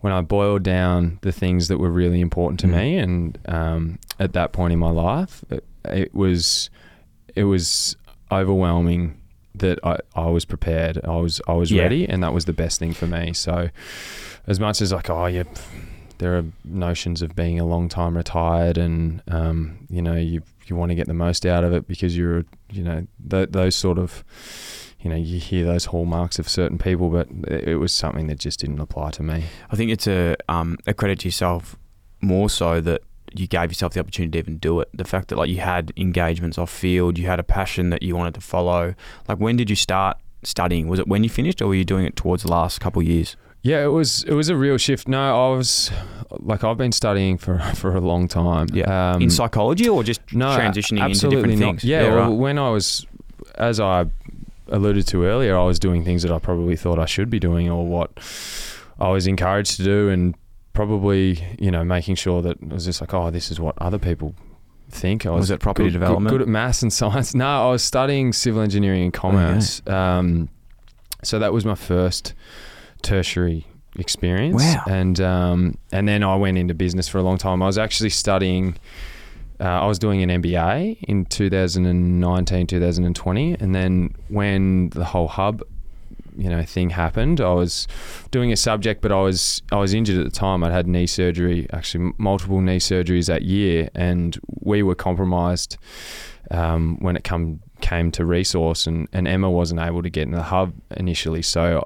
[0.00, 2.76] when I boiled down the things that were really important to Mm.
[2.76, 6.70] me, and um, at that point in my life, it, it was
[7.38, 7.96] it was
[8.30, 9.20] overwhelming
[9.54, 11.00] that I, I was prepared.
[11.04, 11.82] I was I was Yeah.
[11.82, 13.32] ready, and that was the best thing for me.
[13.32, 13.70] So,
[14.46, 15.44] as much as like, oh yeah,
[16.18, 20.76] there are notions of being a long time retired, and um, you know you you
[20.76, 23.98] want to get the most out of it because you're you know th- those sort
[23.98, 24.22] of
[25.00, 28.38] you know you hear those hallmarks of certain people, but it it was something that
[28.38, 29.44] just didn't apply to me.
[29.72, 31.76] I think it's a um, a credit to yourself
[32.20, 33.02] more so that
[33.34, 34.88] you gave yourself the opportunity to even do it.
[34.94, 38.16] The fact that like you had engagements off field, you had a passion that you
[38.16, 38.94] wanted to follow.
[39.28, 40.88] Like when did you start studying?
[40.88, 43.08] Was it when you finished, or were you doing it towards the last couple of
[43.08, 43.36] years?
[43.62, 45.08] Yeah, it was it was a real shift.
[45.08, 45.90] No, I was
[46.30, 48.68] like I've been studying for for a long time.
[48.72, 51.66] Yeah, um, in psychology or just no, transitioning into different not.
[51.66, 51.84] things.
[51.84, 52.38] Yeah, well, right.
[52.38, 53.06] when I was
[53.56, 54.06] as I
[54.68, 57.68] alluded to earlier, I was doing things that I probably thought I should be doing
[57.68, 58.10] or what
[59.00, 60.34] I was encouraged to do, and
[60.78, 63.98] probably you know making sure that it was just like, oh, this is what other
[63.98, 64.32] people
[64.90, 65.26] think.
[65.26, 66.30] I Was it property good, good- development?
[66.30, 67.34] Good, at maths and science.
[67.34, 69.82] No, I was studying civil engineering and commerce.
[69.88, 70.48] Um,
[71.24, 72.32] so that was my first
[73.02, 74.62] tertiary experience.
[74.62, 74.84] Wow.
[74.88, 77.60] And um, and then I went into business for a long time.
[77.60, 78.76] I was actually studying.
[79.60, 85.64] Uh, I was doing an MBA in 2019, 2020, and then when the whole hub,
[86.38, 87.88] you know, thing happened, I was
[88.30, 90.62] doing a subject, but I was I was injured at the time.
[90.62, 95.76] I'd had knee surgery, actually m- multiple knee surgeries that year, and we were compromised
[96.52, 100.30] um, when it come came to resource, and, and Emma wasn't able to get in
[100.32, 101.42] the hub initially.
[101.42, 101.84] So,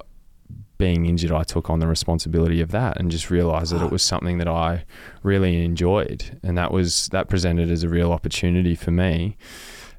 [0.77, 4.03] being injured, I took on the responsibility of that, and just realised that it was
[4.03, 4.85] something that I
[5.23, 9.39] really enjoyed, and that was that presented as a real opportunity for me.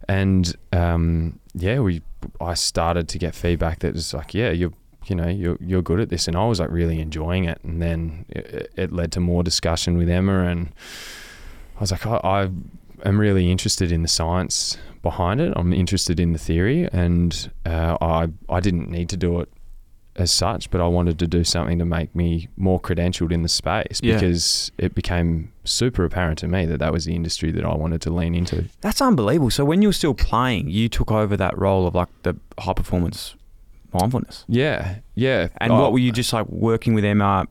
[0.08, 2.02] And um, yeah, we
[2.42, 4.74] I started to get feedback that was like, yeah, you're
[5.06, 7.60] you know you're you're good at this, and I was like really enjoying it.
[7.64, 10.74] And then it, it led to more discussion with Emma, and
[11.78, 12.50] I was like, I, I
[13.06, 15.54] am really interested in the science behind it.
[15.56, 19.50] I'm interested in the theory, and uh, I I didn't need to do it
[20.16, 23.50] as such, but I wanted to do something to make me more credentialed in the
[23.50, 24.14] space Yeah.
[24.16, 28.02] because it became super apparent to me that that was the industry that I wanted
[28.02, 28.66] to lean into.
[28.82, 29.50] That's unbelievable.
[29.50, 32.74] So when you were still playing, you took over that role of like the high
[32.74, 33.36] performance
[33.92, 34.46] mindfulness.
[34.48, 35.48] Yeah, yeah.
[35.58, 37.48] And Oh, what were you uh, just like working with Emma,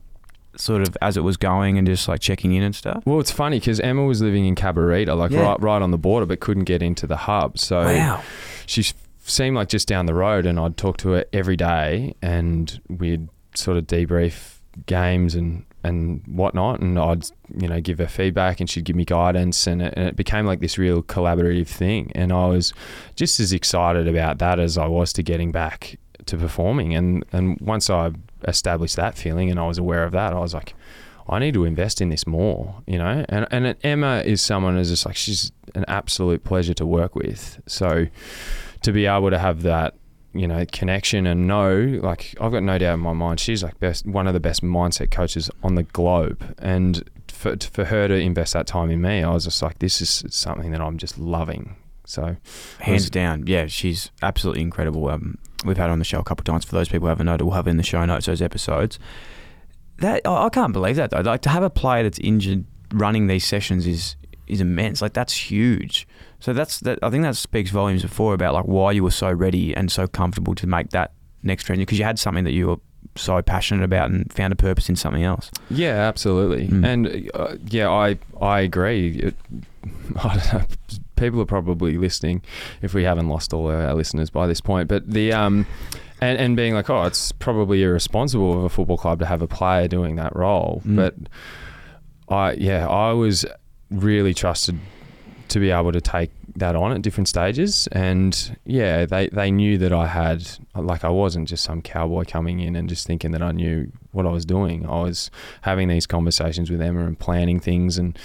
[0.55, 3.03] sort of as it was going, and just like checking in and stuff?
[3.05, 5.41] Well, it's funny because Emma was living in Cabarita, like Yeah.
[5.41, 7.57] right, right on the border, but couldn't get into the hub.
[7.57, 8.21] So Wow.
[8.65, 8.93] she s-
[9.29, 13.29] seemed like just down the road, and I'd talk to her every day, and we'd
[13.55, 17.25] sort of debrief games and and whatnot, and I'd
[17.57, 20.45] you know give her feedback, and she'd give me guidance, and it, and it became
[20.45, 22.11] like this real collaborative thing.
[22.15, 22.73] And I was
[23.15, 26.95] just as excited about that as I was to getting back to performing.
[26.95, 28.11] And and once I
[28.47, 30.75] established that feeling, and I was aware of that, I was like.
[31.25, 33.23] I need to invest in this more, you know.
[33.29, 37.61] And and Emma is someone who's just like she's an absolute pleasure to work with.
[37.65, 38.07] So
[38.83, 39.95] to be able to have that,
[40.33, 43.79] you know, connection and know, like I've got no doubt in my mind, she's like
[43.79, 46.55] best one of the best mindset coaches on the globe.
[46.59, 50.01] And for for her to invest that time in me, I was just like, this
[50.01, 51.75] is something that I'm just loving.
[52.05, 52.35] So
[52.79, 55.07] Hands down, yeah, she's absolutely incredible.
[55.07, 56.65] Um, we've had her on the show a couple of times.
[56.65, 58.99] For those people who haven't noted, we'll have in the show notes those episodes.
[59.99, 61.21] That I I can't believe that though.
[61.21, 64.15] Like to have a player that's injured running these sessions is
[64.47, 65.01] is immense.
[65.01, 66.07] Like that's huge.
[66.43, 66.99] So that's that.
[67.01, 70.07] I think that speaks volumes before about like why you were so ready and so
[70.07, 72.75] comfortable to make that next transition because you had something that you were
[73.15, 75.49] so passionate about and found a purpose in something else.
[75.69, 76.67] Yeah, absolutely.
[76.67, 76.85] Mm.
[76.85, 79.19] And uh, yeah, I I agree.
[79.19, 79.35] It,
[80.21, 80.65] I don't know,
[81.15, 82.41] people are probably listening
[82.81, 84.89] if we haven't lost all our listeners by this point.
[84.89, 85.65] But the um,
[86.19, 89.47] and and being like, oh, it's probably irresponsible of a football club to have a
[89.47, 90.81] player doing that role.
[90.85, 90.97] Mm.
[90.97, 91.15] But
[92.27, 93.45] I yeah, I was
[93.89, 94.77] really trusted
[95.53, 97.87] to be able to take that on at different stages.
[97.91, 102.59] And yeah they they knew that I had like I wasn't just some cowboy coming
[102.59, 104.85] in and just thinking that I knew what I was doing.
[104.85, 105.29] I was
[105.61, 108.17] having these conversations with Emma and planning things and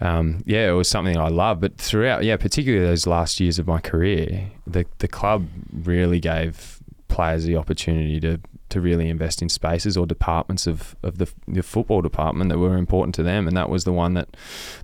[0.00, 1.60] um, yeah it was something I loved.
[1.60, 6.80] But throughout yeah particularly those last years of my career the the club really gave
[7.08, 11.62] players the opportunity to to really invest in spaces or departments of, of the, the
[11.62, 13.46] football department that were important to them.
[13.46, 14.34] And that was the one that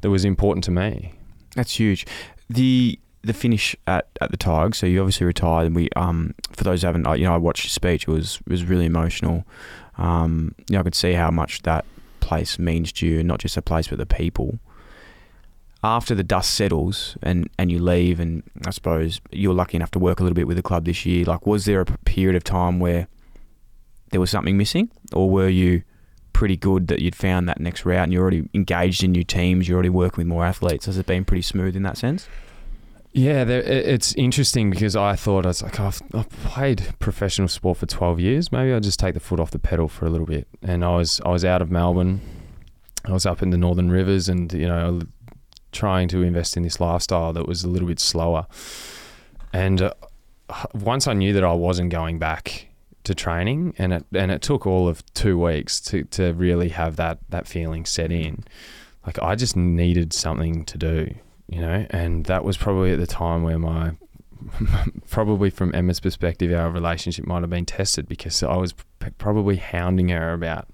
[0.03, 1.15] that was important to me
[1.55, 2.07] That's huge.
[2.49, 4.79] The the finish at, at the Tigers.
[4.79, 7.65] So you obviously retired, and we um for those who haven't, you know, I watched
[7.65, 8.09] your speech.
[8.09, 9.45] It was it was really emotional.
[9.99, 11.85] Um, you know, I could see how much that
[12.21, 14.59] place means to you, and not just the place but the people.
[15.83, 19.91] After the dust settles and, and you leave, and I suppose you were lucky enough
[19.93, 21.25] to work a little bit with the club this year.
[21.25, 23.09] Like, was there a period of time where
[24.11, 25.83] there was something missing, or were you
[26.41, 29.69] pretty good that you'd found that next route and you're already engaged in new teams,
[29.69, 30.87] you're already working with more athletes?
[30.87, 32.27] Has it been pretty smooth in that sense?
[33.13, 37.77] Yeah, there, it's interesting because I thought I was like, I've, I've played professional sport
[37.77, 38.51] for twelve years.
[38.51, 40.49] Maybe I'll just take the foot off the pedal for a little bit.
[40.63, 42.23] And I was I was out of Melbourne.
[43.05, 45.01] I was up in the Northern Rivers, and you know,
[45.73, 48.47] trying to invest in this lifestyle that was a little bit slower.
[49.53, 49.93] And uh,
[50.73, 52.70] once I knew that I wasn't going back
[53.05, 56.97] to training, and it and it took all of two weeks to to really have
[56.97, 58.45] that that feeling set in.
[59.07, 61.15] Like I just needed something to do
[61.51, 63.93] you know, and that was probably at the time where my
[65.11, 69.57] probably from Emma's perspective, our relationship might have been tested because I was p- probably
[69.57, 70.69] hounding her about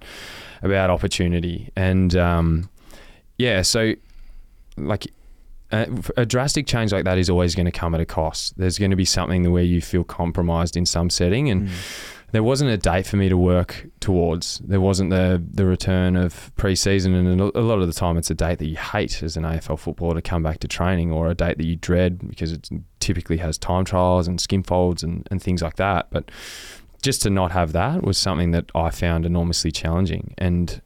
[0.63, 2.69] about opportunity, and um,
[3.39, 3.95] yeah, so
[4.77, 5.07] like
[5.73, 5.89] a,
[6.19, 8.59] a drastic change like that is always going to come at a cost.
[8.59, 11.71] There's going to be something where you feel compromised in some setting, and
[12.37, 14.59] there wasn't a date for me to work towards.
[14.59, 18.35] There wasn't the the return of preseason, and a lot of the time it's a
[18.35, 21.35] date that you hate as an AFL footballer to come back to training, or a
[21.35, 22.69] date that you dread because it
[23.01, 26.09] typically has time trials and skin folds and, and things like that.
[26.11, 26.31] But
[27.01, 30.35] just to not have that was something that I found enormously challenging.
[30.37, 30.83] And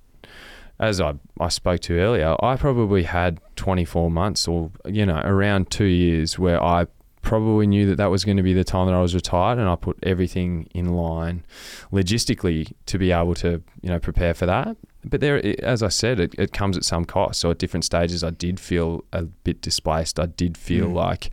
[0.79, 5.73] as I, I spoke to earlier, I probably had 24 months or, you know, around
[5.73, 6.87] two years where I
[7.23, 9.69] probably knew that that was going to be the time that I was retired and
[9.69, 11.45] I put everything in line
[11.93, 14.77] logistically to be able to, you know, prepare for that.
[15.05, 17.41] But there, as I said, it, it comes at some cost.
[17.41, 20.19] So at different stages, I did feel a bit displaced.
[20.21, 20.95] I did feel Mm.
[20.95, 21.31] like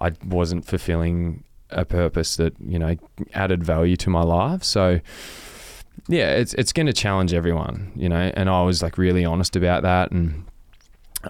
[0.00, 2.96] I wasn't fulfilling a purpose that, you know,
[3.34, 4.62] added value to my life.
[4.64, 5.00] So,
[6.08, 8.30] yeah, it's it's going to challenge everyone, you know.
[8.34, 10.44] And I was like really honest about that, and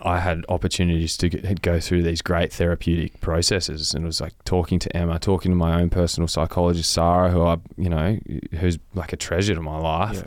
[0.02, 4.34] I had opportunities to g- go through these great therapeutic processes, and it was like
[4.44, 8.18] talking to Emma, talking to my own personal psychologist Sarah, who I, you know,
[8.58, 10.18] who's like a treasure to my life.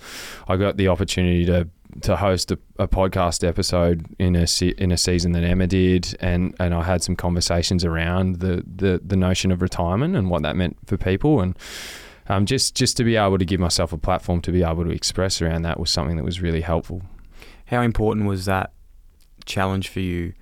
[0.47, 1.67] I got the opportunity to
[2.03, 6.17] to host a, a podcast episode in a se- in a season that Emma did,
[6.19, 10.41] and and I had some conversations around the the the notion of retirement and what
[10.41, 11.55] that meant for people, and
[12.29, 14.89] um, just just to be able to give myself a platform to be able to
[14.89, 17.03] express around that was something that was really helpful.
[17.65, 18.71] How important was that
[19.45, 20.33] challenge for you,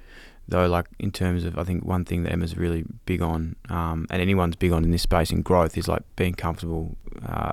[0.47, 0.67] though?
[0.67, 4.21] Like in terms of, I think one thing that Emma's really big on, um, and
[4.21, 6.95] anyone's big on in this space in growth, is like being comfortable,
[7.27, 7.51] uh,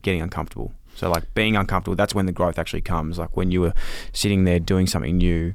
[0.00, 0.72] getting uncomfortable.
[0.94, 3.18] So like being uncomfortable, that's when the growth actually comes.
[3.18, 3.74] Like when you were
[4.12, 5.54] sitting there doing something new,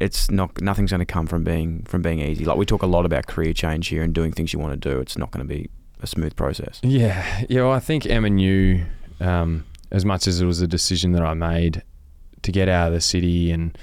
[0.00, 2.44] it's not nothing's going to come from being from being easy.
[2.44, 4.90] Like we talk a lot about career change here and doing things you want to
[4.90, 5.00] do.
[5.00, 5.70] It's not going to be
[6.02, 6.80] a smooth process.
[6.82, 7.62] Yeah, yeah.
[7.62, 8.84] Well, I think Emma knew
[9.20, 11.82] um, as much as it was a decision that I made
[12.42, 13.76] to get out of the city and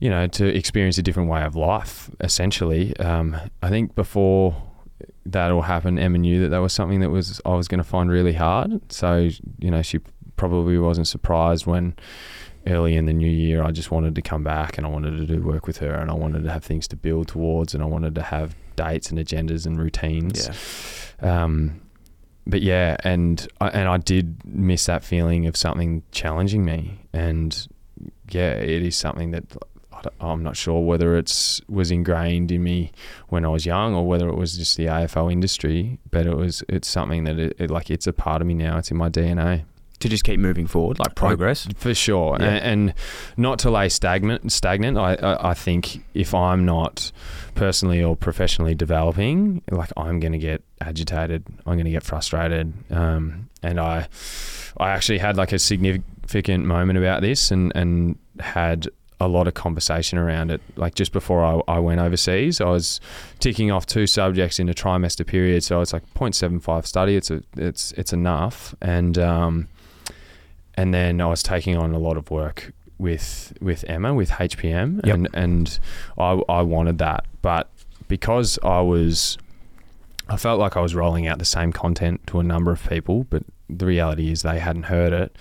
[0.00, 2.10] you know to experience a different way of life.
[2.20, 4.56] Essentially, um, I think before
[5.26, 7.88] that all happened, Emma knew that that was something that was I was going to
[7.88, 8.92] find really hard.
[8.92, 10.00] So you know, she
[10.36, 11.94] probably wasn't surprised when
[12.66, 15.26] early in the new year I just wanted to come back and I wanted to
[15.26, 17.86] do work with her and I wanted to have things to build towards and I
[17.86, 20.48] wanted to have dates and agendas and routines.
[21.22, 21.44] Yeah.
[21.44, 21.80] Um,
[22.46, 27.68] but yeah, and I, and I did miss that feeling of something challenging me, and
[28.30, 29.44] yeah, it is something that
[30.20, 32.92] I'm not sure whether it's was ingrained in me
[33.28, 36.62] when I was young or whether it was just the AFL industry, but it was
[36.68, 38.78] it's something that it, it like it's a part of me now.
[38.78, 39.64] It's in my DNA
[40.00, 41.66] To just keep moving forward, like progress.
[41.76, 42.46] for sure, Yeah.
[42.46, 42.94] and, and
[43.36, 44.52] not to lay stagnant.
[44.52, 44.96] Stagnant.
[44.96, 47.10] I, I I think if I'm not
[47.56, 51.42] personally or professionally developing, like I'm going to get agitated.
[51.66, 52.72] I'm going to get frustrated.
[52.90, 54.06] Um, and I
[54.76, 58.88] I actually had like a significant moment about this, and and had
[59.20, 60.60] a lot of conversation around it.
[60.76, 63.00] Like just before I, I went overseas, I was
[63.40, 67.16] ticking off two subjects in a trimester period, so it's like 0.75 study.
[67.16, 69.68] It's a it's it's enough, and um,
[70.74, 75.04] and then I was taking on a lot of work with with Emma with HPM,
[75.04, 75.14] Yep.
[75.14, 75.78] and and
[76.16, 77.68] I I wanted that, but
[78.08, 79.36] because I was,
[80.28, 83.24] I felt like I was rolling out the same content to a number of people,
[83.28, 85.36] but the reality is they hadn't heard it,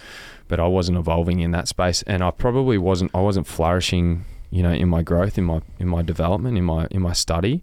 [0.48, 4.64] but I wasn't evolving in that space, and I probably wasn't I wasn't flourishing, you
[4.64, 7.62] know, in my growth, in my in my development, in my in my study.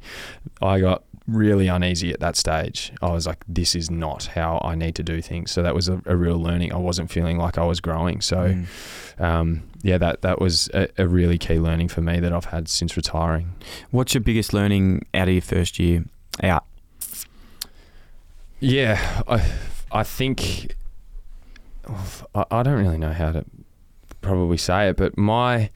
[0.61, 2.93] I got really uneasy at that stage.
[3.01, 5.51] I was like, this is not how I need to do things.
[5.53, 6.73] So that was a, a real learning.
[6.73, 8.21] I wasn't feeling like I was growing.
[8.21, 8.63] So,
[9.19, 12.69] um, yeah, that that was a, a really key learning for me that I've had
[12.69, 13.55] since retiring.
[13.91, 16.05] What's your biggest learning out of your first year
[16.43, 16.65] out?
[18.61, 19.53] Yeah, I
[19.93, 20.75] I think
[22.35, 23.45] I, don't really know how to
[24.21, 25.71] probably say it, but my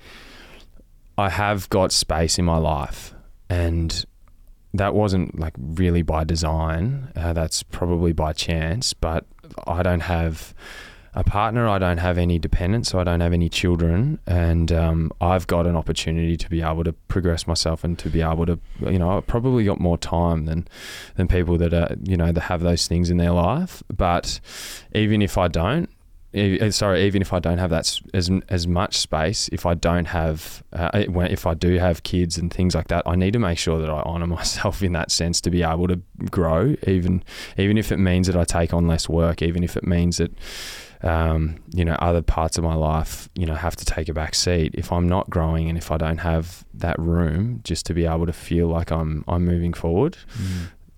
[1.16, 3.14] I have got space in my life,
[3.50, 4.04] and
[4.74, 7.12] that wasn't like really by design.
[7.16, 9.26] Uh, that's probably by chance, but
[9.66, 10.54] I don't have
[11.14, 11.66] a partner.
[11.66, 12.90] I don't have any dependents.
[12.90, 16.84] So I don't have any children, and um, I've got an opportunity to be able
[16.84, 20.44] to progress myself and to be able to, you know, I've probably got more time
[20.44, 20.68] than
[21.16, 23.82] than people that are, you know, that have those things in their life.
[23.94, 24.40] But
[24.94, 25.90] even if I don't.
[26.32, 30.06] E- Sorry, even if I don't have that as as much space, if I don't
[30.06, 33.58] have, uh, if I do have kids and things like that, I need to make
[33.58, 36.00] sure that I honour myself in that sense to be able to
[36.30, 37.22] grow, even
[37.56, 40.32] even if it means that I take on less work, even if it means that
[41.02, 44.34] um, you know, other parts of my life, you know, have to take a back
[44.34, 44.74] seat.
[44.74, 48.26] If I'm not growing and if I don't have that room just to be able
[48.26, 50.18] to feel like I'm I'm moving forward,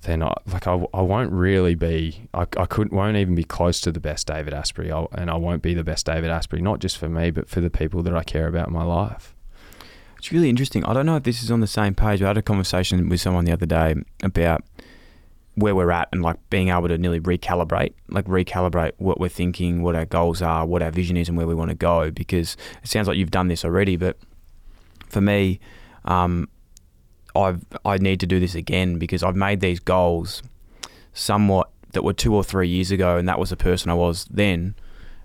[0.03, 3.81] then I like I, I won't really be I, I couldn't won't even be close
[3.83, 6.79] to the best David Astbury I'll, and I won't be the best David Astbury not
[6.79, 9.35] just for me but for the people that I care about in my life.
[10.19, 10.85] It's really interesting.
[10.85, 12.23] I don't know if this is on the same page.
[12.23, 14.63] I had a conversation with someone the other day about
[15.55, 19.83] where we're at and like being able to nearly recalibrate, like recalibrate what we're thinking,
[19.83, 22.11] what our goals are, what our vision is, and where we want to go.
[22.11, 24.19] Because it sounds like you've done this already, but
[25.09, 25.59] for me,
[26.05, 26.49] um,
[27.35, 30.43] I've I need to do this again because I've made these goals
[31.13, 34.27] somewhat that were two or three years ago, and that was the person I was
[34.31, 34.75] then.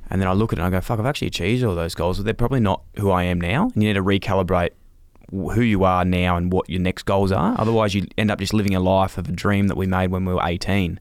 [0.09, 1.95] And then I look at it and I go, fuck, I've actually achieved all those
[1.95, 3.71] goals, but they're probably not who I am now.
[3.73, 4.71] And you need to recalibrate
[5.31, 7.55] who you are now and what your next goals are.
[7.57, 10.25] Otherwise, you end up just living a life of a dream that we made when
[10.25, 10.99] we were 18.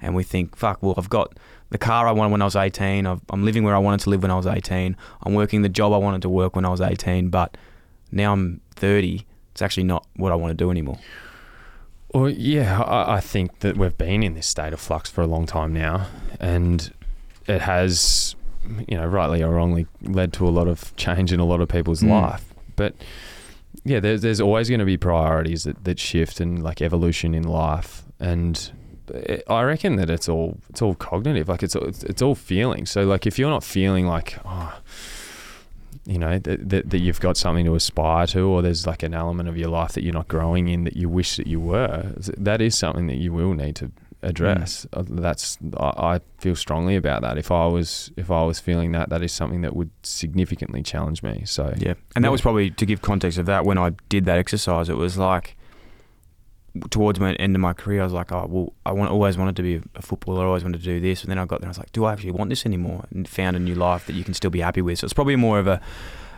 [0.00, 1.36] And we think, fuck, well, I've got
[1.70, 3.06] the car I wanted when I was 18.
[3.06, 4.96] i am living where I wanted to live when I was 18.
[5.22, 7.30] I'm working the job I wanted to work when I was 18.
[7.30, 7.56] But
[8.12, 9.26] now I'm 30.
[9.54, 10.98] It's actually not what I want to do anymore.
[12.12, 15.28] Well, yeah, I, I think that we've been in this state of flux for a
[15.28, 16.08] long time now.
[16.40, 16.92] And
[17.46, 18.34] it has,
[18.88, 21.68] you know, rightly or wrongly, led to a lot of change in a lot of
[21.68, 22.10] people's mm.
[22.10, 22.52] life.
[22.74, 22.96] But
[23.84, 27.44] yeah, there's there's always going to be priorities that, that shift and like evolution in
[27.44, 28.72] life, and
[29.48, 32.86] I reckon that it's all it's all cognitive, like it's it's, it's all feeling.
[32.86, 34.80] So like if you're not feeling like oh,
[36.06, 39.14] you know that, that that you've got something to aspire to, or there's like an
[39.14, 42.12] element of your life that you're not growing in that you wish that you were,
[42.36, 43.90] that is something that you will need to
[44.24, 44.86] address.
[44.92, 45.20] Mm.
[45.20, 47.38] That's I, I, feel strongly about that.
[47.38, 51.22] If I was if I was feeling that, that is something that would significantly challenge
[51.22, 51.42] me.
[51.46, 53.64] So yeah, and that was probably to give context of that.
[53.64, 55.56] When I did that exercise, it was like
[56.90, 59.56] towards the end of my career, I was like, oh well, I want always wanted
[59.56, 60.42] to be a footballer.
[60.42, 61.68] I always wanted to do this, and then I got there.
[61.68, 63.04] I was like, do I actually want this anymore?
[63.10, 64.98] And found a new life that you can still be happy with.
[64.98, 65.80] So it's probably more of a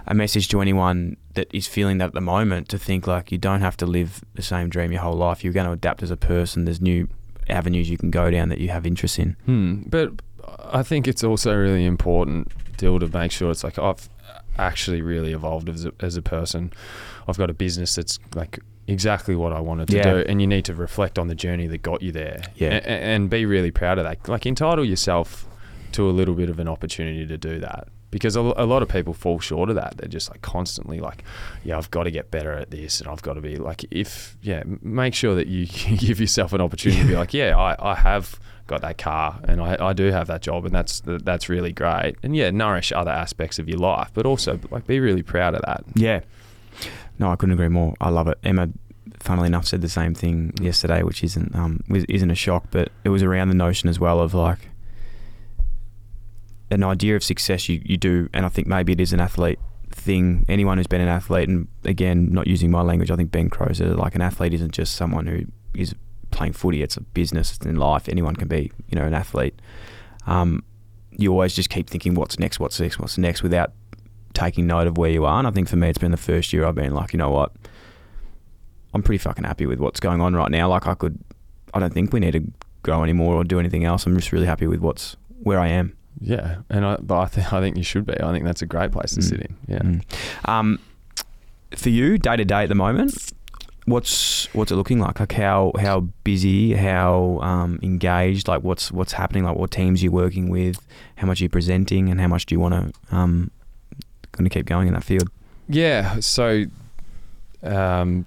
[0.09, 3.39] a message to anyone that is feeling that at the moment to think like you
[3.39, 5.43] don't have to live the same dream your whole life.
[5.43, 6.65] You're going to adapt as a person.
[6.65, 7.09] There's new
[7.49, 9.37] avenues you can go down that you have interest in.
[9.47, 9.83] Hmm.
[9.87, 10.13] But
[10.61, 14.09] I think it's also really important, Dyl, to make sure it's like I've
[14.59, 16.73] actually really evolved as a, as a person.
[17.27, 20.13] I've got a business that's like exactly what I wanted to yeah.
[20.13, 22.43] do, and you need to reflect on the journey that got you there.
[22.55, 22.75] Yeah.
[22.75, 24.29] And, and be really proud of that.
[24.29, 25.47] Like entitle yourself
[25.93, 28.89] to a little bit of an opportunity to do that because a, a, lot of
[28.89, 29.97] people fall short of that.
[29.97, 31.25] They're just like constantly like,
[31.65, 34.37] yeah, I've got to get better at this, and I've got to be like, if
[34.43, 37.95] yeah, make sure that you give yourself an opportunity to be like, yeah, I, I
[37.95, 41.71] have got that car and I, I do have that job and that's that's really
[41.71, 45.55] great and yeah nourish other aspects of your life but also like be really proud
[45.55, 46.23] of that yeah
[47.19, 48.69] no I couldn't agree more I love it Emma
[49.21, 53.09] funnily enough said the same thing yesterday which isn't um isn't a shock but it
[53.09, 54.69] was around the notion as well of like
[56.71, 59.59] an idea of success you, you do, and I think maybe it is an athlete
[59.91, 60.45] thing.
[60.49, 63.97] Anyone who's been an athlete, and again, not using my language, I think Ben said
[63.97, 65.45] like an athlete isn't just someone who
[65.75, 65.95] is
[66.31, 67.59] playing footy; it's a business.
[67.65, 68.09] In life.
[68.09, 69.61] Anyone can be, you know, an athlete.
[70.27, 70.65] Um,
[71.11, 72.61] you always just keep thinking, what's next?
[72.61, 72.99] What's next?
[72.99, 73.43] What's next?
[73.43, 73.73] Without
[74.37, 75.39] taking note of where you are.
[75.39, 77.31] And I think for me, it's been the first year I've been like, you know
[77.31, 77.53] what,
[78.95, 80.69] I'm pretty fucking happy with what's going on right now.
[80.69, 81.19] Like I could,
[81.75, 82.45] I don't think we need to
[82.83, 84.07] grow anymore or do anything else.
[84.07, 85.97] I'm just really happy with what's where I am.
[86.19, 88.15] Yeah, and I, but I, th- I think you should be.
[88.19, 89.25] I think that's a great place to mm.
[89.25, 89.57] sit in.
[89.69, 89.79] Yeah.
[89.81, 90.49] Mm.
[90.49, 90.79] Um,
[91.77, 93.33] for you, day to day at the moment,
[93.85, 95.21] what's what's it looking like?
[95.21, 98.49] Like how how busy, how um, engaged?
[98.49, 99.45] Like what's what's happening?
[99.45, 100.79] Like what teams you're working with?
[101.17, 103.51] How much you're you presenting, and how much do you want to um,
[104.37, 105.31] going to keep going in that field?
[105.69, 106.21] Yeah.
[106.21, 106.65] So,
[107.63, 108.27] um,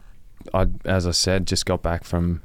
[0.54, 2.42] I as I said, just got back from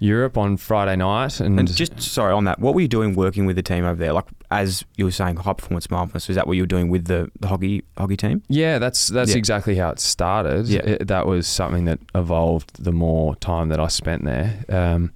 [0.00, 1.40] Europe on Friday night.
[1.40, 3.96] And, and, just sorry on that, what were you doing working with the team over
[3.96, 4.12] there?
[4.12, 6.28] Like as you were saying, high performance mindfulness.
[6.28, 8.42] Is that what you were doing with the, the hockey hockey team?
[8.48, 9.36] Yeah, that's that's yeah.
[9.36, 10.66] exactly how it started.
[10.66, 10.80] Yeah.
[10.80, 14.64] It, that was something that evolved the more time that I spent there.
[14.68, 15.12] Um,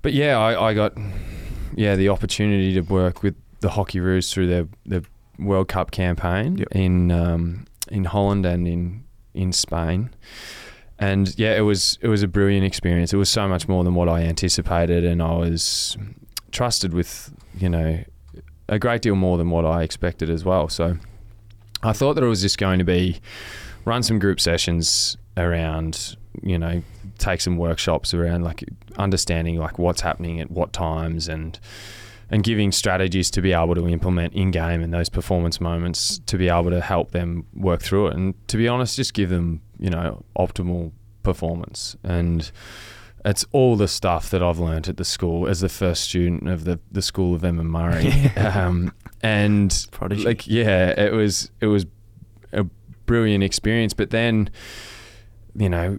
[0.00, 0.96] but yeah, I, I got
[1.74, 5.02] yeah the opportunity to work with the Hockeyroos through their their
[5.38, 6.68] World Cup campaign yep.
[6.72, 9.04] in um, in Holland and in
[9.34, 10.10] in Spain
[11.02, 13.12] and yeah, it was it was a brilliant experience.
[13.12, 15.96] It was so much more than what I anticipated, and I was
[16.52, 18.04] trusted with you know
[18.68, 20.68] a great deal more than what I expected as well.
[20.68, 20.96] So
[21.82, 23.20] I thought that it was just going to be
[23.84, 26.82] run some group sessions around you know
[27.18, 28.62] take some workshops around like
[28.96, 31.58] understanding like what's happening at what times and
[32.32, 36.36] and giving strategies to be able to implement in game and those performance moments to
[36.36, 39.60] be able to help them work through it and to be honest just give them
[39.82, 40.92] you know, optimal
[41.24, 41.96] performance.
[42.04, 42.50] And
[43.24, 46.64] it's all the stuff that I've learned at the school as the first student of
[46.64, 48.08] the, the school of Emma Murray.
[48.36, 50.22] um, and Prodigy.
[50.22, 51.84] like, yeah, it was, it was
[52.52, 52.64] a
[53.06, 53.92] brilliant experience.
[53.92, 54.50] But then,
[55.56, 55.98] you know,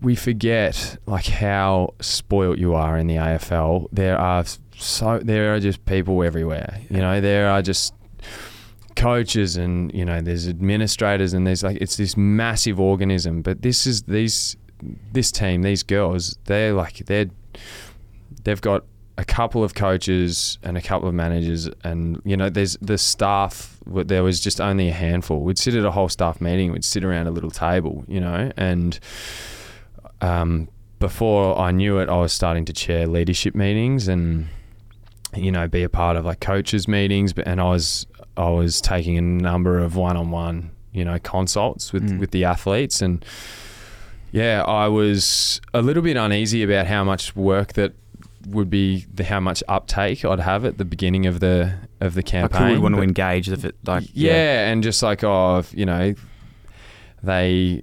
[0.00, 3.88] we forget like how spoilt you are in the AFL.
[3.92, 4.44] There are
[4.80, 7.94] so, there are just people everywhere, you know, there are just
[8.96, 13.86] coaches and you know there's administrators and there's like it's this massive organism but this
[13.86, 14.56] is these
[15.12, 17.30] this team these girls they're like they're
[18.44, 18.84] they've got
[19.16, 23.78] a couple of coaches and a couple of managers and you know there's the staff
[23.86, 25.40] there was just only a handful.
[25.40, 28.50] We'd sit at a whole staff meeting we'd sit around a little table you know
[28.56, 28.98] and
[30.22, 34.48] um, before I knew it I was starting to chair leadership meetings and
[35.36, 38.80] you know be a part of like coaches meetings but and I was I was
[38.80, 42.18] taking a number of one-on-one you know consults with Mm.
[42.18, 43.24] with the athletes and
[44.32, 47.92] yeah I was a little bit uneasy about how much work that
[48.48, 52.22] would be the how much uptake I'd have at the beginning of the of the
[52.22, 55.84] campaign who would want to engage if it like yeah, and just like oh, you
[55.84, 56.14] know,
[57.22, 57.82] they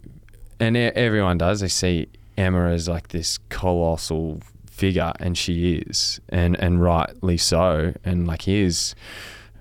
[0.60, 1.60] and everyone does.
[1.60, 2.08] They see
[2.38, 4.42] Emma as like this colossal
[4.78, 7.94] figure, and she is, and and rightly so.
[8.06, 8.96] And like here's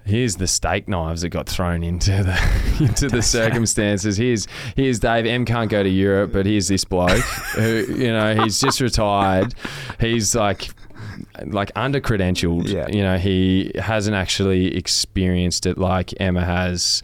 [0.04, 4.16] here's the steak knives that got thrown into the into the circumstances.
[4.16, 5.26] Here's here's Dave.
[5.26, 7.22] M can't go to Europe, but here's this bloke
[7.54, 9.54] who you know he's just retired.
[10.00, 10.70] He's like
[11.46, 12.68] like under credentialed.
[12.68, 12.88] Yeah.
[12.88, 17.02] You know, he hasn't actually experienced it like Emma has.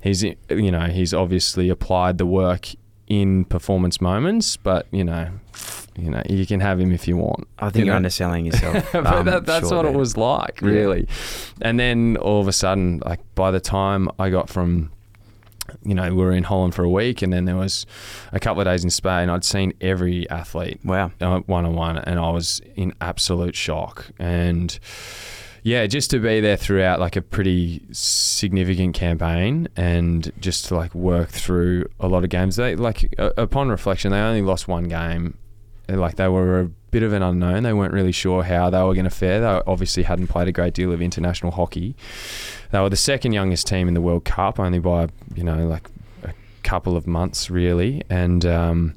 [0.00, 2.68] He's you know he's obviously applied the work
[3.08, 5.28] in performance moments, but you know,
[5.96, 7.46] you know you can have him if you want.
[7.58, 8.86] I think you are underselling yourself.
[8.92, 10.68] but um, that, that's sure what it was like, Yeah.
[10.68, 11.08] really.
[11.60, 14.90] And then all of a sudden, like by the time I got from,
[15.82, 17.86] you know, we were in Holland for a week, and then there was
[18.32, 19.28] a couple of days in Spain.
[19.30, 21.10] I'd seen every athlete Wow.
[21.46, 24.06] one on one, and I was in absolute shock.
[24.18, 24.78] And
[25.62, 30.94] yeah, just to be there throughout like a pretty significant campaign, and just to like
[30.94, 32.56] work through a lot of games.
[32.56, 35.36] They like uh, upon reflection, they only lost one game.
[35.88, 37.62] Like they were a bit of an unknown.
[37.62, 39.40] They weren't really sure how they were going to fare.
[39.40, 41.96] They obviously hadn't played a great deal of international hockey.
[42.70, 45.88] They were the second youngest team in the World Cup, only by you know like
[46.22, 46.32] a
[46.62, 48.44] couple of months really, and.
[48.44, 48.94] Um,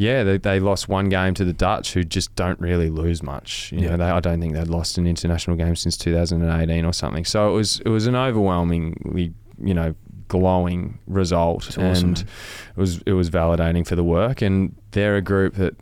[0.00, 3.70] yeah, they, they lost one game to the Dutch, who just don't really lose much.
[3.70, 3.90] You Yeah.
[3.90, 7.26] know, they, I don't think they'd lost an international game since 2018 or something.
[7.26, 9.94] So it was it was an overwhelmingly you know
[10.28, 14.40] glowing result, It's and it was it was validating for the work.
[14.42, 15.74] And they're a group that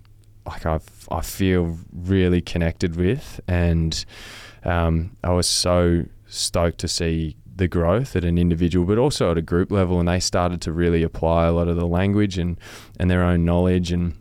[0.46, 0.80] like I
[1.10, 4.04] I feel really connected with, and
[4.64, 9.38] um, I was so stoked to see the growth at an individual, but also at
[9.38, 9.98] a group level.
[9.98, 12.58] And they started to really apply a lot of the language and,
[12.98, 14.14] and their own knowledge, and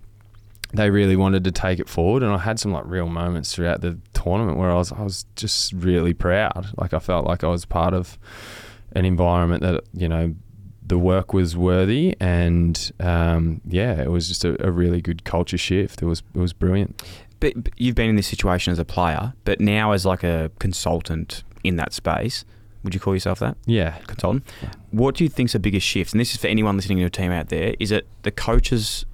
[0.73, 2.23] they really wanted to take it forward.
[2.23, 5.25] And I had some like real moments throughout the tournament where I was I was
[5.35, 6.67] just really proud.
[6.77, 8.17] Like I felt like I was part of
[8.91, 10.35] an environment that you know
[10.85, 15.57] the work was worthy, and um, yeah, it was just a, a really good culture
[15.57, 16.01] shift.
[16.01, 17.01] It was it was brilliant.
[17.39, 20.49] But, but you've been in this situation as a player, but now as like a
[20.59, 22.45] consultant in that space.
[22.87, 23.57] Would you call yourself that?
[23.65, 24.49] Yeah, consultant.
[24.91, 26.13] What do you think's the biggest shift?
[26.13, 27.75] And this is for anyone listening to a team out there.
[27.81, 29.05] Is it the coaches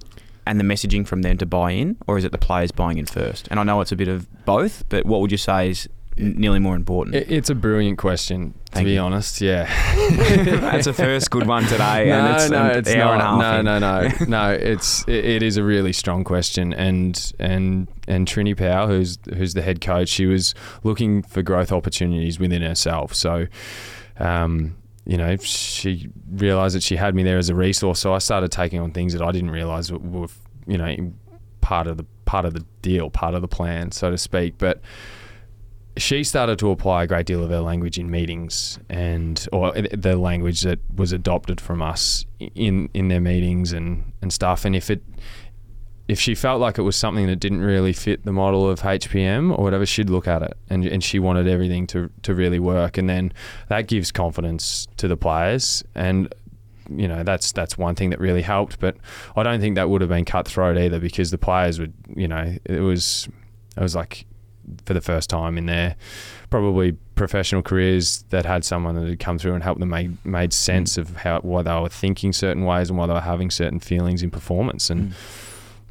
[0.46, 3.06] and the messaging from them to buy in, or is it the players buying in
[3.06, 3.48] first?
[3.50, 6.58] And I know it's a bit of both, but what would you say is nearly
[6.58, 7.16] more important?
[7.16, 9.00] It, it's a brilliant question, to Thank be you.
[9.00, 9.40] honest.
[9.40, 9.64] Yeah,
[10.60, 13.22] That's a first good one today, no, and it's no, an it's hour not.
[13.22, 13.64] and a half.
[13.64, 13.80] no, in.
[13.80, 14.52] no, no, no.
[14.52, 19.54] It's it, it is a really strong question, and and and Trini Powell, who's who's
[19.54, 23.14] the head coach, she was looking for growth opportunities within herself.
[23.14, 23.46] So,
[24.18, 24.76] um,
[25.06, 28.00] you know, she realised that she had me there as a resource.
[28.00, 30.28] So I started taking on things that I didn't realise were, were
[30.66, 31.12] you know
[31.60, 34.54] part of the part of the deal, part of the plan, so to speak.
[34.58, 34.80] But
[35.96, 40.16] she started to apply a great deal of her language in meetings and or the
[40.16, 44.64] language that was adopted from us in in their meetings and and stuff.
[44.64, 45.02] And if it
[46.06, 49.56] if she felt like it was something that didn't really fit the model of HPM
[49.56, 50.56] or whatever she'd look at it.
[50.68, 52.98] And and she wanted everything to to really work.
[52.98, 53.32] And then
[53.68, 55.84] that gives confidence to the players.
[55.94, 56.34] And
[56.90, 58.80] you know that's that's one thing that really helped.
[58.80, 58.96] But
[59.36, 62.56] I don't think that would have been cutthroat either because the players would you know
[62.64, 63.28] it was
[63.76, 64.26] it was like
[64.86, 65.96] for the first time in their
[66.50, 70.52] probably professional careers that had someone that had come through and helped them make made
[70.52, 73.80] sense of how why they were thinking certain ways and why they were having certain
[73.80, 75.14] feelings in performance and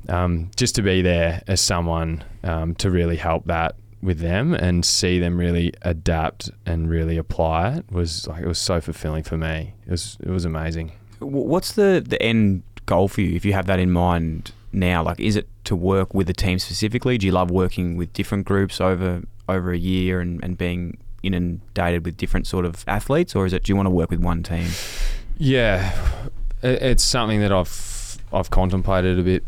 [0.09, 4.83] um, just to be there as someone um, to really help that with them and
[4.85, 9.37] see them really adapt and really apply it was like it was so fulfilling for
[9.37, 9.73] me.
[9.87, 10.91] It was it was amazing.
[11.19, 15.03] What's the the end goal for you if you have that in mind now?
[15.03, 17.17] Like, is it to work with a team specifically?
[17.17, 22.05] Do you love working with different groups over over a year and, and being inundated
[22.05, 24.43] with different sort of athletes, or is it do you want to work with one
[24.43, 24.67] team?
[25.37, 25.95] Yeah,
[26.61, 29.43] it's something that I've I've contemplated a bit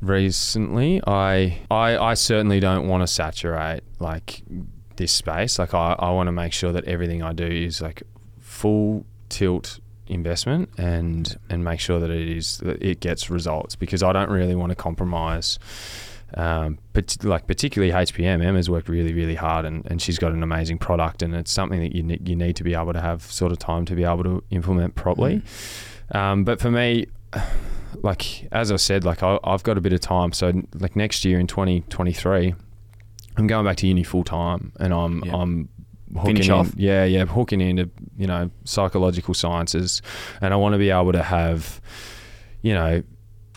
[0.00, 1.00] recently.
[1.06, 4.42] I I, I certainly don't want to saturate like
[4.96, 5.58] this space.
[5.58, 8.02] Like I, I want to make sure that everything I do is like
[8.38, 9.80] full tilt
[10.10, 14.30] investment and and make sure that it is that it gets results because I don't
[14.30, 15.58] really want to compromise.
[16.34, 20.44] Um, but like particularly HPM, Emma's worked really, really hard, and, and she's got an
[20.44, 23.22] amazing product, and it's something that you ne- you need to be able to have
[23.22, 25.42] sort of time to be able to implement properly.
[26.12, 27.06] Um, but for me,
[28.02, 31.24] like as I said, like I, I've got a bit of time, so like next
[31.24, 32.54] year in twenty twenty three,
[33.36, 35.22] I'm going back to uni full time, and I'm.
[35.34, 35.68] I'm
[36.18, 36.72] hooking in, off.
[36.76, 40.02] yeah, yeah, hooking into you know psychological sciences,
[40.40, 41.80] and I want to be able to have,
[42.62, 43.02] you know,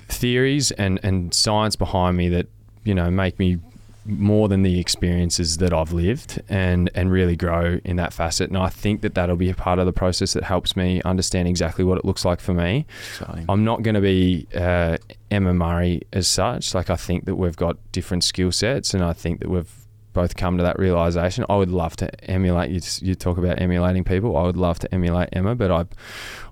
[0.07, 2.47] theories and and science behind me that
[2.83, 3.59] you know make me
[4.05, 8.49] more than the experiences that I've lived and and really grow in that facet.
[8.49, 11.47] And I think that that'll be a part of the process that helps me understand
[11.47, 12.85] exactly what it looks like for me.
[13.09, 13.45] Exciting.
[13.47, 14.97] I'm not going to be uh,
[15.31, 16.73] Emma Murray as such.
[16.75, 19.71] Like I think that we've got different skill sets and I think that we've
[20.13, 24.03] both come to that realization I would love to emulate you, you talk about emulating
[24.03, 25.85] people I would love to emulate Emma but I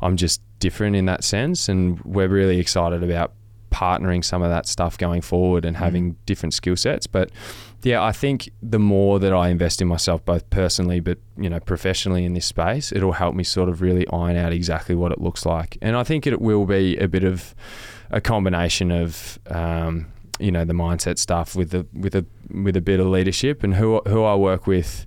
[0.02, 3.34] I'm just different in that sense and we're really excited about
[3.72, 7.08] partnering some of that stuff going forward and having different skill sets.
[7.08, 7.32] But
[7.84, 11.60] yeah, I think the more that I invest in myself, both personally but you know
[11.60, 15.20] professionally in this space, it'll help me sort of really iron out exactly what it
[15.20, 15.78] looks like.
[15.82, 17.56] And I think it will be a bit of
[18.12, 19.40] a combination of.
[19.48, 20.08] Um,
[20.42, 22.26] you know the mindset stuff with the with a
[22.64, 25.06] with a bit of leadership and who who I work with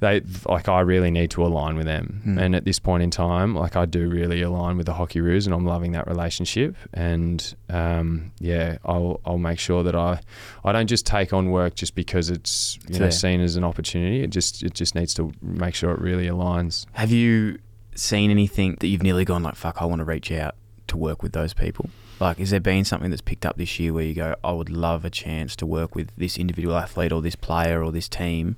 [0.00, 2.22] they like I really need to align with them.
[2.26, 2.40] Mm.
[2.40, 5.54] And at this point in time, like I do really align with the Hockeyroos, and
[5.54, 6.76] I'm loving that relationship.
[6.92, 10.20] And um, yeah, I'll I'll make sure that I
[10.64, 14.22] I don't just take on work just because it's you know seen as an opportunity.
[14.22, 16.84] It just it just needs to make sure it really aligns.
[16.92, 17.58] Have you
[17.94, 20.56] seen anything that you've nearly gone like, fuck, I want to reach out
[20.88, 21.88] to work with those people?
[22.18, 24.70] Like, has there been something that's picked up this year where you go, I would
[24.70, 28.56] love a chance to work with this individual athlete or this player or this team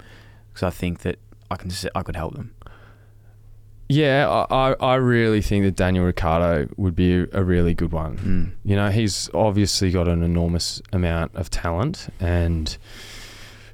[0.48, 1.18] because I think that
[1.51, 2.55] I can I could help them.
[3.89, 8.18] Yeah, I, I really think that Daniel Ricciardo would be a, a really good one.
[8.18, 8.68] Mm.
[8.68, 12.76] You know, he's obviously got an enormous amount of talent and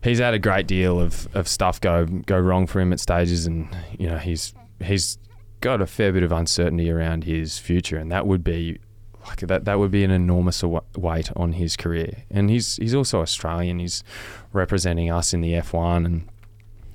[0.04, 3.44] he's had a great deal of, of stuff go go wrong for him at stages
[3.46, 5.18] and you know, he's he's
[5.60, 8.78] got a fair bit of uncertainty around his future and that would be
[9.26, 12.24] like that that would be an enormous weight on his career.
[12.30, 13.78] And he's he's also Australian.
[13.78, 14.04] He's
[14.52, 16.28] representing us in the F1 and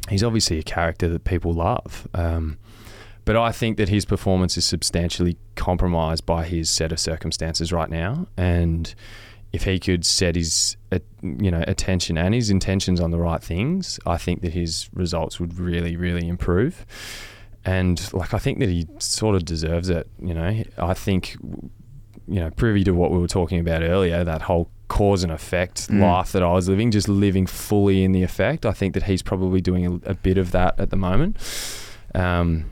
[0.09, 2.07] he's obviously a character that people love.
[2.13, 2.57] Um,
[3.25, 7.89] but I think that his performance is substantially compromised by his set of circumstances right
[7.89, 8.27] now.
[8.37, 8.93] And
[9.53, 10.77] if he could set his,
[11.21, 15.39] you know, attention and his intentions on the right things, I think that his results
[15.39, 16.85] would really, really improve.
[17.65, 20.07] And like, I think that he sort of deserves it.
[20.19, 21.37] You know, I think,
[22.29, 25.87] you know, privy to what we were talking about earlier, that whole cause and effect
[25.89, 26.01] Mm.
[26.01, 28.65] life that I was living, just living fully in the effect.
[28.65, 31.37] I think that he's probably doing a, a bit of that at the moment.
[32.15, 32.65] Um,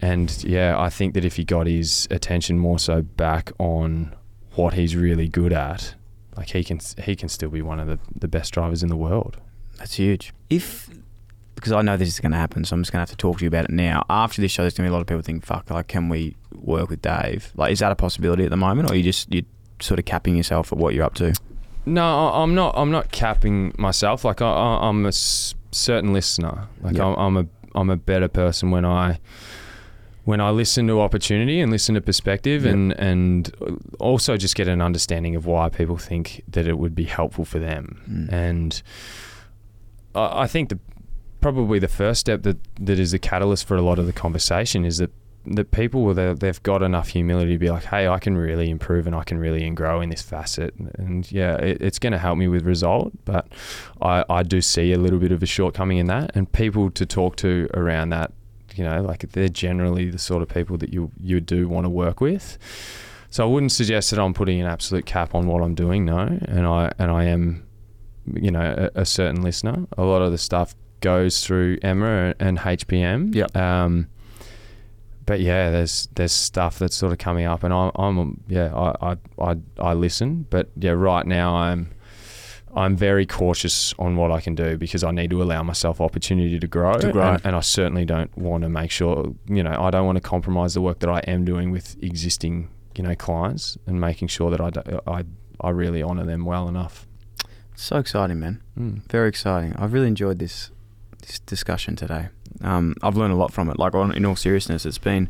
[0.00, 4.14] and yeah, I think that if he got his attention more so back on
[4.52, 5.94] what he's really good at,
[6.36, 8.96] like he can he can still be one of the, the best drivers in the
[8.96, 9.38] world.
[9.78, 10.32] That's huge.
[10.50, 10.90] If
[11.54, 13.16] because I know this is going to happen, so I'm just going to have to
[13.16, 14.04] talk to you about it now.
[14.10, 16.08] After this show, there's going to be a lot of people think, "Fuck, like, can
[16.08, 19.32] we work with Dave?" Like, is that a possibility at the moment, or you just
[19.32, 19.44] you
[19.80, 21.34] sort of capping yourself at what you're up to?
[21.86, 22.74] No, I- I'm not.
[22.76, 24.24] I'm not capping myself.
[24.24, 24.46] Like I,
[24.82, 26.68] I'm a certain listener.
[26.80, 27.06] Like Yeah.
[27.06, 29.18] I'm, I'm a I'm a better person when I
[30.24, 33.54] when I listen to opportunity and listen to perspective and and
[34.00, 37.58] also just get an understanding of why people think that it would be helpful for
[37.58, 38.00] them.
[38.08, 38.32] Mm.
[38.32, 38.82] And
[40.14, 40.78] I, I think the
[41.44, 44.82] probably the first step that that is the catalyst for a lot of the conversation
[44.82, 45.10] is that
[45.44, 49.14] that people they've got enough humility to be like, hey, I can really improve and
[49.14, 52.48] I can really grow in this facet, and yeah, it, it's going to help me
[52.48, 53.46] with result, but
[54.00, 57.04] I I do see a little bit of a shortcoming in that, and people to
[57.04, 58.32] talk to around that,
[58.74, 61.90] you know, like they're generally the sort of people that you you do want to
[61.90, 62.56] work with.
[63.28, 66.20] So I wouldn't suggest that I'm putting an absolute cap on what I'm doing, no,
[66.56, 67.66] and I and I am,
[68.32, 69.86] you know, a, a certain listener.
[69.98, 73.34] A lot of the stuff goes through Emma and HPM.
[73.34, 73.46] Yeah.
[73.54, 74.08] Um,
[75.26, 79.12] but yeah, there's there's stuff that's sort of coming up, and I'm, I'm yeah, I,
[79.12, 81.90] I I I listen, but yeah, right now I'm
[82.74, 86.58] I'm very cautious on what I can do because I need to allow myself opportunity
[86.58, 87.32] to grow, To grow.
[87.32, 90.22] And, and I certainly don't want to make sure you know I don't want to
[90.22, 94.50] compromise the work that I am doing with existing you know clients and making sure
[94.50, 95.24] that I do, I
[95.60, 97.06] I really honour them well enough.
[97.76, 98.62] So exciting, man.
[98.78, 99.10] Mm.
[99.10, 99.74] Very exciting.
[99.76, 100.70] I've really enjoyed this
[101.26, 102.28] this discussion today.
[102.60, 103.78] Um, I've learned a lot from it.
[103.78, 105.28] Like, on, in all seriousness, it's been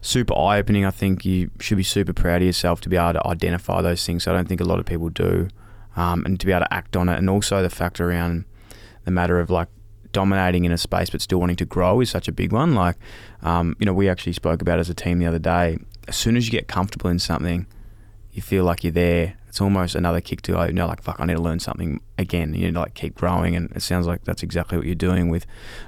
[0.00, 0.84] super eye opening.
[0.84, 4.04] I think you should be super proud of yourself to be able to identify those
[4.04, 4.26] things.
[4.26, 5.48] I don't think a lot of people do,
[5.96, 7.18] um, and to be able to act on it.
[7.18, 8.44] And also the fact around
[9.04, 9.68] the matter of like,
[10.10, 12.74] dominating in a space but still wanting to grow is such a big one.
[12.74, 12.96] Like,
[13.42, 15.76] um, you know, we actually spoke about as a team the other day.
[16.08, 17.66] As soon as you get comfortable in something,
[18.38, 19.34] you feel like you're there.
[19.48, 22.00] It's almost another kick to go, you know, like, fuck, I need to learn something
[22.16, 22.54] again.
[22.54, 23.56] You need to like keep growing.
[23.56, 25.44] And it sounds like that's exactly what you're doing with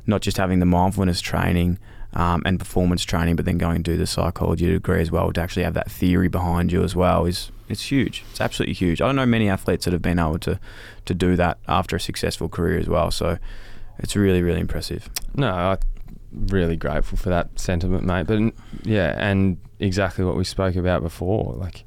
[0.07, 1.79] not just having the mindfulness training
[2.13, 5.41] um, and performance training, but then going and do the psychology degree as well to
[5.41, 8.25] actually have that theory behind you as well is it's huge.
[8.33, 9.01] It's absolutely huge.
[9.01, 10.59] I don't know many athletes that have been able to
[11.05, 13.13] to do that after a successful career as well.
[13.13, 13.39] So
[13.99, 15.09] it's really really impressive.
[15.37, 15.79] No, I'm
[16.33, 18.27] really grateful for that sentiment, mate.
[18.27, 21.55] But yeah, and exactly what we spoke about before.
[21.55, 21.85] Like,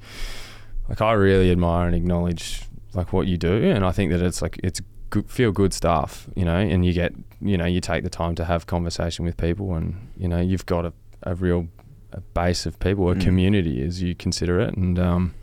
[0.90, 4.42] like I really admire and acknowledge like what you do, and I think that it's
[4.42, 6.56] like it's good, feel good stuff, you know.
[6.58, 10.10] And you get, you know, you take the time to have conversation with people, and
[10.18, 10.94] you know, you've got a,
[11.24, 11.68] a real
[12.12, 13.22] a base of people, a Mm.
[13.22, 15.34] community as you consider it, and um,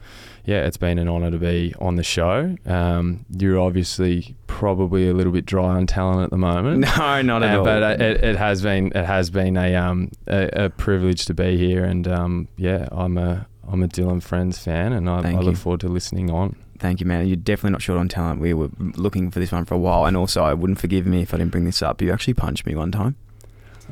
[0.45, 2.55] yeah, it's been an honour to be on the show.
[2.65, 6.85] Um, you're obviously probably a little bit dry on talent at the moment.
[6.97, 7.65] No, not at Uh, all.
[7.65, 11.35] But uh, it, it has been it has been a um a, a privilege to
[11.35, 15.19] be here, and um yeah, I'm a I'm a Dyl and Friends fan, and I,
[15.33, 16.57] I look forward to listening on.
[16.79, 17.27] Thank you, man.
[17.27, 18.41] You're definitely not short on talent.
[18.41, 21.23] We were looking for this one for a while, and also I wouldn't forgive me
[21.23, 22.01] if I didn't bring this up.
[22.03, 23.17] You actually punched me one time,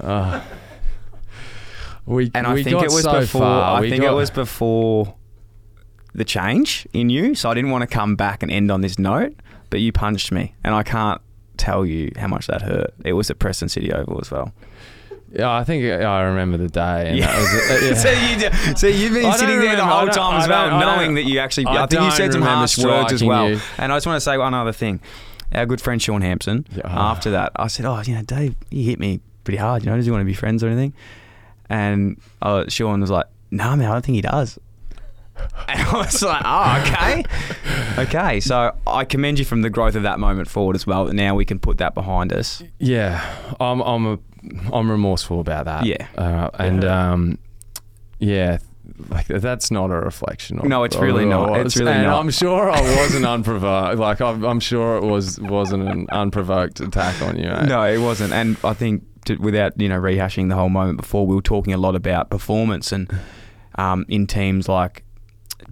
[0.01, 0.41] Uh,
[2.07, 3.41] we and I we think it was so before.
[3.43, 3.77] far.
[3.77, 5.15] I We think got- it was before
[6.15, 7.35] the change in you.
[7.35, 9.35] So I didn't want to come back and end on this note,
[9.71, 11.21] but you punched me, and I can't
[11.59, 12.95] tell you how much that hurt.
[13.05, 14.53] It was at Preston City Oval as well.
[15.31, 17.11] Yeah, I think I remember the day.
[17.11, 17.95] And that was, uh, yeah.
[17.95, 21.39] so you, so you've been sitting there the whole time as well, knowing that you
[21.39, 21.67] actually.
[21.67, 23.51] I, I think you said some remember harsh words as well.
[23.51, 23.61] you.
[23.77, 25.01] And I just want to say one other thing.
[25.53, 26.67] Our good friend Sean Hampson.
[26.75, 26.83] Yeah.
[26.87, 29.83] After that, I said, "Oh, you know, Dave, you hit me pretty hard.
[29.83, 30.93] You know, does he want to be friends or anything?"
[31.71, 34.59] And uh, Sean was like, "No, man, I don't think he does."
[35.69, 37.25] And I was like, "Oh, okay,
[38.03, 41.07] okay." So I commend you from the growth of that moment forward as well.
[41.07, 42.63] Now we can put that behind us.
[42.79, 43.25] Yeah,
[43.61, 44.19] I'm I'm a
[44.73, 45.85] I'm remorseful about that.
[45.85, 46.07] Yeah.
[46.17, 47.39] uh, and um,
[48.19, 48.59] yeah,
[49.09, 50.59] like that's not a reflection.
[50.59, 51.59] Of, No, it's really not.
[51.59, 52.21] It's really and not.
[52.21, 53.99] I'm sure I wasn't unprovoked.
[53.99, 57.49] Like I'm, I'm sure it was wasn't an unprovoked attack on you.
[57.49, 57.67] Mate.
[57.67, 58.33] No, it wasn't.
[58.33, 61.73] And I think to, without you know rehashing the whole moment before, we were talking
[61.73, 63.11] a lot about performance and
[63.77, 65.05] um, in teams like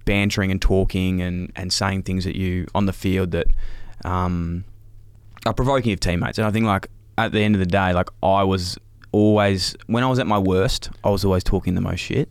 [0.05, 3.47] bantering and talking and, and saying things at you on the field that
[4.05, 4.65] um,
[5.45, 6.39] are provoking of teammates.
[6.39, 8.79] And I think like at the end of the day, like I was
[9.13, 12.31] always when I was at my worst, I was always talking the most shit.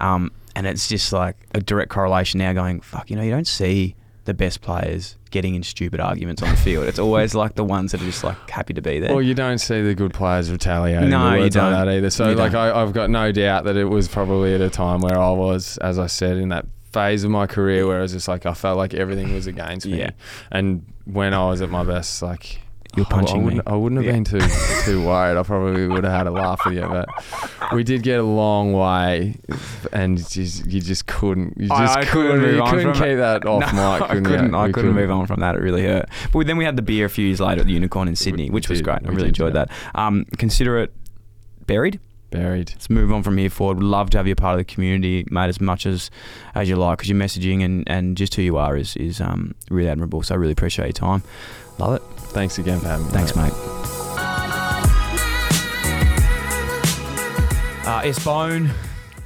[0.00, 2.52] Um, and it's just like a direct correlation now.
[2.52, 3.94] Going fuck, you know, you don't see
[4.24, 6.86] the best players getting in stupid arguments on the field.
[6.86, 9.12] It's always like the ones that are just like happy to be there.
[9.12, 11.10] Well, you don't see the good players retaliating.
[11.10, 11.72] No, you don't.
[11.72, 12.10] that either.
[12.10, 12.60] So, You like, don't.
[12.60, 15.78] I, I've got no doubt that it was probably at a time where I was,
[15.78, 18.54] as I said, in that phase of my career where it was just like I
[18.54, 20.00] felt like everything was against me.
[20.00, 20.10] Yeah.
[20.50, 22.60] And when I was at my best, like.
[22.96, 23.44] You're I- punching I me.
[23.44, 24.12] wouldn't, I wouldn't have Yeah.
[24.12, 24.40] been too
[24.84, 25.38] too worried.
[25.38, 27.08] I probably would have had a laugh with you, but
[27.72, 29.36] we did get a long way,
[29.92, 31.54] and you just, you just couldn't.
[31.56, 32.54] You I- just I couldn't couldn't.
[32.56, 33.08] you couldn't from it.
[33.10, 34.02] keep that off No, mic.
[34.02, 34.30] I couldn't you?
[34.30, 34.54] couldn't.
[34.54, 35.54] I couldn't move on from that.
[35.54, 36.08] It really hurt.
[36.32, 38.44] But then we had the beer a few years later at the Unicorn in Sydney,
[38.50, 38.98] We which was did, great.
[39.04, 39.66] I really did, enjoyed yeah.
[39.66, 39.70] that.
[40.00, 40.92] Um, consider it
[41.66, 42.00] buried.
[42.30, 42.70] Buried.
[42.70, 43.78] Let's move on from here forward.
[43.78, 46.10] We'd love to have you a part of the community, mate, as much as
[46.54, 49.54] as you like, because your messaging and, and just who you are is is um,
[49.68, 50.22] really admirable.
[50.22, 51.22] So I really appreciate your time.
[51.78, 52.02] Love it.
[52.30, 53.12] Thanks again for having me.
[53.12, 53.52] Thanks, mate.
[57.86, 58.70] Uh, S Bone,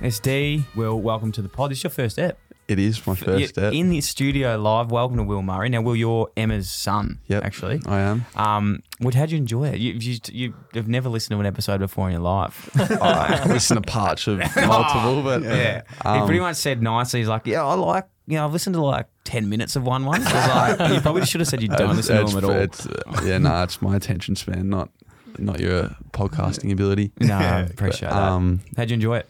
[0.01, 0.65] SD.
[0.75, 1.71] Will, welcome to the pod.
[1.71, 2.39] This is your first ep.
[2.67, 3.75] It is my first step.
[3.75, 4.91] In the studio live.
[4.91, 5.69] Welcome to Will Murray.
[5.69, 7.21] Now, Will, you're Emma's son.
[7.27, 7.45] Yep.
[7.45, 7.83] Actually.
[7.87, 8.25] I am.
[8.37, 9.79] Um, what, how'd you enjoy it?
[9.81, 12.71] You, you, you, you've never listened to an episode before in your life.
[13.03, 15.83] I listen to parts of multiple, but Yeah.
[16.03, 18.75] he um, pretty much said nicely, he's like, yeah, I like, you know, I've listened
[18.77, 20.25] to like 10 minutes of one once.
[20.25, 22.63] Like, you probably should have said you don't it's- listen to them at all.
[22.63, 24.89] It's, uh, yeah, no, it's my attention span, not
[25.37, 27.13] not your podcasting ability.
[27.21, 28.23] no, I appreciate that.
[28.23, 29.29] Um, How'd you enjoy it?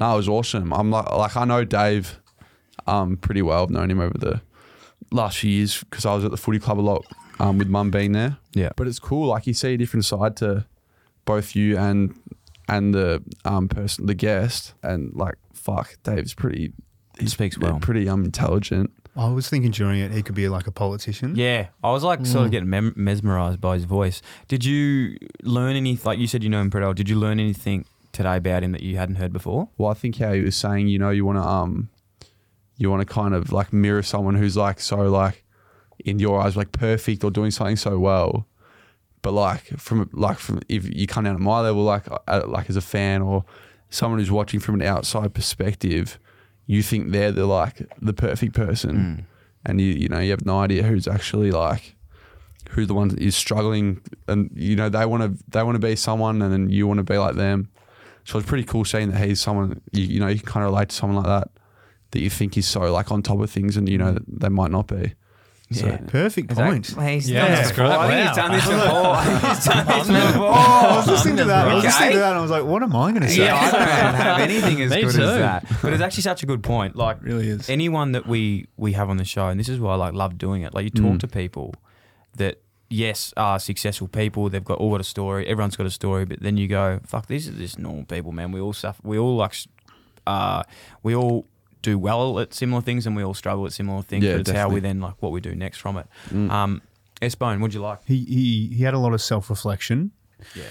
[0.00, 0.72] no, it was awesome.
[0.74, 2.20] I'm like, like I know Dave,
[2.86, 3.62] um, pretty well.
[3.62, 4.40] I've known him over the
[5.10, 7.04] last few years because I was at the footy club a lot,
[7.38, 8.38] um, with Mum being there.
[8.54, 8.70] Yeah.
[8.76, 9.28] But it's cool.
[9.28, 10.66] Like you see a different side to
[11.24, 12.14] both you and
[12.68, 16.72] and the um person, the guest, and like fuck, Dave's pretty.
[17.18, 17.78] He speaks well.
[17.78, 18.90] Pretty um intelligent.
[19.16, 21.36] I was thinking during it he could be like a politician.
[21.36, 24.20] Yeah, I was like sort of getting mem- mesmerized by his voice.
[24.48, 25.96] Did you learn any?
[26.02, 26.94] Like you said, you know him pretty well.
[26.94, 29.68] Did you learn anything today about him that you hadn't heard before?
[29.78, 31.90] Well, I think how he was saying, you know, you want to um,
[32.76, 35.44] you want to kind of like mirror someone who's like so like
[36.04, 38.46] in your eyes like perfect or doing something so well,
[39.22, 42.68] but like from like from if you come down at my level, like uh, like
[42.68, 43.44] as a fan or
[43.90, 46.18] someone who's watching from an outside perspective,
[46.66, 49.26] you think they're the like the perfect person,
[49.64, 51.94] and you you know you have no idea who's actually like
[52.70, 55.94] who the one is struggling, and you know they want to they want to be
[55.96, 57.68] someone, and then you want to be like them.
[58.24, 60.72] So it's pretty cool seeing that he's someone you, you know you can kind of
[60.72, 61.50] relate to someone like that
[62.14, 64.70] that you think is so like on top of things, and you know they might
[64.70, 65.12] not be.
[65.72, 65.96] So, Yeah.
[66.06, 66.94] Perfect Exactly.
[66.94, 67.12] point.
[67.14, 67.86] He's Yeah, done that's this before.
[67.86, 68.26] I think great.
[68.26, 69.14] he's done this before.
[69.14, 70.48] I think he's done this before.
[70.48, 70.52] Oh,
[70.92, 71.68] I was listening to that.
[71.68, 71.92] I was Okay.
[71.92, 73.44] listening to that and I was like, what am I going to say?
[73.46, 75.22] Yeah, I don't have anything as Me good too.
[75.22, 75.66] as that.
[75.82, 76.96] But it's actually such a good point.
[76.96, 77.68] Like, really is.
[77.70, 80.36] anyone that we we have on the show, and this is why I like love
[80.38, 80.74] doing it.
[80.74, 81.20] Like, you talk Mm.
[81.20, 81.74] to people
[82.36, 82.60] that
[82.90, 84.50] yes are successful people.
[84.50, 85.46] They've got all got a story.
[85.46, 86.24] Everyone's got a story.
[86.26, 88.52] But then you go, fuck, these are just normal people, man.
[88.52, 89.00] We all suffer.
[89.02, 89.66] We all like, s-
[90.26, 90.62] uh,
[91.02, 91.46] we all
[91.84, 94.24] do well at similar things, and we all struggle at similar things.
[94.24, 96.06] Yeah, but it's how we then like what we do next from it.
[96.30, 96.50] Mm.
[96.50, 96.82] Um,
[97.22, 98.00] S Bone, what'd you like?
[98.06, 100.10] He, he, he had a lot of self reflection.
[100.54, 100.64] Yeah.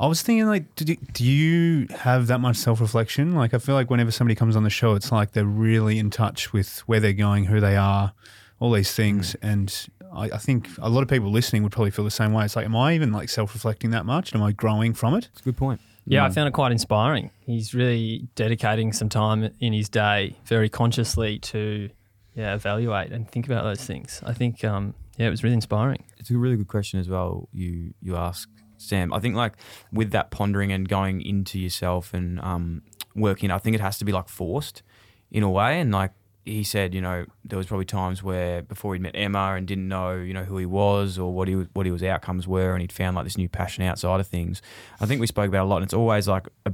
[0.00, 3.32] I was thinking, like, do, do you have that much self reflection?
[3.32, 6.10] Like, I feel like whenever somebody comes on the show, it's like they're really in
[6.10, 8.12] touch with where they're going, who they are,
[8.58, 9.36] all these things.
[9.36, 9.72] And
[10.12, 12.44] I, I think a lot of people listening would probably feel the same way.
[12.44, 14.34] It's like, am I even like self reflecting that much?
[14.34, 15.28] Am I growing from it?
[15.32, 15.80] It's a good point.
[16.06, 17.30] Yeah, I found it quite inspiring.
[17.40, 21.90] He's really dedicating some time in his day very consciously to
[22.34, 24.20] yeah, evaluate and think about those things.
[24.24, 26.04] I think um, yeah, it was really inspiring.
[26.18, 27.48] It's a really good question as well.
[27.52, 29.12] You you ask Sam.
[29.12, 29.54] I think like
[29.92, 32.82] with that pondering and going into yourself and um,
[33.14, 34.82] working, I think it has to be like forced
[35.30, 35.80] in a way.
[35.80, 36.12] And like
[36.44, 39.88] he said, you know, there was probably times where before he'd met Emma and didn't
[39.88, 42.82] know, you know, who he was or what he was, what his outcomes were, and
[42.82, 44.60] he'd found like this new passion outside of things.
[45.00, 46.72] I think we spoke about a lot, and it's always like a,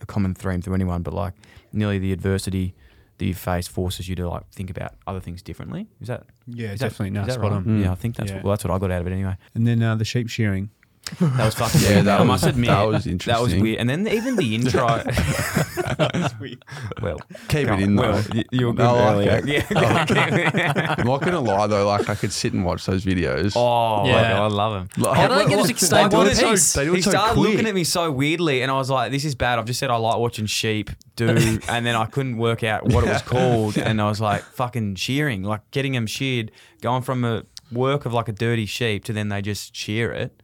[0.00, 1.34] a common theme through anyone, but like
[1.72, 2.74] nearly the adversity
[3.18, 5.88] that you face forces you to like think about other things differently.
[6.00, 7.10] Is that Yeah, is that- definitely.
[7.10, 7.56] No, is that spot right?
[7.58, 7.80] on.
[7.82, 8.36] Yeah, I think that's Yeah.
[8.36, 9.36] what, well, that's what I got out of it anyway.
[9.54, 10.70] And then uh, the sheep shearing.
[11.18, 12.04] That was fucking Yeah, weird.
[12.06, 13.32] that I must admit, that was interesting.
[13.34, 13.78] That was weird.
[13.80, 14.86] And then even the intro.
[17.02, 17.18] well,
[17.48, 17.96] Keep it in on.
[17.96, 18.02] though.
[18.12, 19.40] Well, you were good No, earlier.
[19.40, 23.54] Like yeah, I'm not gonna lie though, like I could sit and watch those videos.
[23.56, 24.40] Oh, Yeah.
[24.42, 25.04] I love them.
[25.04, 26.72] Like- How do they get us Like, to stay they one so- piece?
[26.74, 27.50] They do it he so started quick.
[27.50, 29.90] looking at me so weirdly, and I was like, "This is bad." I've just said
[29.90, 31.28] I like watching sheep do,
[31.68, 34.94] and then I couldn't work out what it was called, and I was like, "Fucking
[34.96, 36.50] shearing, like getting them sheared,
[36.82, 40.40] going from a work of like a dirty sheep to then they just shear it."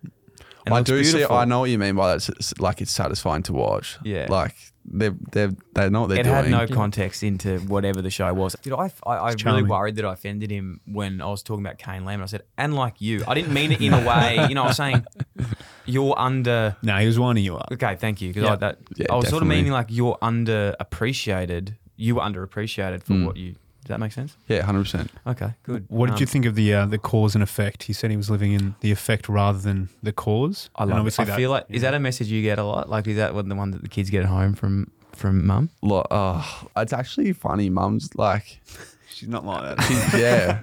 [0.66, 1.24] And I looks do see.
[1.24, 2.16] I know what you mean by that.
[2.16, 3.98] It's- it's- like it's satisfying to watch.
[4.04, 4.26] Yeah.
[4.28, 4.54] Like
[4.88, 6.34] they they they know what they're it doing.
[6.34, 8.54] had no context into whatever the show was.
[8.62, 8.90] Did I?
[9.06, 12.22] I, I really worried that I offended him when I was talking about Kane Lamb.
[12.22, 14.46] I said, "And like you, I didn't mean it in a way.
[14.48, 15.04] You know, I was saying
[15.86, 17.68] you're under." No, he was winding you up.
[17.72, 18.28] Okay, thank you.
[18.30, 18.52] Because Yeah.
[18.52, 21.74] I, that, Yeah, I was sort of meaning like you're underappreciated.
[21.96, 23.26] You were underappreciated for Mm.
[23.26, 23.54] what you.
[23.86, 24.36] Does that make sense?
[24.48, 25.10] Yeah, hundred percent.
[25.26, 25.84] Okay, good.
[25.88, 27.84] What did Um, you think of the uh, the cause and effect?
[27.84, 30.70] He said he was living in the effect rather than the cause.
[30.74, 31.00] I And love it.
[31.00, 32.88] obviously I that- feel like is that a message you get a lot?
[32.90, 35.70] Like is that what the one that the kids get at home from from mum?
[35.82, 37.70] Like, oh, it's actually funny.
[37.70, 38.60] Mum's like,
[39.08, 39.84] she's not like that.
[39.86, 40.60] she's, yeah,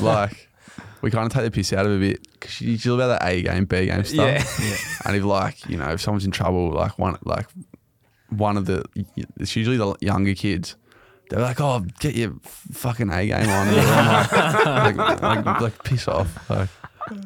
[0.00, 0.48] like
[1.00, 2.96] we kind of take the piss out of her a bit because she, she's all
[3.00, 4.60] about that A game, B game stuff.
[4.60, 4.76] Yeah.
[5.06, 7.46] And if like you know if someone's in trouble, like one like
[8.30, 8.84] one of the
[9.38, 10.76] it's usually the younger kids.
[11.32, 12.34] They're like, "Oh, get your
[12.72, 16.50] fucking A game on!" And I'm like, like, like, like, piss off.
[16.50, 16.68] Like,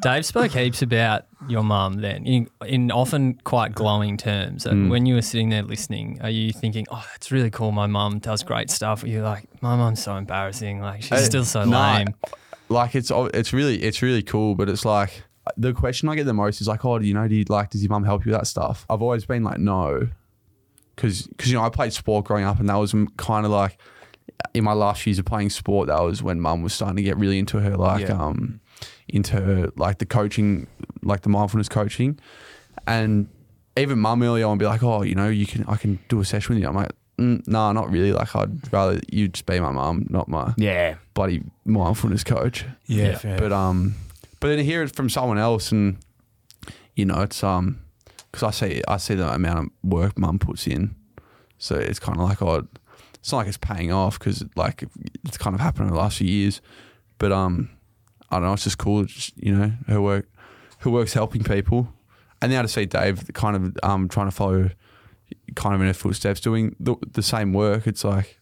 [0.01, 4.65] Dave spoke heaps about your mum then, in, in often quite glowing terms.
[4.65, 4.89] And Mm.
[4.89, 7.71] When you were sitting there listening, are you thinking, "Oh, that's really cool.
[7.73, 10.79] My mum does great stuff." Or you're like, "My mum's so embarrassing.
[10.81, 12.07] Like she's Uh, still so nah, lame."
[12.69, 15.23] Like it's it's really it's really cool, but it's like
[15.57, 17.27] the question I get the most is like, oh, do you know?
[17.27, 17.69] Do you like?
[17.69, 18.85] Does your mum help you with that stuff?
[18.89, 20.07] I've always been like, no,
[20.95, 23.77] because you know I played sport growing up, and that was kind of like
[24.53, 25.87] in my last years of playing sport.
[25.87, 28.13] That was when mum was starting to get really into her like Yeah.
[28.21, 28.59] um
[29.07, 30.67] into her like the coaching,
[31.01, 32.19] like the mindfulness coaching,
[32.85, 33.29] and
[33.77, 36.19] even mum early on would be like, oh, you know, you can I can do
[36.19, 36.69] a session with you.
[36.69, 36.91] I'm like.
[37.19, 38.11] Mm, nah, not really.
[38.11, 40.97] Like I'd rather you just be my mum, not my Yeah.
[41.15, 42.63] bloody mindfulness coach.
[42.85, 43.17] Yeah, Yeah.
[43.17, 43.39] fair.
[43.39, 43.95] But um,
[44.39, 45.97] but then to hear it from someone else, and
[46.95, 47.79] you know, it's um,
[48.31, 50.93] because I see I see the amount of work mum puts in,
[51.57, 52.67] so it's kind of like oh,
[53.27, 54.85] it's not like it's paying off because like
[55.25, 56.61] it's kind of happened in the last few years,
[57.17, 57.69] but um,
[58.31, 59.01] I don't know, it's just cool.
[59.01, 60.29] It's just, you know, her work,
[60.79, 61.91] her work's helping people,
[62.41, 64.69] and now to see Dave kind of um trying to follow,
[65.55, 67.85] kind of in her footsteps, doing the the same work.
[67.85, 68.39] It's like.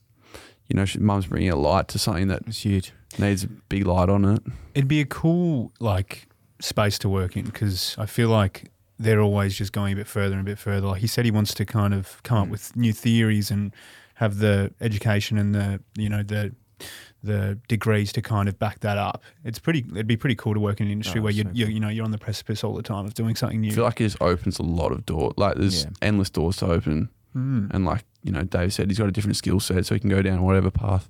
[0.67, 2.91] You know, she, mum's bringing a light to something that It's huge.
[3.19, 4.41] needs a big light on it.
[4.73, 6.27] It'd be a cool like
[6.59, 10.31] space to work in because I feel like they're always just going a bit further
[10.35, 10.87] and a bit further.
[10.87, 13.73] Like he said, he wants to kind of come up with new theories and
[14.15, 16.53] have the education and the you know the
[17.23, 19.23] the degrees to kind of back that up.
[19.43, 19.83] It's pretty.
[19.91, 21.73] It'd be pretty cool to work in an industry Oh, where you so you cool.
[21.73, 23.71] you know you're on the precipice all the time of doing something new.
[23.71, 25.33] I feel like it just opens a lot of doors.
[25.37, 25.89] Like there's Yeah.
[26.01, 27.73] endless doors to open, Mm.
[27.73, 30.09] and like you know, Dave said he's got a different skill set, so he can
[30.09, 31.09] go down whatever path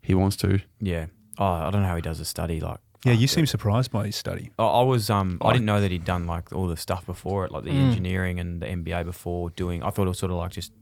[0.00, 0.60] he wants to.
[0.80, 1.06] Yeah.
[1.38, 4.06] Oh, I don't know how he does a study like Yeah, you seem surprised by
[4.06, 4.50] his study.
[4.58, 7.44] I, I was um I didn't know that he'd done like all the stuff before
[7.46, 7.86] it, like the Mm.
[7.88, 9.82] engineering and the MBA before doing.
[9.82, 10.72] I thought it was sort of like just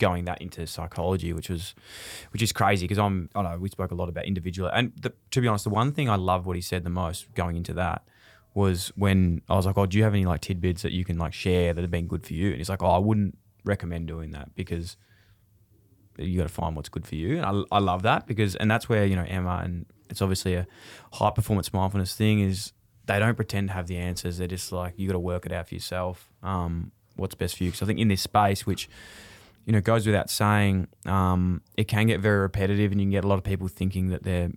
[0.00, 1.74] going that into psychology, which was
[2.32, 5.12] which is crazy because I'm I know we spoke a lot about individual and the,
[5.30, 7.72] to be honest, the one thing I love what he said the most going into
[7.74, 8.02] that
[8.54, 11.18] was when I was like, oh, do you have any like tidbits that you can
[11.18, 12.48] like share that have been good for you?
[12.48, 14.96] And he's like, oh, I wouldn't recommend doing that because
[16.18, 17.36] you got to find what's good for you.
[17.36, 20.54] And I, I love that because, and that's where, you know, Emma, and it's obviously
[20.54, 20.66] a
[21.12, 22.72] high performance mindfulness thing is
[23.06, 24.38] they don't pretend to have the answers.
[24.38, 26.30] They're just like, you got to work it out for yourself.
[26.42, 27.70] Um, what's best for you?
[27.70, 28.88] Because I think in this space, which,
[29.64, 33.10] you know, it goes without saying, um, it can get very repetitive and you can
[33.12, 34.50] get a lot of people thinking that they're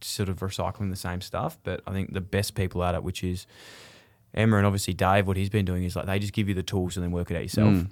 [0.00, 1.58] sort of recycling the same stuff.
[1.62, 3.46] But I think the best people at it, which is
[4.34, 6.62] Emma and obviously Dave, what he's been doing is like they just give you the
[6.62, 7.74] tools and then work it out yourself.
[7.74, 7.90] Mm.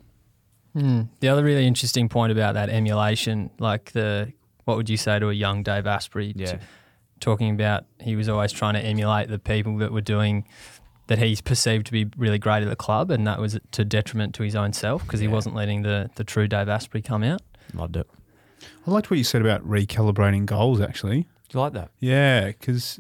[0.77, 1.09] Mm.
[1.21, 4.33] The other really interesting point about that emulation, like the
[4.65, 6.33] what would you say to a young Dave Astbury?
[6.37, 6.53] Yeah.
[6.53, 6.59] t-
[7.21, 10.47] talking about he was always trying to emulate the people that were doing
[11.09, 14.35] that he's perceived to be really great at the club, and that was to detriment
[14.35, 15.33] to his own self because he Yeah.
[15.33, 17.43] wasn't letting the the true Dave Astbury come out.
[17.75, 18.09] Loved it.
[18.87, 20.81] I liked what you said about recalibrating goals.
[20.81, 21.91] Actually, Do you like that?
[22.01, 22.99] yeah, because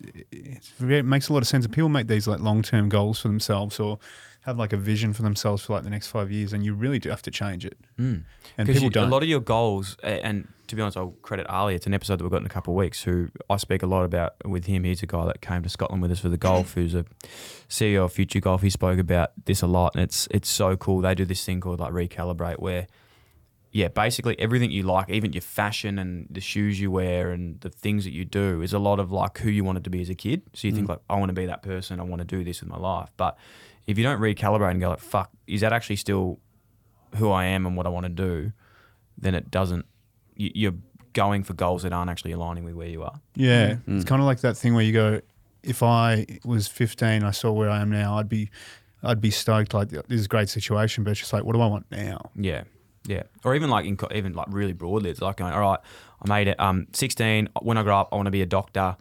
[0.80, 1.64] it makes a lot of sense.
[1.64, 3.98] And people make these like long term goals for themselves, or
[4.46, 6.98] have like a vision for themselves for like the next five years, and you really
[6.98, 7.76] do have to change it.
[7.98, 8.22] Mm.
[8.56, 9.08] And people you- don't.
[9.08, 11.74] A lot of your goals, and to be honest, I'll credit Ali.
[11.74, 13.02] It's an episode that we've got in a couple of weeks.
[13.02, 14.84] Who I speak a lot about with him.
[14.84, 16.74] He's a guy that came to Scotland with us for the golf.
[16.74, 17.04] Who's a
[17.68, 18.62] CEO of Future Golf.
[18.62, 21.00] He spoke about this a lot, and it's it's so cool.
[21.00, 22.86] They do this thing called like recalibrate, where
[23.72, 27.68] yeah, basically everything you like, even your fashion and the shoes you wear and the
[27.68, 30.08] things that you do, is a lot of like who you wanted to be as
[30.08, 30.40] a kid.
[30.54, 30.90] So you think Mm.
[30.90, 32.00] like, I want to be that person.
[32.00, 33.10] I want to do this with my life.
[33.18, 33.36] But
[33.86, 36.40] if you don't recalibrate and go like, fuck, is that actually still
[37.16, 38.52] who I am and what I want to do?
[39.18, 39.86] Then it doesn't.
[40.36, 40.74] you- You're
[41.12, 43.20] going for goals that aren't actually aligning with where you are.
[43.34, 43.96] Yeah, Mm.
[43.96, 45.20] it's kind of like that thing where you go,
[45.62, 48.50] if I was 15, I saw where I am now, I'd be,
[49.02, 49.72] I'd be stoked.
[49.72, 52.30] Like this is a great situation, but it's just like, what do I want now?
[52.36, 52.64] Yeah,
[53.06, 53.22] yeah.
[53.44, 55.80] Or even like in, co- even like really broadly, it's like going, all right,
[56.22, 56.60] I made it.
[56.60, 57.48] Um, sixteen.
[57.62, 58.96] When I grow up, I want to be a doctor,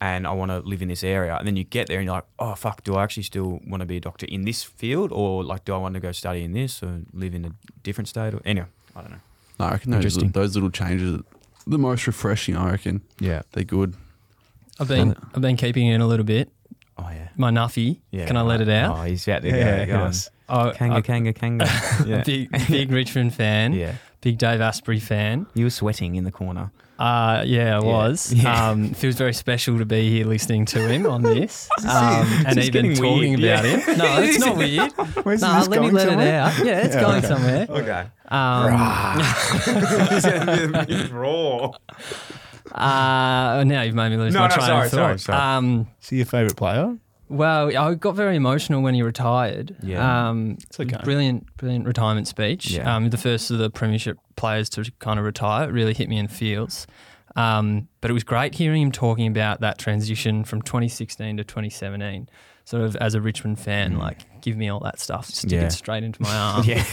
[0.00, 1.36] and I want to live in this area.
[1.36, 3.80] And then you get there, and you're like, oh fuck, do I actually still want
[3.80, 6.42] to be a doctor in this field, or like do I want to go study
[6.44, 7.50] in this or live in a
[7.82, 8.34] different state?
[8.34, 8.66] Or anyway,
[8.96, 9.18] I don't know.
[9.60, 10.30] No, I reckon those, Interesting.
[10.30, 11.24] those little changes are
[11.66, 12.56] the most refreshing.
[12.56, 13.02] I reckon.
[13.20, 13.94] Yeah, they're good.
[14.80, 16.50] I've been I've been keeping in a little bit.
[16.96, 17.98] Oh yeah, my nuffy.
[18.10, 18.96] Yeah, Can I let it out?
[18.98, 19.56] Oh, he's out there.
[19.56, 20.06] Yeah, Yeah, go on.
[20.06, 20.30] yes.
[20.48, 21.66] Oh, Kanga, I- kanga, kanga.
[22.06, 22.22] Yeah.
[22.24, 23.72] big big Richmond fan.
[23.72, 23.94] Yeah.
[24.20, 25.46] Big Dave Astbury fan.
[25.54, 26.70] You were sweating in the corner.
[26.98, 27.86] Uh, yeah, I Yeah.
[27.86, 28.32] was.
[28.36, 28.70] Yeah.
[28.70, 32.58] Um, feels very special to be here listening to him on this, This um, and
[32.58, 33.76] is even getting talking weird, about yeah.
[33.92, 33.98] him.
[33.98, 34.92] No, it's not weird.
[35.24, 36.26] Where's no, this let me going let somewhere?
[36.26, 36.58] it out.
[36.66, 37.26] Yeah, it's Yeah, going okay.
[37.28, 37.66] somewhere.
[37.70, 38.06] Okay.
[38.30, 38.74] Um,
[41.12, 41.70] raw.
[42.72, 45.20] uh, now you've made me lose No, my no, train sorry, of sorry, thought.
[45.20, 45.38] sorry.
[45.56, 46.96] Um, See your favourite player?
[47.28, 49.76] Well, I got very emotional when he retired.
[49.82, 50.28] Yeah.
[50.28, 50.98] Um, It's okay.
[51.04, 52.70] Brilliant, brilliant retirement speech.
[52.70, 52.94] Yeah.
[52.94, 55.68] Um, the first of the premiership players to kind of retire.
[55.68, 56.86] It really hit me in the feels.
[57.36, 62.28] Um, but it was great hearing him talking about that transition from 2016 to 2017.
[62.64, 64.18] Sort of as a Richmond fan, like
[64.48, 65.62] give me all that stuff, stick Yeah.
[65.66, 66.64] it straight into my arm.
[66.64, 66.84] Yeah.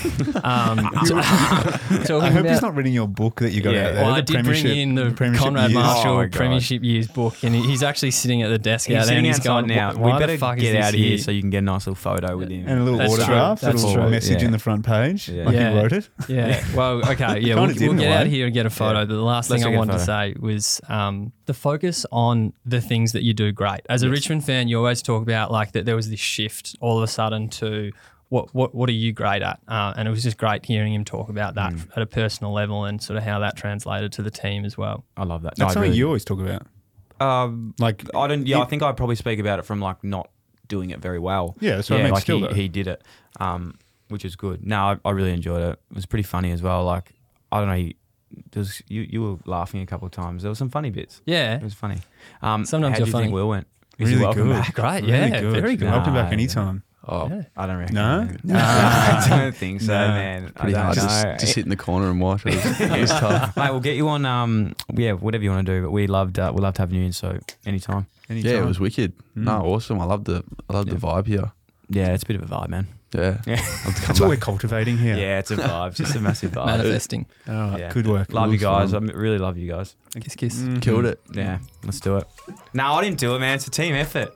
[0.43, 3.87] Um, I talking hope he's not reading your book that you got Yeah.
[3.87, 4.03] out there.
[4.05, 5.73] well, I did bring in the Premiership Konrad years.
[5.83, 6.31] Marshall Oh, my God.
[6.33, 9.25] Premiership Years book, and he's actually sitting at the desk He's out there, and sitting
[9.25, 9.93] he's outside going, now.
[9.95, 11.59] "Why we better the fuck get is out of here here?" so you can get
[11.59, 12.67] a nice little photo with him.
[12.67, 13.23] And a little That's true.
[13.23, 14.09] autograph, a little true.
[14.09, 14.45] message Yeah.
[14.45, 15.45] in the front page, Yeah.
[15.45, 15.71] like Yeah.
[15.71, 16.09] he wrote it.
[16.27, 16.63] Yeah.
[16.75, 17.39] Well, okay.
[17.39, 18.29] Yeah, we'll, we'll get out way.
[18.29, 19.05] here and get a photo.
[19.05, 23.23] The last thing I wanted to say was um, the focus on the things that
[23.23, 23.81] you do great.
[23.89, 26.97] As a Richmond fan, you always talk about like that there was this shift all
[26.97, 27.91] of a sudden to
[28.29, 29.59] what what what are you great at?
[29.67, 31.89] Uh, and it was just great hearing him talk about that Mm.
[31.95, 35.05] at a personal level and sort of how that translated to the team as well.
[35.15, 35.55] I love that.
[35.55, 36.63] That's No, something really- you always talk about.
[37.19, 38.45] Um, Like, I don't.
[38.45, 40.29] Yeah, I think I probably speak about it from like not
[40.67, 41.55] doing it very well.
[41.59, 42.53] Yeah, that's what I mean, Like still he, though.
[42.53, 43.03] he did it,
[43.39, 43.75] um,
[44.09, 44.65] which is good.
[44.65, 45.79] No, I, I really enjoyed it.
[45.91, 46.83] It was pretty funny as well.
[46.83, 47.13] Like
[47.51, 47.75] I don't know.
[47.75, 47.95] He,
[48.53, 50.41] was, you you were laughing a couple of times.
[50.41, 51.21] There were some funny bits.
[51.25, 51.55] Yeah.
[51.55, 51.99] It was funny.
[52.41, 53.23] Um, Sometimes how you're do you funny.
[53.25, 53.67] think Will went?
[53.97, 54.53] Is he Really welcome good.
[54.61, 54.73] back?
[54.73, 55.53] Great, Really yeah, good.
[55.61, 55.89] very good.
[55.89, 56.83] Welcome back anytime.
[57.07, 57.43] Oh, Yeah.
[57.55, 57.95] I don't reckon.
[57.95, 58.27] No?
[58.43, 60.07] Nah, I don't think so, No.
[60.07, 60.51] man.
[60.55, 61.07] I pretty hard to, know.
[61.07, 62.45] s- to sit in the corner and watch.
[62.45, 63.55] It was, it was tough.
[63.55, 64.25] Mate, we'll get you on.
[64.25, 65.83] Um, yeah, whatever you want to do.
[65.83, 66.39] But we loved.
[66.39, 67.13] Uh, we loved having you in.
[67.13, 68.07] So anytime.
[68.29, 68.51] Anytime.
[68.51, 69.13] Yeah, it was wicked.
[69.35, 69.99] No, awesome.
[70.01, 71.51] I love the I love the vibe here.
[71.89, 72.87] Yeah, it's a bit of a vibe, man.
[73.13, 73.55] Yeah, Yeah.
[74.07, 75.15] That's what we're cultivating here.
[75.15, 75.89] Yeah, it's a vibe.
[75.89, 76.65] It's just a massive vibe.
[76.65, 77.27] Manifesting.
[77.47, 77.93] All right, Yeah.
[77.93, 78.33] good work.
[78.33, 78.91] Love you guys.
[78.91, 79.09] fun.
[79.09, 79.95] I really love you guys.
[80.19, 80.57] Kiss, kiss.
[80.59, 80.81] Mhm.
[80.81, 81.21] killed it.
[81.31, 82.27] Yeah, let's do it.
[82.73, 83.55] No, I didn't do it, man.
[83.55, 84.33] It's a team effort.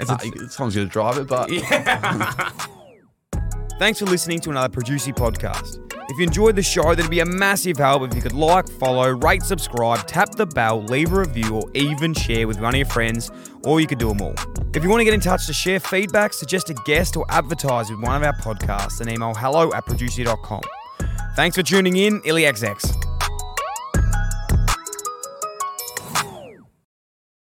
[0.00, 2.50] It's a Ah, someone's gonna drive it, but Yeah.
[3.78, 5.80] Thanks for listening to another Producey podcast.
[6.08, 8.68] If you enjoyed the show, then it'd be a massive help if you could like,
[8.68, 12.78] follow, rate, subscribe, tap the bell, leave a review, or even share with one of
[12.78, 13.30] your friends,
[13.64, 14.34] or you could do them all.
[14.74, 17.90] If you want to get in touch to share feedback, suggest a guest, or advertise
[17.90, 20.60] with one of our podcasts, then email hello at producey.com.
[21.34, 23.13] Thanks for tuning in, IllyXX.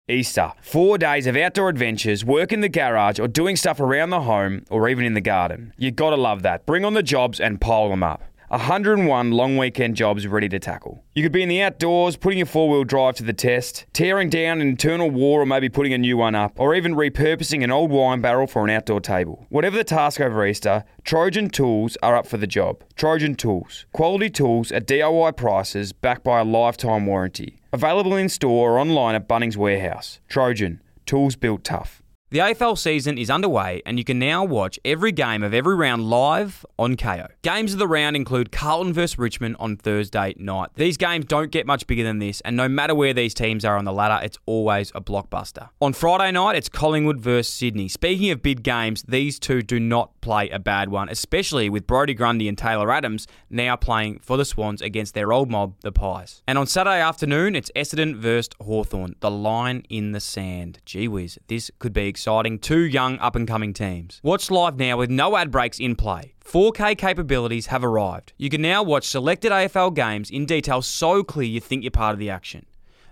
[0.09, 0.51] Easter.
[0.61, 4.65] Four days of outdoor adventures, work in the garage, or doing stuff around the home,
[4.69, 5.73] or even in the garden.
[5.77, 6.65] You gotta love that.
[6.65, 8.21] Bring on the jobs and pile them up.
[8.53, 11.03] 101 long weekend jobs ready to tackle.
[11.15, 14.29] You could be in the outdoors, putting your four wheel drive to the test, tearing
[14.29, 17.71] down an internal wall or maybe putting a new one up, or even repurposing an
[17.71, 19.47] old wine barrel for an outdoor table.
[19.49, 22.83] Whatever the task over Easter, Trojan Tools are up for the job.
[22.95, 23.87] Trojan Tools.
[23.91, 27.57] Quality tools at DIY prices backed by a lifetime warranty.
[27.71, 30.19] Available in store or online at Bunnings Warehouse.
[30.29, 30.79] Trojan.
[31.07, 32.02] Tools built tough.
[32.33, 36.09] The AFL season is underway, and you can now watch every game of every round
[36.09, 37.29] live on Kayo.
[37.43, 40.71] Games of the round include Carlton vs Richmond on Thursday night.
[40.73, 43.77] These games don't get much bigger than this, and no matter where these teams are
[43.77, 45.69] on the ladder, it's always a blockbuster.
[45.79, 47.87] On Friday night, it's Collingwood vs Sydney.
[47.87, 52.15] Speaking of big games, these two do not play a bad one, especially with Brodie
[52.15, 56.41] Grundy and Taylor Adams now playing for the Swans against their old mob, the Pies.
[56.47, 59.17] And on Saturday afternoon, it's Essendon vs Hawthorn.
[59.19, 60.79] The line in the sand.
[60.83, 62.57] Gee whiz, this could be exciting.
[62.57, 64.21] Two young up and coming teams.
[64.23, 66.35] Watch live now with no ad breaks in play.
[66.45, 68.31] 4K capabilities have arrived.
[68.37, 72.13] You can now watch selected AFL games in detail so clear you think you're part
[72.13, 72.65] of the action.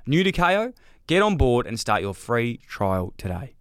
[0.05, 0.73] New to Kayo?
[1.07, 3.49] Get on board and start your free trial today.